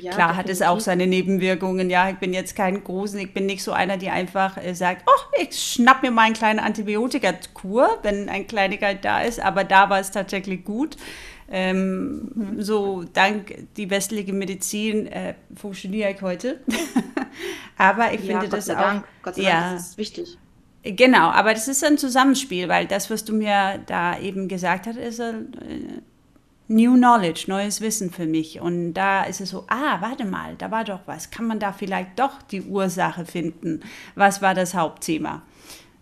ja, 0.02 0.12
klar 0.12 0.30
definitiv. 0.30 0.38
hat 0.38 0.50
es 0.50 0.62
auch 0.62 0.80
seine 0.82 1.08
Nebenwirkungen. 1.08 1.90
Ja, 1.90 2.10
ich 2.10 2.18
bin 2.18 2.34
jetzt 2.34 2.58
kein 2.58 2.84
großen, 2.84 3.18
ich 3.20 3.34
bin 3.34 3.46
nicht 3.46 3.64
so 3.64 3.72
einer, 3.72 3.96
die 3.96 4.10
einfach 4.10 4.58
äh, 4.58 4.74
sagt, 4.74 5.04
oh, 5.08 5.42
ich 5.42 5.58
schnapp 5.58 6.04
mir 6.04 6.12
mal 6.12 6.24
eine 6.24 6.36
kleine 6.36 6.62
Antibiotika-Kur, 6.62 8.00
wenn 8.04 8.28
ein 8.28 8.48
Kleinigkeit 8.48 9.06
da 9.06 9.22
ist. 9.22 9.40
Aber 9.40 9.64
da 9.64 9.90
war 9.90 10.02
es 10.02 10.12
tatsächlich 10.12 10.66
gut. 10.66 10.98
Ähm, 11.50 12.32
mhm. 12.34 12.62
So 12.62 13.04
dank 13.04 13.68
die 13.78 13.90
westliche 13.90 14.34
Medizin 14.34 15.08
äh, 15.08 15.36
funktioniere 15.56 16.12
ich 16.12 16.22
heute. 16.22 16.60
aber 17.78 18.14
ich 18.14 18.22
ja, 18.26 18.40
finde 18.40 18.50
das 18.50 18.70
auch. 18.70 18.76
Dank. 18.76 19.06
Gott 19.22 19.36
sei 19.36 19.44
Dank, 19.44 19.54
ja, 19.54 19.74
das 19.74 19.90
ist 19.90 19.98
wichtig. 19.98 20.38
Genau, 20.84 21.30
aber 21.30 21.54
das 21.54 21.68
ist 21.68 21.84
ein 21.84 21.98
Zusammenspiel, 21.98 22.70
weil 22.70 22.86
das, 22.86 23.10
was 23.10 23.26
du 23.26 23.34
mir 23.34 23.80
da 23.88 24.20
eben 24.20 24.48
gesagt 24.48 24.86
hast, 24.86 24.98
ist 24.98 25.20
ein, 25.20 25.54
äh, 25.68 26.02
New 26.68 26.96
Knowledge, 26.96 27.46
neues 27.48 27.82
Wissen 27.82 28.10
für 28.12 28.26
mich. 28.26 28.60
Und 28.60 28.94
da 28.94 29.24
ist 29.24 29.40
es 29.40 29.50
so, 29.50 29.66
ah, 29.68 30.02
warte 30.02 30.26
mal, 30.26 30.56
da 30.56 30.72
war 30.72 30.84
doch 30.84 31.02
was. 31.06 31.30
Kann 31.30 31.46
man 31.46 31.60
da 31.60 31.72
vielleicht 31.74 32.18
doch 32.18 32.42
die 32.42 32.64
Ursache 32.64 33.26
finden? 33.26 33.82
Was 34.16 34.42
war 34.42 34.56
das 34.56 34.74
Hauptthema? 34.74 35.44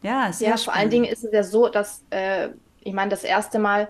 Ja, 0.02 0.32
sehr 0.32 0.50
ja, 0.50 0.58
vor 0.58 0.74
allen 0.74 0.90
Dingen 0.90 1.06
ist 1.06 1.24
es 1.24 1.34
ja 1.34 1.44
so, 1.44 1.70
dass, 1.70 2.04
äh, 2.10 2.50
ich 2.82 2.94
meine, 2.94 3.10
das 3.10 3.24
erste 3.24 3.60
Mal 3.60 3.90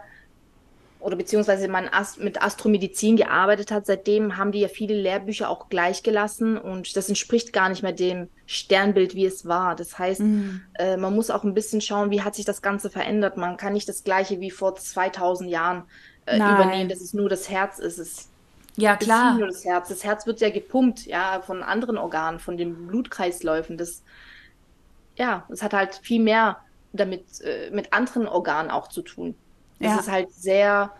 oder 1.03 1.17
beziehungsweise 1.17 1.67
man 1.67 1.89
mit 2.17 2.41
Astromedizin 2.41 3.17
gearbeitet 3.17 3.71
hat, 3.71 3.85
seitdem 3.85 4.37
haben 4.37 4.53
die 4.53 4.61
ja 4.61 4.69
viele 4.69 4.95
Lehrbücher 4.95 5.49
auch 5.49 5.67
gleichgelassen 5.67 6.57
und 6.57 6.95
das 6.95 7.09
entspricht 7.09 7.51
gar 7.51 7.67
nicht 7.67 7.83
mehr 7.83 7.91
dem 7.91 8.29
Sternbild, 8.45 9.13
wie 9.13 9.25
es 9.25 9.45
war. 9.45 9.75
Das 9.75 9.99
heißt, 9.99 10.21
mhm. 10.21 10.61
äh, 10.75 10.95
man 10.95 11.13
muss 11.13 11.29
auch 11.29 11.43
ein 11.43 11.53
bisschen 11.53 11.81
schauen, 11.81 12.09
wie 12.09 12.21
hat 12.21 12.35
sich 12.35 12.45
das 12.45 12.61
Ganze 12.61 12.89
verändert. 12.89 13.35
Man 13.35 13.57
kann 13.57 13.73
nicht 13.73 13.89
das 13.89 14.05
Gleiche 14.05 14.39
wie 14.39 14.49
vor 14.49 14.75
2000 14.75 15.49
Jahren 15.49 15.83
äh, 16.25 16.37
übernehmen, 16.37 16.89
dass 16.89 17.01
es 17.01 17.13
nur 17.13 17.27
das 17.27 17.49
Herz 17.49 17.79
ist. 17.79 17.97
Es 17.97 18.29
ja, 18.77 18.95
klar. 18.95 19.33
Ist 19.33 19.39
nur 19.39 19.47
das 19.47 19.65
Herz. 19.65 19.89
Das 19.89 20.03
Herz 20.05 20.25
wird 20.25 20.39
ja 20.39 20.49
gepumpt, 20.49 21.05
ja, 21.05 21.41
von 21.41 21.63
anderen 21.63 21.97
Organen, 21.97 22.39
von 22.39 22.55
den 22.55 22.87
Blutkreisläufen. 22.87 23.77
Das, 23.77 24.03
ja, 25.15 25.45
es 25.49 25.61
hat 25.61 25.73
halt 25.73 25.99
viel 26.01 26.21
mehr 26.21 26.57
damit, 26.93 27.41
äh, 27.41 27.69
mit 27.71 27.91
anderen 27.91 28.25
Organen 28.27 28.71
auch 28.71 28.87
zu 28.87 29.01
tun. 29.01 29.35
Ja. 29.79 29.95
Es 29.95 30.01
ist 30.01 30.11
halt 30.11 30.33
sehr 30.33 30.91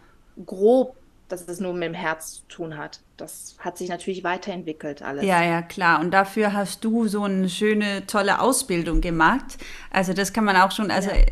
grob, 0.45 0.95
dass 1.29 1.47
es 1.47 1.59
nur 1.59 1.73
mit 1.73 1.83
dem 1.83 1.93
Herz 1.93 2.35
zu 2.35 2.41
tun 2.47 2.77
hat. 2.77 2.99
Das 3.17 3.55
hat 3.59 3.77
sich 3.77 3.89
natürlich 3.89 4.23
weiterentwickelt 4.23 5.01
alles. 5.01 5.23
Ja, 5.25 5.43
ja, 5.43 5.61
klar. 5.61 5.99
Und 5.99 6.11
dafür 6.11 6.53
hast 6.53 6.83
du 6.83 7.07
so 7.07 7.23
eine 7.23 7.49
schöne, 7.49 8.05
tolle 8.07 8.39
Ausbildung 8.39 9.01
gemacht. 9.01 9.57
Also 9.91 10.13
das 10.13 10.33
kann 10.33 10.45
man 10.45 10.57
auch 10.57 10.71
schon, 10.71 10.91
also 10.91 11.09
ja. 11.09 11.23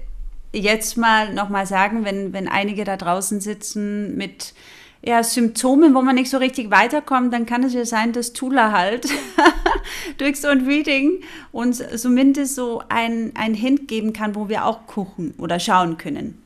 jetzt 0.53 0.97
mal 0.97 1.33
nochmal 1.33 1.65
sagen, 1.65 2.05
wenn, 2.05 2.33
wenn 2.33 2.47
einige 2.47 2.83
da 2.83 2.97
draußen 2.97 3.41
sitzen 3.41 4.15
mit 4.15 4.53
ja, 5.03 5.23
Symptomen, 5.23 5.95
wo 5.95 6.01
man 6.01 6.15
nicht 6.15 6.29
so 6.29 6.37
richtig 6.37 6.69
weiterkommt, 6.69 7.33
dann 7.33 7.45
kann 7.45 7.63
es 7.63 7.73
ja 7.73 7.85
sein, 7.85 8.13
dass 8.13 8.33
Tula 8.33 8.71
halt 8.71 9.07
durch 10.19 10.39
so 10.39 10.47
ein 10.47 10.65
Reading 10.65 11.23
uns 11.51 11.83
zumindest 11.97 12.55
so 12.55 12.83
ein, 12.89 13.31
ein 13.35 13.55
Hint 13.55 13.87
geben 13.87 14.13
kann, 14.13 14.35
wo 14.35 14.47
wir 14.47 14.65
auch 14.65 14.85
gucken 14.85 15.33
oder 15.39 15.59
schauen 15.59 15.97
können. 15.97 16.40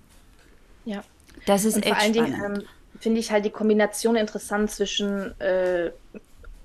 Das 1.46 1.66
ist 1.66 1.76
und 1.76 1.86
echt 1.86 1.94
vor 1.94 2.04
allen 2.04 2.14
Dingen 2.14 2.44
ähm, 2.44 2.64
finde 3.00 3.20
ich 3.20 3.32
halt 3.32 3.46
die 3.46 3.52
Kombination 3.52 4.16
interessant 4.16 4.72
zwischen 4.72 5.40
äh, 5.40 5.92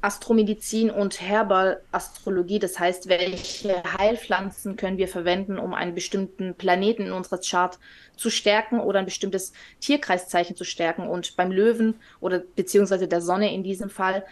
Astromedizin 0.03 0.91
und 0.91 1.20
Herbalastrologie. 1.20 2.59
Das 2.59 2.78
heißt, 2.78 3.09
welche 3.09 3.83
Heilpflanzen 3.99 4.76
können 4.76 4.97
wir 4.97 5.09
verwenden, 5.09 5.59
um 5.59 5.74
einen 5.74 5.95
bestimmten 5.95 6.55
Planeten 6.55 7.03
in 7.07 7.12
unserer 7.12 7.41
Chart 7.41 7.78
zu 8.16 8.31
stärken 8.31 8.81
oder 8.81 8.99
ein 8.99 9.05
bestimmtes 9.05 9.53
Tierkreiszeichen 9.81 10.57
zu 10.57 10.64
stärken. 10.64 11.09
Und 11.09 11.37
beim 11.37 11.53
Löwen 11.53 11.97
oder 12.20 12.39
beziehungsweise 12.39 13.09
der 13.09 13.20
Sonne 13.20 13.53
in 13.53 13.62
diesem 13.62 13.91
Fall 13.91 14.24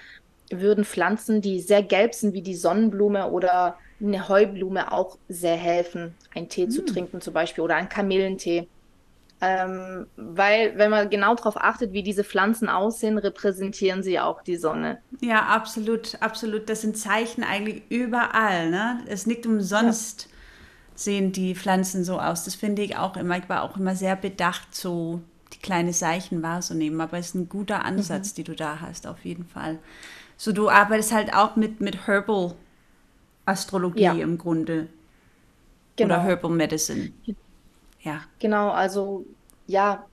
würden 0.50 0.84
Pflanzen, 0.84 1.42
die 1.42 1.60
sehr 1.60 1.82
gelb 1.82 2.14
sind 2.14 2.32
wie 2.32 2.42
die 2.42 2.54
Sonnenblume 2.54 3.30
oder 3.30 3.78
eine 4.00 4.28
Heublume, 4.28 4.92
auch 4.92 5.18
sehr 5.28 5.56
helfen, 5.56 6.14
einen 6.34 6.48
Tee 6.48 6.64
hm. 6.64 6.70
zu 6.70 6.84
trinken 6.84 7.20
zum 7.20 7.34
Beispiel 7.34 7.64
oder 7.64 7.76
einen 7.76 7.88
Kamillentee. 7.88 8.68
Ähm, 9.40 10.06
weil, 10.16 10.76
wenn 10.76 10.90
man 10.90 11.10
genau 11.10 11.34
darauf 11.34 11.56
achtet, 11.56 11.92
wie 11.92 12.02
diese 12.02 12.24
Pflanzen 12.24 12.68
aussehen, 12.68 13.18
repräsentieren 13.18 14.02
sie 14.02 14.18
auch 14.18 14.42
die 14.42 14.56
Sonne. 14.56 14.98
Ja, 15.20 15.46
absolut, 15.46 16.20
absolut. 16.20 16.68
Das 16.68 16.80
sind 16.80 16.98
Zeichen 16.98 17.44
eigentlich 17.44 17.82
überall. 17.88 18.70
Ne? 18.70 19.00
Es 19.06 19.26
nicht 19.26 19.46
umsonst 19.46 20.22
ja. 20.22 20.28
sehen 20.96 21.30
die 21.30 21.54
Pflanzen 21.54 22.02
so 22.02 22.18
aus. 22.18 22.44
Das 22.44 22.56
finde 22.56 22.82
ich 22.82 22.96
auch 22.96 23.16
immer. 23.16 23.38
Ich 23.38 23.48
war 23.48 23.62
auch 23.62 23.76
immer 23.76 23.94
sehr 23.94 24.16
bedacht, 24.16 24.74
so 24.74 25.20
die 25.52 25.60
kleinen 25.60 25.92
Zeichen 25.92 26.42
wahrzunehmen. 26.42 27.00
Aber 27.00 27.18
es 27.18 27.28
ist 27.28 27.34
ein 27.36 27.48
guter 27.48 27.84
Ansatz, 27.84 28.32
mhm. 28.32 28.36
den 28.36 28.44
du 28.46 28.54
da 28.56 28.80
hast, 28.80 29.06
auf 29.06 29.24
jeden 29.24 29.46
Fall. 29.46 29.78
So, 30.36 30.50
du 30.50 30.68
arbeitest 30.68 31.12
halt 31.12 31.32
auch 31.32 31.54
mit, 31.54 31.80
mit 31.80 32.08
Herbal 32.08 32.54
Astrologie 33.44 34.02
ja. 34.02 34.12
im 34.14 34.36
Grunde. 34.36 34.88
Genau. 35.94 36.14
Oder 36.14 36.24
Herbal 36.24 36.50
Medicine. 36.50 37.12
Ja. 38.00 38.22
Genau, 38.38 38.70
also 38.70 39.24
ja, 39.66 40.06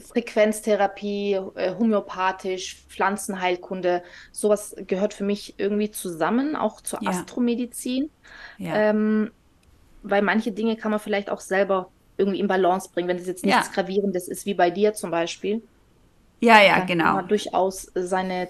Frequenztherapie, 0.00 1.34
äh, 1.54 1.74
homöopathisch, 1.78 2.82
Pflanzenheilkunde, 2.88 4.02
sowas 4.32 4.74
gehört 4.86 5.14
für 5.14 5.24
mich 5.24 5.54
irgendwie 5.56 5.90
zusammen, 5.90 6.56
auch 6.56 6.80
zur 6.80 7.02
ja. 7.02 7.10
Astromedizin. 7.10 8.10
Ja. 8.58 8.74
Ähm, 8.74 9.30
weil 10.02 10.22
manche 10.22 10.52
Dinge 10.52 10.76
kann 10.76 10.90
man 10.90 11.00
vielleicht 11.00 11.30
auch 11.30 11.40
selber 11.40 11.90
irgendwie 12.16 12.40
in 12.40 12.48
Balance 12.48 12.90
bringen, 12.92 13.08
wenn 13.08 13.16
es 13.16 13.26
jetzt 13.26 13.44
nichts 13.44 13.68
ja. 13.68 13.72
Gravierendes 13.72 14.28
ist, 14.28 14.46
wie 14.46 14.54
bei 14.54 14.70
dir 14.70 14.94
zum 14.94 15.10
Beispiel. 15.10 15.62
Ja, 16.40 16.62
ja, 16.62 16.80
genau. 16.80 17.04
Kann 17.04 17.14
man 17.14 17.28
durchaus 17.28 17.90
seine 17.94 18.48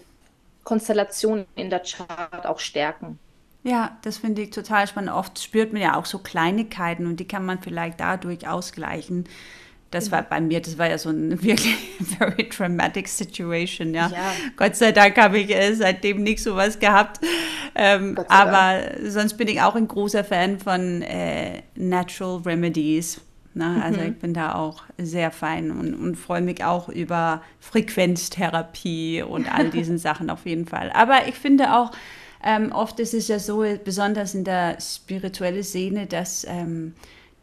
Konstellation 0.64 1.46
in 1.54 1.70
der 1.70 1.80
Chart 1.80 2.46
auch 2.46 2.58
stärken. 2.58 3.18
Ja, 3.64 3.98
das 4.02 4.18
finde 4.18 4.42
ich 4.42 4.50
total 4.50 4.86
spannend. 4.86 5.10
Oft 5.10 5.42
spürt 5.42 5.72
man 5.72 5.82
ja 5.82 5.96
auch 5.96 6.06
so 6.06 6.18
Kleinigkeiten 6.18 7.06
und 7.06 7.20
die 7.20 7.28
kann 7.28 7.44
man 7.44 7.60
vielleicht 7.60 8.00
dadurch 8.00 8.48
ausgleichen. 8.48 9.24
Das 9.90 10.06
genau. 10.06 10.16
war 10.18 10.22
bei 10.24 10.40
mir, 10.40 10.60
das 10.60 10.76
war 10.78 10.88
ja 10.88 10.98
so 10.98 11.08
eine 11.08 11.42
wirklich 11.42 11.76
very 12.18 12.48
dramatic 12.48 13.08
situation, 13.08 13.94
ja. 13.94 14.08
ja. 14.08 14.32
Gott 14.56 14.76
sei 14.76 14.92
Dank 14.92 15.16
habe 15.16 15.38
ich 15.38 15.54
äh, 15.54 15.74
seitdem 15.74 16.22
nicht 16.22 16.42
sowas 16.42 16.78
gehabt. 16.78 17.20
Ähm, 17.74 18.18
aber 18.28 18.80
sonst 19.04 19.34
bin 19.34 19.48
ich 19.48 19.60
auch 19.62 19.74
ein 19.74 19.88
großer 19.88 20.24
Fan 20.24 20.58
von 20.58 21.02
äh, 21.02 21.62
Natural 21.74 22.42
Remedies. 22.44 23.20
Ne? 23.54 23.82
Also 23.82 24.00
mhm. 24.00 24.08
ich 24.08 24.18
bin 24.18 24.34
da 24.34 24.54
auch 24.54 24.82
sehr 24.98 25.30
fein 25.30 25.70
und, 25.70 25.94
und 25.94 26.16
freue 26.16 26.42
mich 26.42 26.64
auch 26.64 26.88
über 26.88 27.42
Frequenztherapie 27.60 29.22
und 29.22 29.52
all 29.52 29.70
diesen 29.70 29.98
Sachen 29.98 30.30
auf 30.30 30.46
jeden 30.46 30.66
Fall. 30.66 30.90
Aber 30.92 31.26
ich 31.28 31.34
finde 31.34 31.74
auch, 31.74 31.90
ähm, 32.44 32.72
oft 32.72 33.00
ist 33.00 33.14
es 33.14 33.28
ja 33.28 33.38
so, 33.38 33.64
besonders 33.84 34.34
in 34.34 34.44
der 34.44 34.80
spirituellen 34.80 35.62
Szene, 35.62 36.06
dass 36.06 36.44
ähm, 36.48 36.94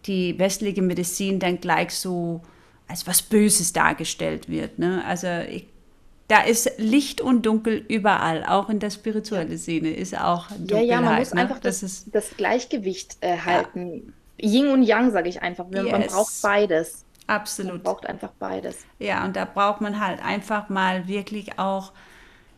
die 0.05 0.37
westliche 0.39 0.81
Medizin 0.81 1.39
dann 1.39 1.59
gleich 1.59 1.91
so 1.91 2.41
als 2.87 3.07
was 3.07 3.21
Böses 3.21 3.73
dargestellt 3.73 4.47
wird. 4.47 4.79
Ne? 4.79 5.03
Also 5.05 5.27
ich, 5.49 5.67
da 6.27 6.41
ist 6.41 6.71
Licht 6.77 7.21
und 7.21 7.45
Dunkel 7.45 7.83
überall, 7.87 8.45
auch 8.45 8.69
in 8.69 8.79
der 8.79 8.91
spirituellen 8.91 9.57
Szene 9.57 9.89
ist 9.89 10.17
auch 10.17 10.47
Dunkelheit. 10.49 10.85
Ja, 10.85 10.95
ja, 10.95 11.01
man 11.01 11.19
muss 11.19 11.33
ne? 11.33 11.41
einfach 11.41 11.59
das, 11.59 11.81
das, 11.81 12.05
das 12.11 12.37
Gleichgewicht 12.37 13.17
äh, 13.21 13.37
halten. 13.37 14.03
Ja 14.07 14.13
Yin 14.41 14.67
und 14.67 14.83
Yang, 14.83 15.11
sage 15.11 15.29
ich 15.29 15.41
einfach. 15.41 15.65
Man 15.69 15.85
yes. 15.85 16.13
braucht 16.13 16.41
beides. 16.41 17.05
Absolut. 17.27 17.73
Man 17.73 17.83
braucht 17.83 18.05
einfach 18.05 18.31
beides. 18.37 18.85
Ja, 18.99 19.25
und 19.25 19.35
da 19.35 19.45
braucht 19.45 19.81
man 19.81 19.99
halt 19.99 20.23
einfach 20.23 20.69
mal 20.69 21.07
wirklich 21.07 21.57
auch 21.57 21.91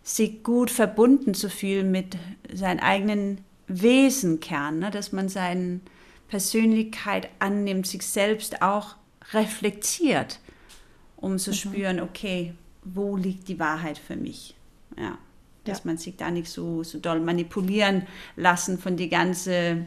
sich 0.07 0.41
gut 0.41 0.71
verbunden 0.71 1.33
zu 1.33 1.49
fühlen 1.49 1.91
mit 1.91 2.17
seinem 2.53 2.79
eigenen 2.79 3.39
Wesenkern, 3.67 4.79
ne? 4.79 4.89
dass 4.89 5.11
man 5.11 5.27
seine 5.27 5.81
Persönlichkeit 6.29 7.27
annimmt, 7.39 7.87
sich 7.87 8.03
selbst 8.03 8.61
auch 8.61 8.95
reflektiert, 9.33 10.39
um 11.17 11.37
zu 11.37 11.49
mhm. 11.51 11.55
spüren, 11.55 11.99
okay, 11.99 12.53
wo 12.85 13.17
liegt 13.17 13.49
die 13.49 13.59
Wahrheit 13.59 13.97
für 13.97 14.15
mich? 14.15 14.55
Ja, 14.97 15.17
dass 15.65 15.79
ja. 15.79 15.83
man 15.83 15.97
sich 15.97 16.15
da 16.15 16.31
nicht 16.31 16.49
so, 16.49 16.83
so 16.83 16.99
doll 16.99 17.19
manipulieren 17.19 18.07
lassen 18.37 18.77
von 18.77 18.95
die 18.95 19.09
ganze 19.09 19.85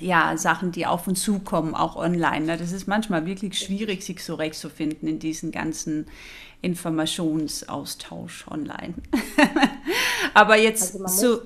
ja, 0.00 0.36
Sachen, 0.36 0.72
die 0.72 0.86
auf 0.86 1.06
uns 1.06 1.22
zukommen, 1.22 1.74
auch 1.74 1.96
online. 1.96 2.46
Ne? 2.46 2.56
Das 2.56 2.72
ist 2.72 2.86
manchmal 2.86 3.26
wirklich 3.26 3.58
schwierig, 3.58 4.04
sich 4.04 4.24
so 4.24 4.34
recht 4.34 4.54
zu 4.54 4.68
finden 4.68 5.06
in 5.06 5.18
diesen 5.18 5.52
ganzen 5.52 6.06
Informationsaustausch 6.62 8.46
online. 8.48 8.94
Aber 10.34 10.56
jetzt 10.56 11.00
also 11.00 11.36
so, 11.36 11.42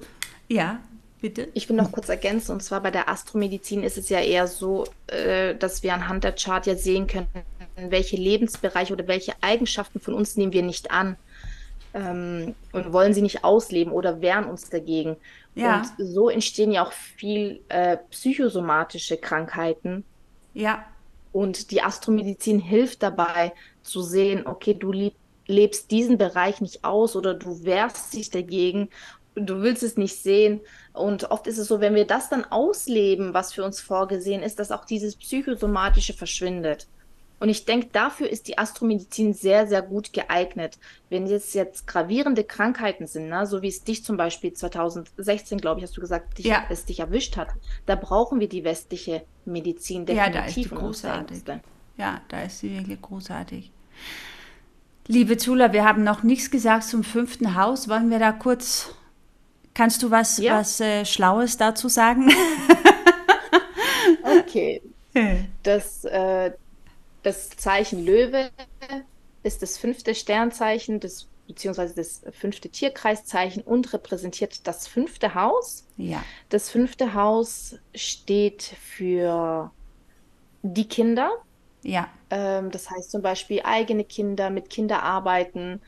ja, 0.48 0.80
bitte. 1.20 1.48
Ich 1.54 1.68
will 1.68 1.76
noch 1.76 1.92
kurz 1.92 2.08
ergänzen, 2.08 2.52
und 2.52 2.62
zwar 2.62 2.80
bei 2.82 2.90
der 2.90 3.08
Astromedizin 3.08 3.82
ist 3.82 3.98
es 3.98 4.08
ja 4.08 4.20
eher 4.20 4.46
so, 4.46 4.86
äh, 5.06 5.54
dass 5.54 5.82
wir 5.82 5.94
anhand 5.94 6.24
der 6.24 6.32
Chart 6.32 6.66
ja 6.66 6.76
sehen 6.76 7.06
können, 7.06 7.28
welche 7.76 8.16
Lebensbereiche 8.16 8.92
oder 8.92 9.06
welche 9.08 9.32
Eigenschaften 9.40 10.00
von 10.00 10.14
uns 10.14 10.36
nehmen 10.36 10.52
wir 10.52 10.62
nicht 10.62 10.90
an 10.90 11.16
ähm, 11.94 12.54
und 12.72 12.92
wollen 12.92 13.14
sie 13.14 13.22
nicht 13.22 13.44
ausleben 13.44 13.92
oder 13.92 14.20
wehren 14.20 14.44
uns 14.44 14.68
dagegen. 14.68 15.16
Ja. 15.54 15.82
Und 15.82 15.92
so 15.98 16.28
entstehen 16.28 16.72
ja 16.72 16.84
auch 16.84 16.92
viel 16.92 17.60
äh, 17.68 17.98
psychosomatische 18.10 19.16
Krankheiten. 19.16 20.04
Ja. 20.52 20.84
Und 21.32 21.70
die 21.70 21.82
Astromedizin 21.82 22.58
hilft 22.58 23.02
dabei 23.02 23.52
zu 23.82 24.02
sehen, 24.02 24.46
okay, 24.46 24.74
du 24.74 25.10
lebst 25.46 25.90
diesen 25.90 26.18
Bereich 26.18 26.60
nicht 26.60 26.84
aus 26.84 27.16
oder 27.16 27.34
du 27.34 27.64
wehrst 27.64 28.14
dich 28.14 28.30
dagegen, 28.30 28.88
du 29.34 29.62
willst 29.62 29.82
es 29.82 29.96
nicht 29.96 30.16
sehen. 30.16 30.60
Und 30.92 31.30
oft 31.30 31.46
ist 31.46 31.58
es 31.58 31.68
so, 31.68 31.80
wenn 31.80 31.94
wir 31.94 32.06
das 32.06 32.28
dann 32.30 32.44
ausleben, 32.44 33.34
was 33.34 33.52
für 33.52 33.64
uns 33.64 33.80
vorgesehen 33.80 34.42
ist, 34.42 34.58
dass 34.58 34.70
auch 34.70 34.84
dieses 34.84 35.16
psychosomatische 35.16 36.14
verschwindet. 36.14 36.86
Und 37.44 37.50
ich 37.50 37.66
denke, 37.66 37.88
dafür 37.92 38.30
ist 38.30 38.48
die 38.48 38.56
Astromedizin 38.56 39.34
sehr, 39.34 39.66
sehr 39.66 39.82
gut 39.82 40.14
geeignet. 40.14 40.78
Wenn 41.10 41.26
es 41.26 41.52
jetzt 41.52 41.86
gravierende 41.86 42.42
Krankheiten 42.42 43.06
sind, 43.06 43.28
ne, 43.28 43.46
so 43.46 43.60
wie 43.60 43.68
es 43.68 43.84
dich 43.84 44.02
zum 44.02 44.16
Beispiel 44.16 44.54
2016, 44.54 45.58
glaube 45.58 45.78
ich, 45.78 45.84
hast 45.84 45.94
du 45.94 46.00
gesagt, 46.00 46.38
dich, 46.38 46.46
ja. 46.46 46.64
es 46.70 46.86
dich 46.86 47.00
erwischt 47.00 47.36
hat, 47.36 47.48
da 47.84 47.96
brauchen 47.96 48.40
wir 48.40 48.48
die 48.48 48.64
westliche 48.64 49.24
Medizin 49.44 50.06
definitiv. 50.06 50.34
Ja, 50.34 50.40
da 50.40 50.46
ist 50.46 50.56
die 50.56 50.68
großartig. 50.70 51.42
Ja, 51.98 52.22
da 52.28 52.44
ist 52.44 52.60
sie 52.60 52.78
wirklich 52.78 53.02
großartig. 53.02 53.70
Liebe 55.06 55.36
Zula, 55.36 55.74
wir 55.74 55.84
haben 55.84 56.02
noch 56.02 56.22
nichts 56.22 56.50
gesagt 56.50 56.84
zum 56.84 57.04
fünften 57.04 57.56
Haus. 57.56 57.90
Wollen 57.90 58.08
wir 58.08 58.20
da 58.20 58.32
kurz, 58.32 58.94
kannst 59.74 60.02
du 60.02 60.10
was, 60.10 60.38
ja. 60.38 60.60
was 60.60 60.80
äh, 60.80 61.04
Schlaues 61.04 61.58
dazu 61.58 61.90
sagen? 61.90 62.32
okay. 64.40 64.80
Das, 65.62 66.04
äh, 66.06 66.52
das 67.24 67.50
Zeichen 67.50 68.04
Löwe 68.04 68.50
ist 69.42 69.62
das 69.62 69.78
fünfte 69.78 70.14
Sternzeichen, 70.14 71.00
das, 71.00 71.26
beziehungsweise 71.48 71.94
das 71.94 72.22
fünfte 72.32 72.68
Tierkreiszeichen 72.68 73.62
und 73.62 73.92
repräsentiert 73.92 74.66
das 74.66 74.86
fünfte 74.86 75.34
Haus. 75.34 75.84
Ja. 75.96 76.22
Das 76.50 76.70
fünfte 76.70 77.14
Haus 77.14 77.76
steht 77.94 78.62
für 78.62 79.72
die 80.62 80.86
Kinder. 80.86 81.30
Ja. 81.82 82.08
Ähm, 82.30 82.70
das 82.70 82.90
heißt 82.90 83.10
zum 83.10 83.22
Beispiel 83.22 83.60
eigene 83.64 84.04
Kinder, 84.04 84.50
mit 84.50 84.70
Kinder 84.70 85.02
arbeiten, 85.02 85.80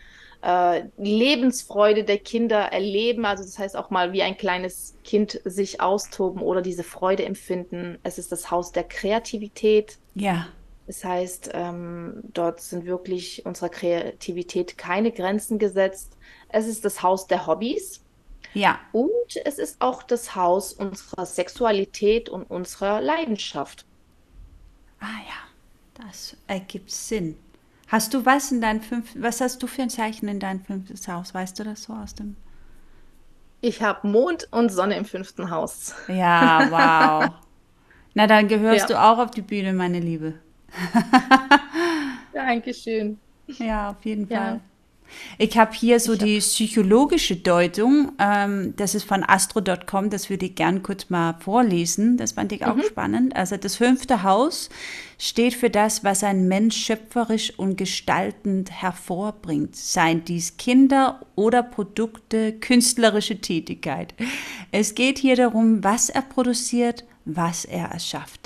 äh, 0.42 0.84
Lebensfreude 0.96 2.04
der 2.04 2.18
Kinder 2.18 2.60
erleben. 2.72 3.24
Also 3.24 3.42
das 3.44 3.58
heißt 3.58 3.76
auch 3.76 3.90
mal 3.90 4.12
wie 4.12 4.22
ein 4.22 4.36
kleines 4.36 4.96
Kind 5.04 5.40
sich 5.44 5.80
austoben 5.80 6.42
oder 6.42 6.62
diese 6.62 6.84
Freude 6.84 7.24
empfinden. 7.24 7.98
Es 8.02 8.18
ist 8.18 8.32
das 8.32 8.50
Haus 8.50 8.72
der 8.72 8.84
Kreativität. 8.84 9.98
Ja. 10.14 10.48
Das 10.86 11.04
heißt, 11.04 11.50
ähm, 11.52 12.22
dort 12.32 12.60
sind 12.60 12.86
wirklich 12.86 13.44
unserer 13.44 13.68
Kreativität 13.68 14.78
keine 14.78 15.10
Grenzen 15.10 15.58
gesetzt. 15.58 16.16
Es 16.48 16.66
ist 16.66 16.84
das 16.84 17.02
Haus 17.02 17.26
der 17.26 17.46
Hobbys. 17.46 18.02
Ja. 18.54 18.78
Und 18.92 19.36
es 19.44 19.58
ist 19.58 19.80
auch 19.80 20.02
das 20.02 20.34
Haus 20.36 20.72
unserer 20.72 21.26
Sexualität 21.26 22.28
und 22.28 22.44
unserer 22.44 23.00
Leidenschaft. 23.00 23.84
Ah 25.00 25.20
ja, 25.28 26.04
das 26.06 26.36
ergibt 26.46 26.90
Sinn. 26.90 27.36
Hast 27.88 28.14
du 28.14 28.24
was 28.24 28.50
in 28.50 28.60
deinem 28.60 28.80
fünften, 28.80 29.22
was 29.22 29.40
hast 29.40 29.62
du 29.62 29.66
für 29.66 29.82
ein 29.82 29.90
Zeichen 29.90 30.28
in 30.28 30.40
deinem 30.40 30.64
fünften 30.64 31.12
Haus? 31.12 31.34
Weißt 31.34 31.58
du 31.58 31.64
das 31.64 31.84
so 31.84 31.92
aus 31.92 32.14
dem? 32.14 32.36
Ich 33.60 33.82
habe 33.82 34.06
Mond 34.06 34.48
und 34.52 34.70
Sonne 34.70 34.96
im 34.96 35.04
fünften 35.04 35.50
Haus. 35.50 35.94
Ja, 36.08 36.66
wow. 36.70 37.30
Na, 38.14 38.26
dann 38.26 38.48
gehörst 38.48 38.88
ja. 38.88 38.96
du 38.96 39.02
auch 39.02 39.18
auf 39.18 39.30
die 39.32 39.42
Bühne, 39.42 39.72
meine 39.72 40.00
Liebe. 40.00 40.34
Dankeschön. 42.32 43.18
Ja, 43.46 43.90
auf 43.90 44.04
jeden 44.04 44.28
ja. 44.28 44.38
Fall. 44.38 44.60
Ich 45.38 45.56
habe 45.56 45.72
hier 45.72 46.00
so 46.00 46.14
ich 46.14 46.18
die 46.18 46.38
psychologische 46.38 47.36
Deutung. 47.36 48.12
Ähm, 48.18 48.74
das 48.76 48.94
ist 48.94 49.04
von 49.04 49.22
astro.com. 49.26 50.10
Das 50.10 50.30
würde 50.30 50.46
ich 50.46 50.54
gern 50.54 50.82
kurz 50.82 51.10
mal 51.10 51.34
vorlesen. 51.38 52.16
Das 52.16 52.32
fand 52.32 52.52
ich 52.52 52.64
auch 52.64 52.76
mhm. 52.76 52.82
spannend. 52.82 53.36
Also 53.36 53.56
das 53.56 53.76
fünfte 53.76 54.22
Haus 54.22 54.68
steht 55.18 55.54
für 55.54 55.70
das, 55.70 56.04
was 56.04 56.24
ein 56.24 56.48
Mensch 56.48 56.76
schöpferisch 56.76 57.52
und 57.58 57.76
gestaltend 57.76 58.70
hervorbringt. 58.70 59.76
Seien 59.76 60.24
dies 60.24 60.56
Kinder 60.56 61.20
oder 61.34 61.62
Produkte, 61.62 62.52
künstlerische 62.52 63.40
Tätigkeit. 63.40 64.14
Es 64.72 64.94
geht 64.94 65.18
hier 65.18 65.36
darum, 65.36 65.84
was 65.84 66.10
er 66.10 66.22
produziert, 66.22 67.04
was 67.24 67.64
er 67.64 67.86
erschafft. 67.86 68.45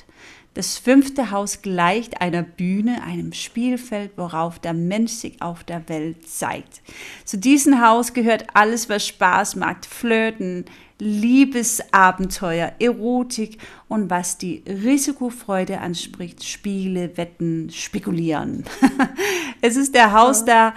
Das 0.55 0.79
fünfte 0.79 1.31
Haus 1.31 1.63
gleicht 1.63 2.21
einer 2.21 2.43
Bühne, 2.43 3.05
einem 3.05 3.33
Spielfeld, 3.33 4.11
worauf 4.17 4.59
der 4.59 4.75
Mensch 4.75 5.13
sich 5.13 5.41
auf 5.41 5.63
der 5.63 5.89
Welt 5.89 6.29
zeigt. 6.29 6.83
Zu 7.25 7.39
diesem 7.39 7.81
Haus 7.81 8.13
gehört 8.15 8.47
alles, 8.55 8.89
was 8.89 9.07
Spaß 9.07 9.55
macht, 9.55 9.87
Flirten, 9.87 10.65
Liebesabenteuer, 10.99 12.73
Erotik 12.81 13.59
und 13.89 14.11
was 14.11 14.39
die 14.39 14.65
Risikofreude 14.67 15.81
anspricht, 15.81 16.45
Spiele, 16.45 17.17
Wetten, 17.17 17.71
Spekulieren. 17.71 18.65
es 19.61 19.77
ist 19.77 19.95
der 19.95 20.13
Haus 20.13 20.45
der 20.45 20.75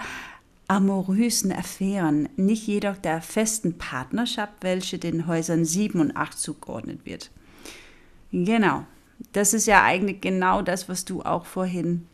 amorösen 0.67 1.51
Affären, 1.51 2.30
nicht 2.38 2.67
jedoch 2.67 2.97
der 2.97 3.21
festen 3.21 3.78
Partnerschaft, 3.80 4.53
welche 4.61 4.99
den 4.99 5.26
Häusern 5.26 5.65
7 5.65 5.99
und 5.99 6.15
8 6.15 6.38
zugeordnet 6.38 7.05
wird. 7.05 7.32
Genau, 8.32 8.86
das 9.32 9.53
ist 9.53 9.68
ja 9.68 9.84
eigentlich 9.84 10.22
genau 10.22 10.61
das, 10.61 10.89
was 10.89 11.05
du 11.05 11.22
auch 11.22 11.45
vorhin 11.45 12.07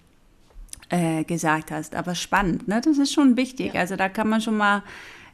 äh, 0.89 1.23
gesagt 1.23 1.71
hast. 1.71 1.95
Aber 1.95 2.15
spannend, 2.15 2.67
ne? 2.67 2.81
das 2.83 2.97
ist 2.97 3.13
schon 3.13 3.37
wichtig. 3.37 3.73
Ja. 3.73 3.81
Also 3.81 3.95
da 3.95 4.09
kann 4.09 4.29
man 4.29 4.41
schon 4.41 4.57
mal 4.57 4.83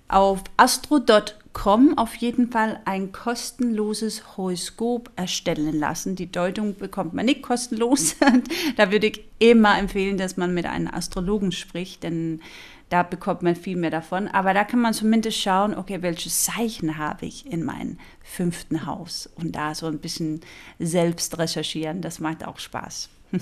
auf 0.07 0.43
astro.com 0.57 1.97
auf 1.97 2.15
jeden 2.15 2.51
Fall 2.51 2.79
ein 2.85 3.11
kostenloses 3.11 4.37
Horoskop 4.37 5.09
erstellen 5.15 5.79
lassen. 5.79 6.15
Die 6.15 6.31
Deutung 6.31 6.77
bekommt 6.77 7.13
man 7.13 7.25
nicht 7.25 7.41
kostenlos. 7.41 8.15
da 8.77 8.91
würde 8.91 9.07
ich 9.07 9.23
immer 9.39 9.77
empfehlen, 9.79 10.17
dass 10.17 10.37
man 10.37 10.53
mit 10.53 10.65
einem 10.65 10.87
Astrologen 10.87 11.51
spricht, 11.51 12.03
denn 12.03 12.41
da 12.89 13.03
bekommt 13.03 13.41
man 13.41 13.55
viel 13.55 13.77
mehr 13.77 13.89
davon. 13.89 14.27
Aber 14.27 14.53
da 14.53 14.63
kann 14.63 14.79
man 14.79 14.93
zumindest 14.93 15.39
schauen, 15.39 15.75
okay, 15.75 16.01
welches 16.01 16.43
Zeichen 16.43 16.97
habe 16.97 17.25
ich 17.25 17.51
in 17.51 17.63
meinem 17.63 17.97
fünften 18.23 18.85
Haus 18.85 19.29
und 19.35 19.55
da 19.55 19.73
so 19.73 19.87
ein 19.87 19.99
bisschen 19.99 20.41
selbst 20.79 21.37
recherchieren. 21.37 22.01
Das 22.01 22.19
macht 22.19 22.45
auch 22.45 22.59
Spaß. 22.59 23.09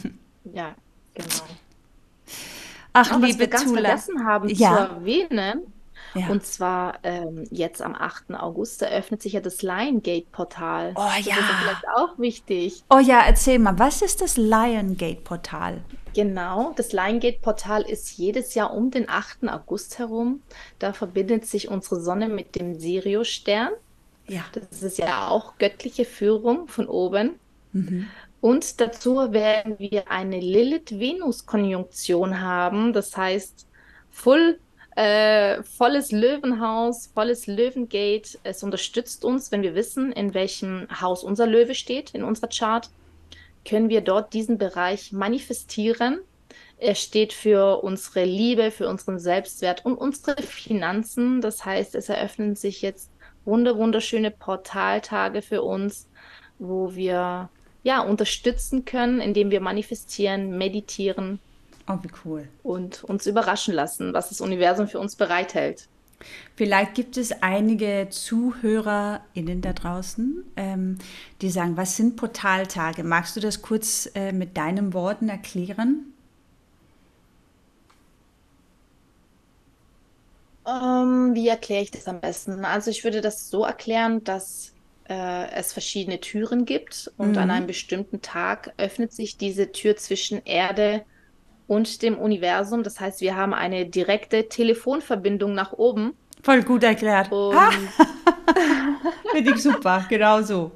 ja, 0.54 0.76
genau. 1.14 1.28
Ach, 2.94 3.12
Auch, 3.12 3.20
liebe 3.20 3.30
was 3.30 3.40
wir 3.40 3.48
ganz 3.48 3.64
Tula. 3.66 3.82
vergessen 3.82 4.26
haben 4.26 4.50
ja. 4.50 4.88
zu 4.88 4.94
erwähnen, 4.96 5.73
ja. 6.16 6.30
Und 6.30 6.46
zwar 6.46 7.00
ähm, 7.04 7.46
jetzt 7.50 7.82
am 7.82 7.96
8. 7.96 8.34
August 8.36 8.82
eröffnet 8.82 9.22
sich 9.22 9.34
ja 9.34 9.42
das 9.42 9.62
Lion 9.62 10.02
Gate 10.02 10.32
Portal. 10.32 10.94
Oh 10.96 11.02
ja. 11.02 11.10
Das 11.16 11.20
ist 11.20 11.28
ja 11.28 11.60
vielleicht 11.62 11.88
auch 11.96 12.20
wichtig. 12.20 12.84
Oh 12.90 13.00
ja, 13.00 13.22
erzähl 13.26 13.60
mal, 13.60 13.78
was 13.80 14.02
ist 14.02 14.22
das 14.22 14.38
Lion 14.38 14.98
Gate 14.98 15.24
Portal? 15.24 15.82
Genau, 16.14 16.74
das 16.76 16.92
Lion 16.94 17.20
Gate 17.20 17.42
Portal 17.42 17.82
ist 17.82 18.18
jedes 18.18 18.54
Jahr 18.54 18.74
um 18.74 18.92
den 18.92 19.10
8. 19.10 19.50
August 19.50 19.98
herum. 19.98 20.42
Da 20.80 20.94
verbindet 20.94 21.48
sich 21.48 21.70
unsere 21.70 22.02
Sonne 22.02 22.30
mit 22.30 22.56
dem 22.56 22.80
Sirius-Stern. 22.80 23.72
Ja. 24.28 24.46
Das 24.54 24.84
ist 24.84 25.00
ja 25.00 25.28
auch 25.28 25.58
göttliche 25.58 26.06
Führung 26.06 26.68
von 26.68 26.88
oben. 26.88 27.40
Mhm. 27.72 28.08
Und 28.40 28.80
dazu 28.82 29.32
werden 29.32 29.80
wir 29.80 30.12
eine 30.12 30.40
Lilith-Venus-Konjunktion 30.40 32.42
haben. 32.42 32.94
Das 32.94 33.18
heißt, 33.18 33.66
Full, 34.12 34.60
äh, 34.96 35.64
volles 35.64 36.12
Löwenhaus, 36.12 37.08
volles 37.08 37.48
Löwengate. 37.48 38.38
Es 38.44 38.64
unterstützt 38.64 39.26
uns, 39.26 39.52
wenn 39.52 39.64
wir 39.64 39.76
wissen, 39.76 40.12
in 40.12 40.34
welchem 40.34 40.88
Haus 41.02 41.24
unser 41.24 41.48
Löwe 41.48 41.76
steht 41.76 42.12
in 42.12 42.24
unserer 42.24 42.50
Chart, 42.50 42.90
können 43.68 43.90
wir 43.90 44.02
dort 44.02 44.34
diesen 44.34 44.58
Bereich 44.58 45.12
manifestieren. 45.12 46.20
Er 46.78 46.96
steht 46.96 47.34
für 47.34 47.82
unsere 47.84 48.26
Liebe, 48.26 48.72
für 48.72 48.90
unseren 48.90 49.20
Selbstwert 49.20 49.86
und 49.86 49.96
unsere 49.96 50.42
Finanzen. 50.42 51.40
Das 51.42 51.64
heißt, 51.66 51.96
es 51.96 52.10
eröffnen 52.10 52.56
sich 52.56 52.82
jetzt 52.82 53.10
wunderschöne 53.46 54.32
Portaltage 54.32 55.42
für 55.42 55.62
uns, 55.62 56.10
wo 56.60 56.94
wir 56.96 57.50
ja, 57.84 58.02
unterstützen 58.02 58.86
können, 58.86 59.22
indem 59.22 59.52
wir 59.52 59.62
manifestieren, 59.62 60.58
meditieren. 60.58 61.40
Oh, 61.88 61.98
wie 62.02 62.12
cool. 62.26 62.48
Und 62.64 63.04
uns 63.04 63.26
überraschen 63.26 63.74
lassen, 63.74 64.14
was 64.14 64.30
das 64.30 64.42
Universum 64.42 64.88
für 64.88 65.00
uns 65.00 65.16
bereithält. 65.16 65.90
Vielleicht 66.56 66.96
gibt 66.96 67.18
es 67.18 67.32
einige 67.42 68.08
ZuhörerInnen 68.10 69.62
da 69.62 69.74
draußen, 69.74 70.46
ähm, 70.56 70.98
die 71.42 71.50
sagen, 71.50 71.76
was 71.76 71.98
sind 71.98 72.16
Portaltage? 72.16 73.04
Magst 73.04 73.36
du 73.36 73.42
das 73.42 73.62
kurz 73.62 74.10
äh, 74.16 74.32
mit 74.32 74.56
deinen 74.56 74.94
Worten 74.94 75.28
erklären? 75.28 76.14
Ähm, 80.66 81.36
wie 81.36 81.48
erkläre 81.50 81.84
ich 81.84 81.92
das 81.92 82.08
am 82.08 82.22
besten? 82.22 82.64
Also 82.64 82.90
ich 82.90 83.04
würde 83.04 83.20
das 83.20 83.50
so 83.50 83.66
erklären, 83.66 84.24
dass 84.24 84.74
äh, 85.10 85.52
es 85.52 85.74
verschiedene 85.74 86.22
Türen 86.22 86.66
gibt 86.66 87.12
und 87.18 87.32
mhm. 87.32 87.38
an 87.38 87.52
einem 87.52 87.68
bestimmten 87.68 88.22
Tag 88.22 88.74
öffnet 88.78 89.12
sich 89.12 89.38
diese 89.38 89.72
Tür 89.74 89.98
zwischen 89.98 90.42
Erde 90.46 91.04
und 91.68 92.02
dem 92.02 92.18
Universum. 92.18 92.84
Das 92.84 93.00
heißt, 93.00 93.22
wir 93.22 93.36
haben 93.36 93.54
eine 93.54 93.86
direkte 93.86 94.50
Telefonverbindung 94.50 95.54
nach 95.54 95.74
oben. 95.74 96.14
Voll 96.42 96.64
gut 96.64 96.84
erklärt. 96.84 97.28
Finde 99.32 99.52
ich 99.52 99.64
super, 99.64 100.06
genau 100.10 100.42
so. 100.42 100.72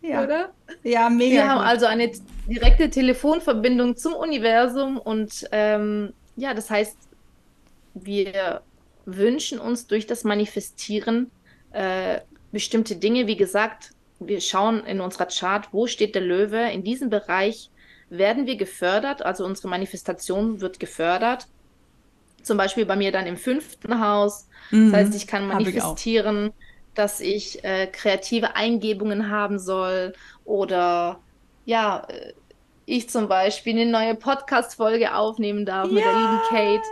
Ja. 0.00 0.24
Oder? 0.24 0.50
Ja, 0.82 1.10
mega. 1.10 1.34
Wir 1.34 1.48
haben 1.48 1.60
also 1.60 1.86
eine 1.86 2.10
direkte 2.46 2.88
Telefonverbindung 2.88 3.96
zum 3.96 4.14
Universum 4.14 4.98
und 4.98 5.46
ähm, 5.52 6.14
ja, 6.36 6.54
das 6.54 6.70
heißt, 6.70 6.96
wir 7.94 8.62
wünschen 9.04 9.58
uns 9.58 9.86
durch 9.86 10.06
das 10.06 10.24
Manifestieren 10.24 11.30
äh, 11.72 12.20
bestimmte 12.52 12.96
Dinge. 12.96 13.26
Wie 13.26 13.36
gesagt, 13.36 13.90
wir 14.18 14.40
schauen 14.40 14.84
in 14.84 15.00
unserer 15.00 15.26
Chart, 15.26 15.68
wo 15.72 15.86
steht 15.86 16.14
der 16.14 16.22
Löwe. 16.22 16.70
In 16.70 16.84
diesem 16.84 17.10
Bereich 17.10 17.69
werden 18.10 18.46
wir 18.46 18.56
gefördert, 18.56 19.22
also 19.22 19.44
unsere 19.44 19.68
Manifestation 19.68 20.60
wird 20.60 20.80
gefördert. 20.80 21.46
Zum 22.42 22.56
Beispiel 22.56 22.86
bei 22.86 22.96
mir 22.96 23.12
dann 23.12 23.26
im 23.26 23.36
fünften 23.36 24.00
Haus. 24.00 24.46
Mhm, 24.70 24.92
das 24.92 25.00
heißt, 25.00 25.14
ich 25.14 25.26
kann 25.26 25.46
manifestieren, 25.46 26.46
ich 26.46 26.52
dass 26.94 27.20
ich 27.20 27.64
äh, 27.64 27.86
kreative 27.86 28.56
Eingebungen 28.56 29.30
haben 29.30 29.58
soll 29.58 30.12
oder 30.44 31.20
ja, 31.64 32.04
äh, 32.08 32.32
ich 32.86 33.08
zum 33.08 33.28
Beispiel 33.28 33.78
eine 33.78 33.90
neue 33.90 34.14
Podcast-Folge 34.16 35.14
aufnehmen 35.14 35.64
darf 35.64 35.86
ja. 35.88 35.92
mit 35.92 36.04
der 36.04 36.12
lieben 36.12 36.40
Kate 36.48 36.88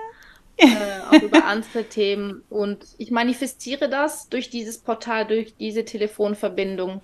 äh, 0.57 1.01
auch 1.09 1.23
über 1.23 1.45
andere 1.45 1.85
Themen. 1.85 2.43
Und 2.49 2.87
ich 2.99 3.11
manifestiere 3.11 3.89
das 3.89 4.29
durch 4.29 4.51
dieses 4.51 4.79
Portal, 4.79 5.27
durch 5.27 5.57
diese 5.57 5.85
Telefonverbindung 5.85 7.01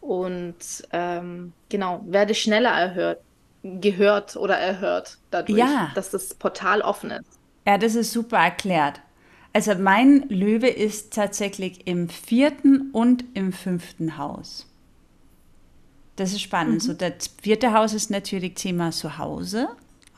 und 0.00 0.56
ähm, 0.92 1.52
genau, 1.68 2.02
werde 2.06 2.34
schneller 2.34 2.70
erhört, 2.70 3.20
gehört 3.80 4.36
oder 4.36 4.56
erhört 4.56 5.18
dadurch, 5.30 5.58
ja. 5.58 5.90
dass 5.94 6.10
das 6.10 6.34
Portal 6.34 6.80
offen 6.82 7.10
ist. 7.10 7.38
Ja, 7.66 7.78
das 7.78 7.94
ist 7.94 8.12
super 8.12 8.38
erklärt. 8.38 9.00
Also 9.52 9.74
mein 9.74 10.28
Löwe 10.28 10.68
ist 10.68 11.14
tatsächlich 11.14 11.86
im 11.86 12.08
vierten 12.08 12.90
und 12.92 13.24
im 13.34 13.52
fünften 13.52 14.18
Haus. 14.18 14.66
Das 16.16 16.32
ist 16.32 16.42
spannend. 16.42 16.74
Mhm. 16.74 16.80
So, 16.80 16.92
das 16.94 17.34
vierte 17.40 17.72
Haus 17.72 17.94
ist 17.94 18.10
natürlich 18.10 18.54
Thema 18.54 18.90
Zuhause, 18.90 19.68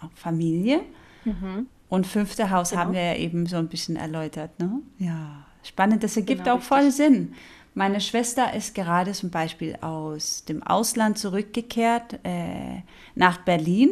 auch 0.01 0.11
Familie. 0.15 0.81
Mhm. 1.25 1.67
Und 1.89 2.07
fünfte 2.07 2.51
Haus 2.51 2.71
genau. 2.71 2.83
haben 2.83 2.93
wir 2.93 3.03
ja 3.03 3.17
eben 3.17 3.47
so 3.47 3.57
ein 3.57 3.69
bisschen 3.69 3.97
erläutert. 3.97 4.59
Ne? 4.59 4.81
Ja, 4.99 5.47
spannend. 5.63 6.03
Das 6.05 6.17
ergibt 6.17 6.45
genau, 6.45 6.57
auch 6.57 6.63
voll 6.63 6.81
richtig. 6.81 6.97
Sinn. 6.97 7.35
Meine 7.79 8.01
Schwester 8.01 8.55
ist 8.55 8.75
gerade 8.75 9.13
zum 9.13 9.31
Beispiel 9.31 9.77
aus 9.81 10.45
dem 10.45 10.65
Ausland 10.65 11.17
zurückgekehrt 11.17 12.19
äh, 12.25 12.83
nach 13.15 13.39
Berlin 13.39 13.91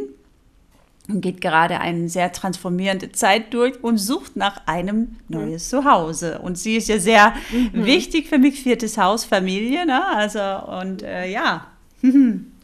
und 1.07 1.21
geht 1.21 1.41
gerade 1.41 1.79
eine 1.79 2.09
sehr 2.09 2.33
transformierende 2.33 3.13
Zeit 3.13 3.55
durch 3.55 3.85
und 3.85 3.99
sucht 3.99 4.35
nach 4.35 4.67
einem 4.67 5.15
neues 5.29 5.71
mhm. 5.71 5.77
Zuhause. 5.77 6.41
Und 6.41 6.59
sie 6.59 6.75
ist 6.75 6.89
ja 6.89 6.99
sehr 6.99 7.33
mhm. 7.53 7.87
wichtig 7.87 8.29
für 8.29 8.39
mich, 8.39 8.61
viertes 8.61 8.99
Haus, 8.99 9.25
Familie. 9.25 9.87
Ne? 9.87 10.05
Also, 10.05 10.41
und 10.81 11.05
äh, 11.05 11.31
ja, 11.31 11.69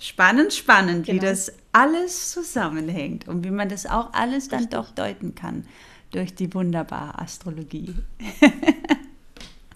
spannend, 0.00 0.52
spannend, 0.52 1.06
genau. 1.06 1.22
wie 1.22 1.24
das 1.24 1.52
alles 1.70 2.32
zusammenhängt 2.32 3.28
und 3.28 3.44
wie 3.44 3.52
man 3.52 3.68
das 3.68 3.86
auch 3.86 4.12
alles 4.12 4.48
dann 4.48 4.64
Richtig. 4.64 4.76
doch 4.76 4.90
deuten 4.90 5.36
kann 5.36 5.66
durch 6.10 6.34
die 6.34 6.52
wunderbare 6.52 7.16
Astrologie. 7.20 7.94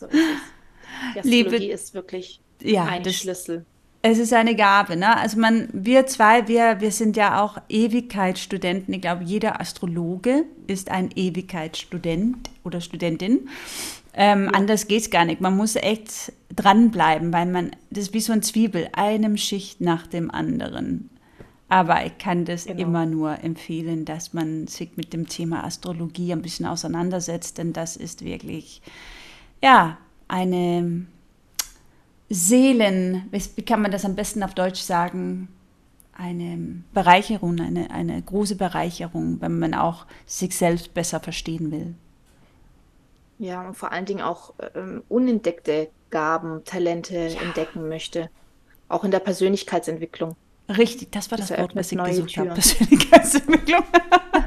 so 0.00 0.06
ist 0.06 0.14
es. 0.14 0.55
Liebe, 1.22 1.56
ist 1.56 1.94
wirklich 1.94 2.40
ja, 2.62 2.84
ein 2.84 3.02
das, 3.02 3.16
Schlüssel. 3.16 3.64
Es 4.02 4.18
ist 4.18 4.32
eine 4.32 4.54
Gabe, 4.54 4.96
ne? 4.96 5.16
Also 5.16 5.38
man, 5.38 5.68
wir 5.72 6.06
zwei, 6.06 6.46
wir, 6.46 6.80
wir 6.80 6.92
sind 6.92 7.16
ja 7.16 7.42
auch 7.42 7.58
Ewigkeitsstudenten. 7.68 8.94
Ich 8.94 9.00
glaube, 9.00 9.24
jeder 9.24 9.60
Astrologe 9.60 10.44
ist 10.66 10.90
ein 10.90 11.10
Ewigkeitsstudent 11.14 12.50
oder 12.62 12.80
Studentin. 12.80 13.48
Ähm, 14.14 14.44
ja. 14.44 14.50
Anders 14.52 14.86
geht 14.86 15.00
es 15.00 15.10
gar 15.10 15.24
nicht. 15.24 15.40
Man 15.40 15.56
muss 15.56 15.74
echt 15.76 16.32
dranbleiben, 16.54 17.32
weil 17.32 17.46
man, 17.46 17.72
das 17.90 18.04
ist 18.04 18.14
wie 18.14 18.20
so 18.20 18.32
ein 18.32 18.42
Zwiebel, 18.42 18.88
einem 18.92 19.36
Schicht 19.36 19.80
nach 19.80 20.06
dem 20.06 20.30
anderen. 20.30 21.10
Aber 21.68 22.06
ich 22.06 22.16
kann 22.18 22.44
das 22.44 22.66
genau. 22.66 22.80
immer 22.80 23.06
nur 23.06 23.42
empfehlen, 23.42 24.04
dass 24.04 24.32
man 24.32 24.68
sich 24.68 24.90
mit 24.96 25.12
dem 25.12 25.28
Thema 25.28 25.64
Astrologie 25.64 26.32
ein 26.32 26.42
bisschen 26.42 26.66
auseinandersetzt, 26.66 27.58
denn 27.58 27.72
das 27.72 27.96
ist 27.96 28.24
wirklich, 28.24 28.82
ja, 29.62 29.98
eine 30.28 31.06
Seelen, 32.28 33.30
wie 33.30 33.62
kann 33.62 33.82
man 33.82 33.90
das 33.90 34.04
am 34.04 34.16
besten 34.16 34.42
auf 34.42 34.54
Deutsch 34.54 34.80
sagen? 34.80 35.48
Eine 36.12 36.82
Bereicherung, 36.92 37.60
eine, 37.60 37.90
eine 37.90 38.20
große 38.20 38.56
Bereicherung, 38.56 39.40
wenn 39.40 39.58
man 39.58 39.74
auch 39.74 40.06
sich 40.24 40.56
selbst 40.56 40.94
besser 40.94 41.20
verstehen 41.20 41.70
will. 41.70 41.94
Ja, 43.38 43.66
und 43.68 43.74
vor 43.74 43.92
allen 43.92 44.06
Dingen 44.06 44.22
auch 44.22 44.54
ähm, 44.74 45.02
unentdeckte 45.08 45.88
Gaben, 46.10 46.64
Talente 46.64 47.28
ja. 47.28 47.40
entdecken 47.42 47.88
möchte. 47.88 48.30
Auch 48.88 49.04
in 49.04 49.10
der 49.10 49.20
Persönlicherheitsentwicklung. 49.20 50.36
Richtig, 50.68 51.12
das 51.12 51.30
war 51.30 51.38
das, 51.38 51.48
das 51.48 51.58
Wort, 51.58 51.76
was 51.76 51.92
ich 51.92 51.98
gesucht 51.98 52.36
habe. 52.38 52.50
Persönlichkeitsentwicklung. 52.50 53.84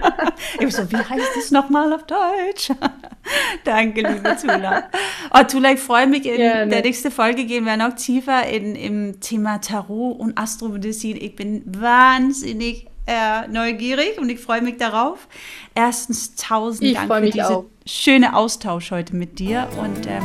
Ich 0.59 0.75
so, 0.75 0.91
wie 0.91 0.97
heißt 0.97 1.31
das 1.35 1.51
nochmal 1.51 1.93
auf 1.93 2.03
Deutsch? 2.03 2.71
Danke, 3.63 4.01
liebe 4.01 4.35
Tula. 4.41 4.89
Oh, 5.33 5.43
Tula, 5.43 5.73
ich 5.73 5.79
freue 5.79 6.07
mich. 6.07 6.25
In 6.25 6.37
Gerne. 6.37 6.71
der 6.71 6.81
nächsten 6.81 7.11
Folge 7.11 7.45
gehen 7.45 7.65
wir 7.65 7.77
noch 7.77 7.95
tiefer 7.95 8.47
in, 8.47 8.75
im 8.75 9.19
Thema 9.19 9.59
Tarot 9.59 10.19
und 10.19 10.37
Astromedizin. 10.37 11.17
Ich 11.17 11.35
bin 11.35 11.63
wahnsinnig 11.65 12.87
äh, 13.09 13.47
neugierig 13.47 14.19
und 14.19 14.29
ich 14.29 14.39
freue 14.39 14.61
mich 14.61 14.77
darauf. 14.77 15.27
Erstens 15.73 16.35
tausend 16.35 16.89
ich 16.89 16.95
Dank 16.95 17.11
für 17.11 17.29
diesen 17.29 17.65
schönen 17.85 18.31
Austausch 18.33 18.91
heute 18.91 19.15
mit 19.15 19.39
dir. 19.39 19.67
Und 19.81 20.05
ähm, 20.07 20.23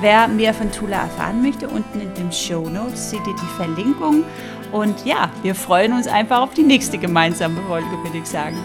wer 0.00 0.26
mehr 0.28 0.52
von 0.52 0.70
Tula 0.72 1.02
erfahren 1.02 1.42
möchte, 1.42 1.68
unten 1.68 2.00
in 2.00 2.12
den 2.14 2.32
Show 2.32 2.68
Notes 2.68 3.10
seht 3.10 3.26
ihr 3.26 3.34
die 3.34 3.56
Verlinkung. 3.56 4.24
Und 4.72 5.06
ja, 5.06 5.30
wir 5.42 5.54
freuen 5.54 5.92
uns 5.92 6.08
einfach 6.08 6.40
auf 6.40 6.54
die 6.54 6.64
nächste 6.64 6.98
gemeinsame 6.98 7.60
Folge, 7.68 7.90
würde 8.02 8.18
ich 8.18 8.26
sagen. 8.26 8.58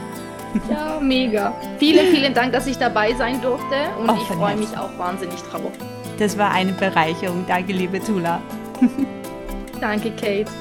Ja, 0.70 1.00
mega. 1.00 1.54
Vielen, 1.78 2.14
vielen 2.14 2.34
Dank, 2.34 2.54
dass 2.54 2.68
ich 2.68 2.78
dabei 2.78 3.14
sein 3.14 3.41
durfte 3.41 3.76
und 4.00 4.10
oh, 4.10 4.16
ich 4.16 4.28
freue 4.28 4.56
mich 4.56 4.76
auch 4.78 4.97
wahnsinnig 4.97 5.41
drauf. 5.43 5.72
Das 6.18 6.38
war 6.38 6.52
eine 6.52 6.74
Bereicherung. 6.74 7.45
Danke, 7.47 7.74
liebe 7.74 8.00
Tula. 8.00 8.41
Danke, 9.80 10.12
Kate. 10.12 10.52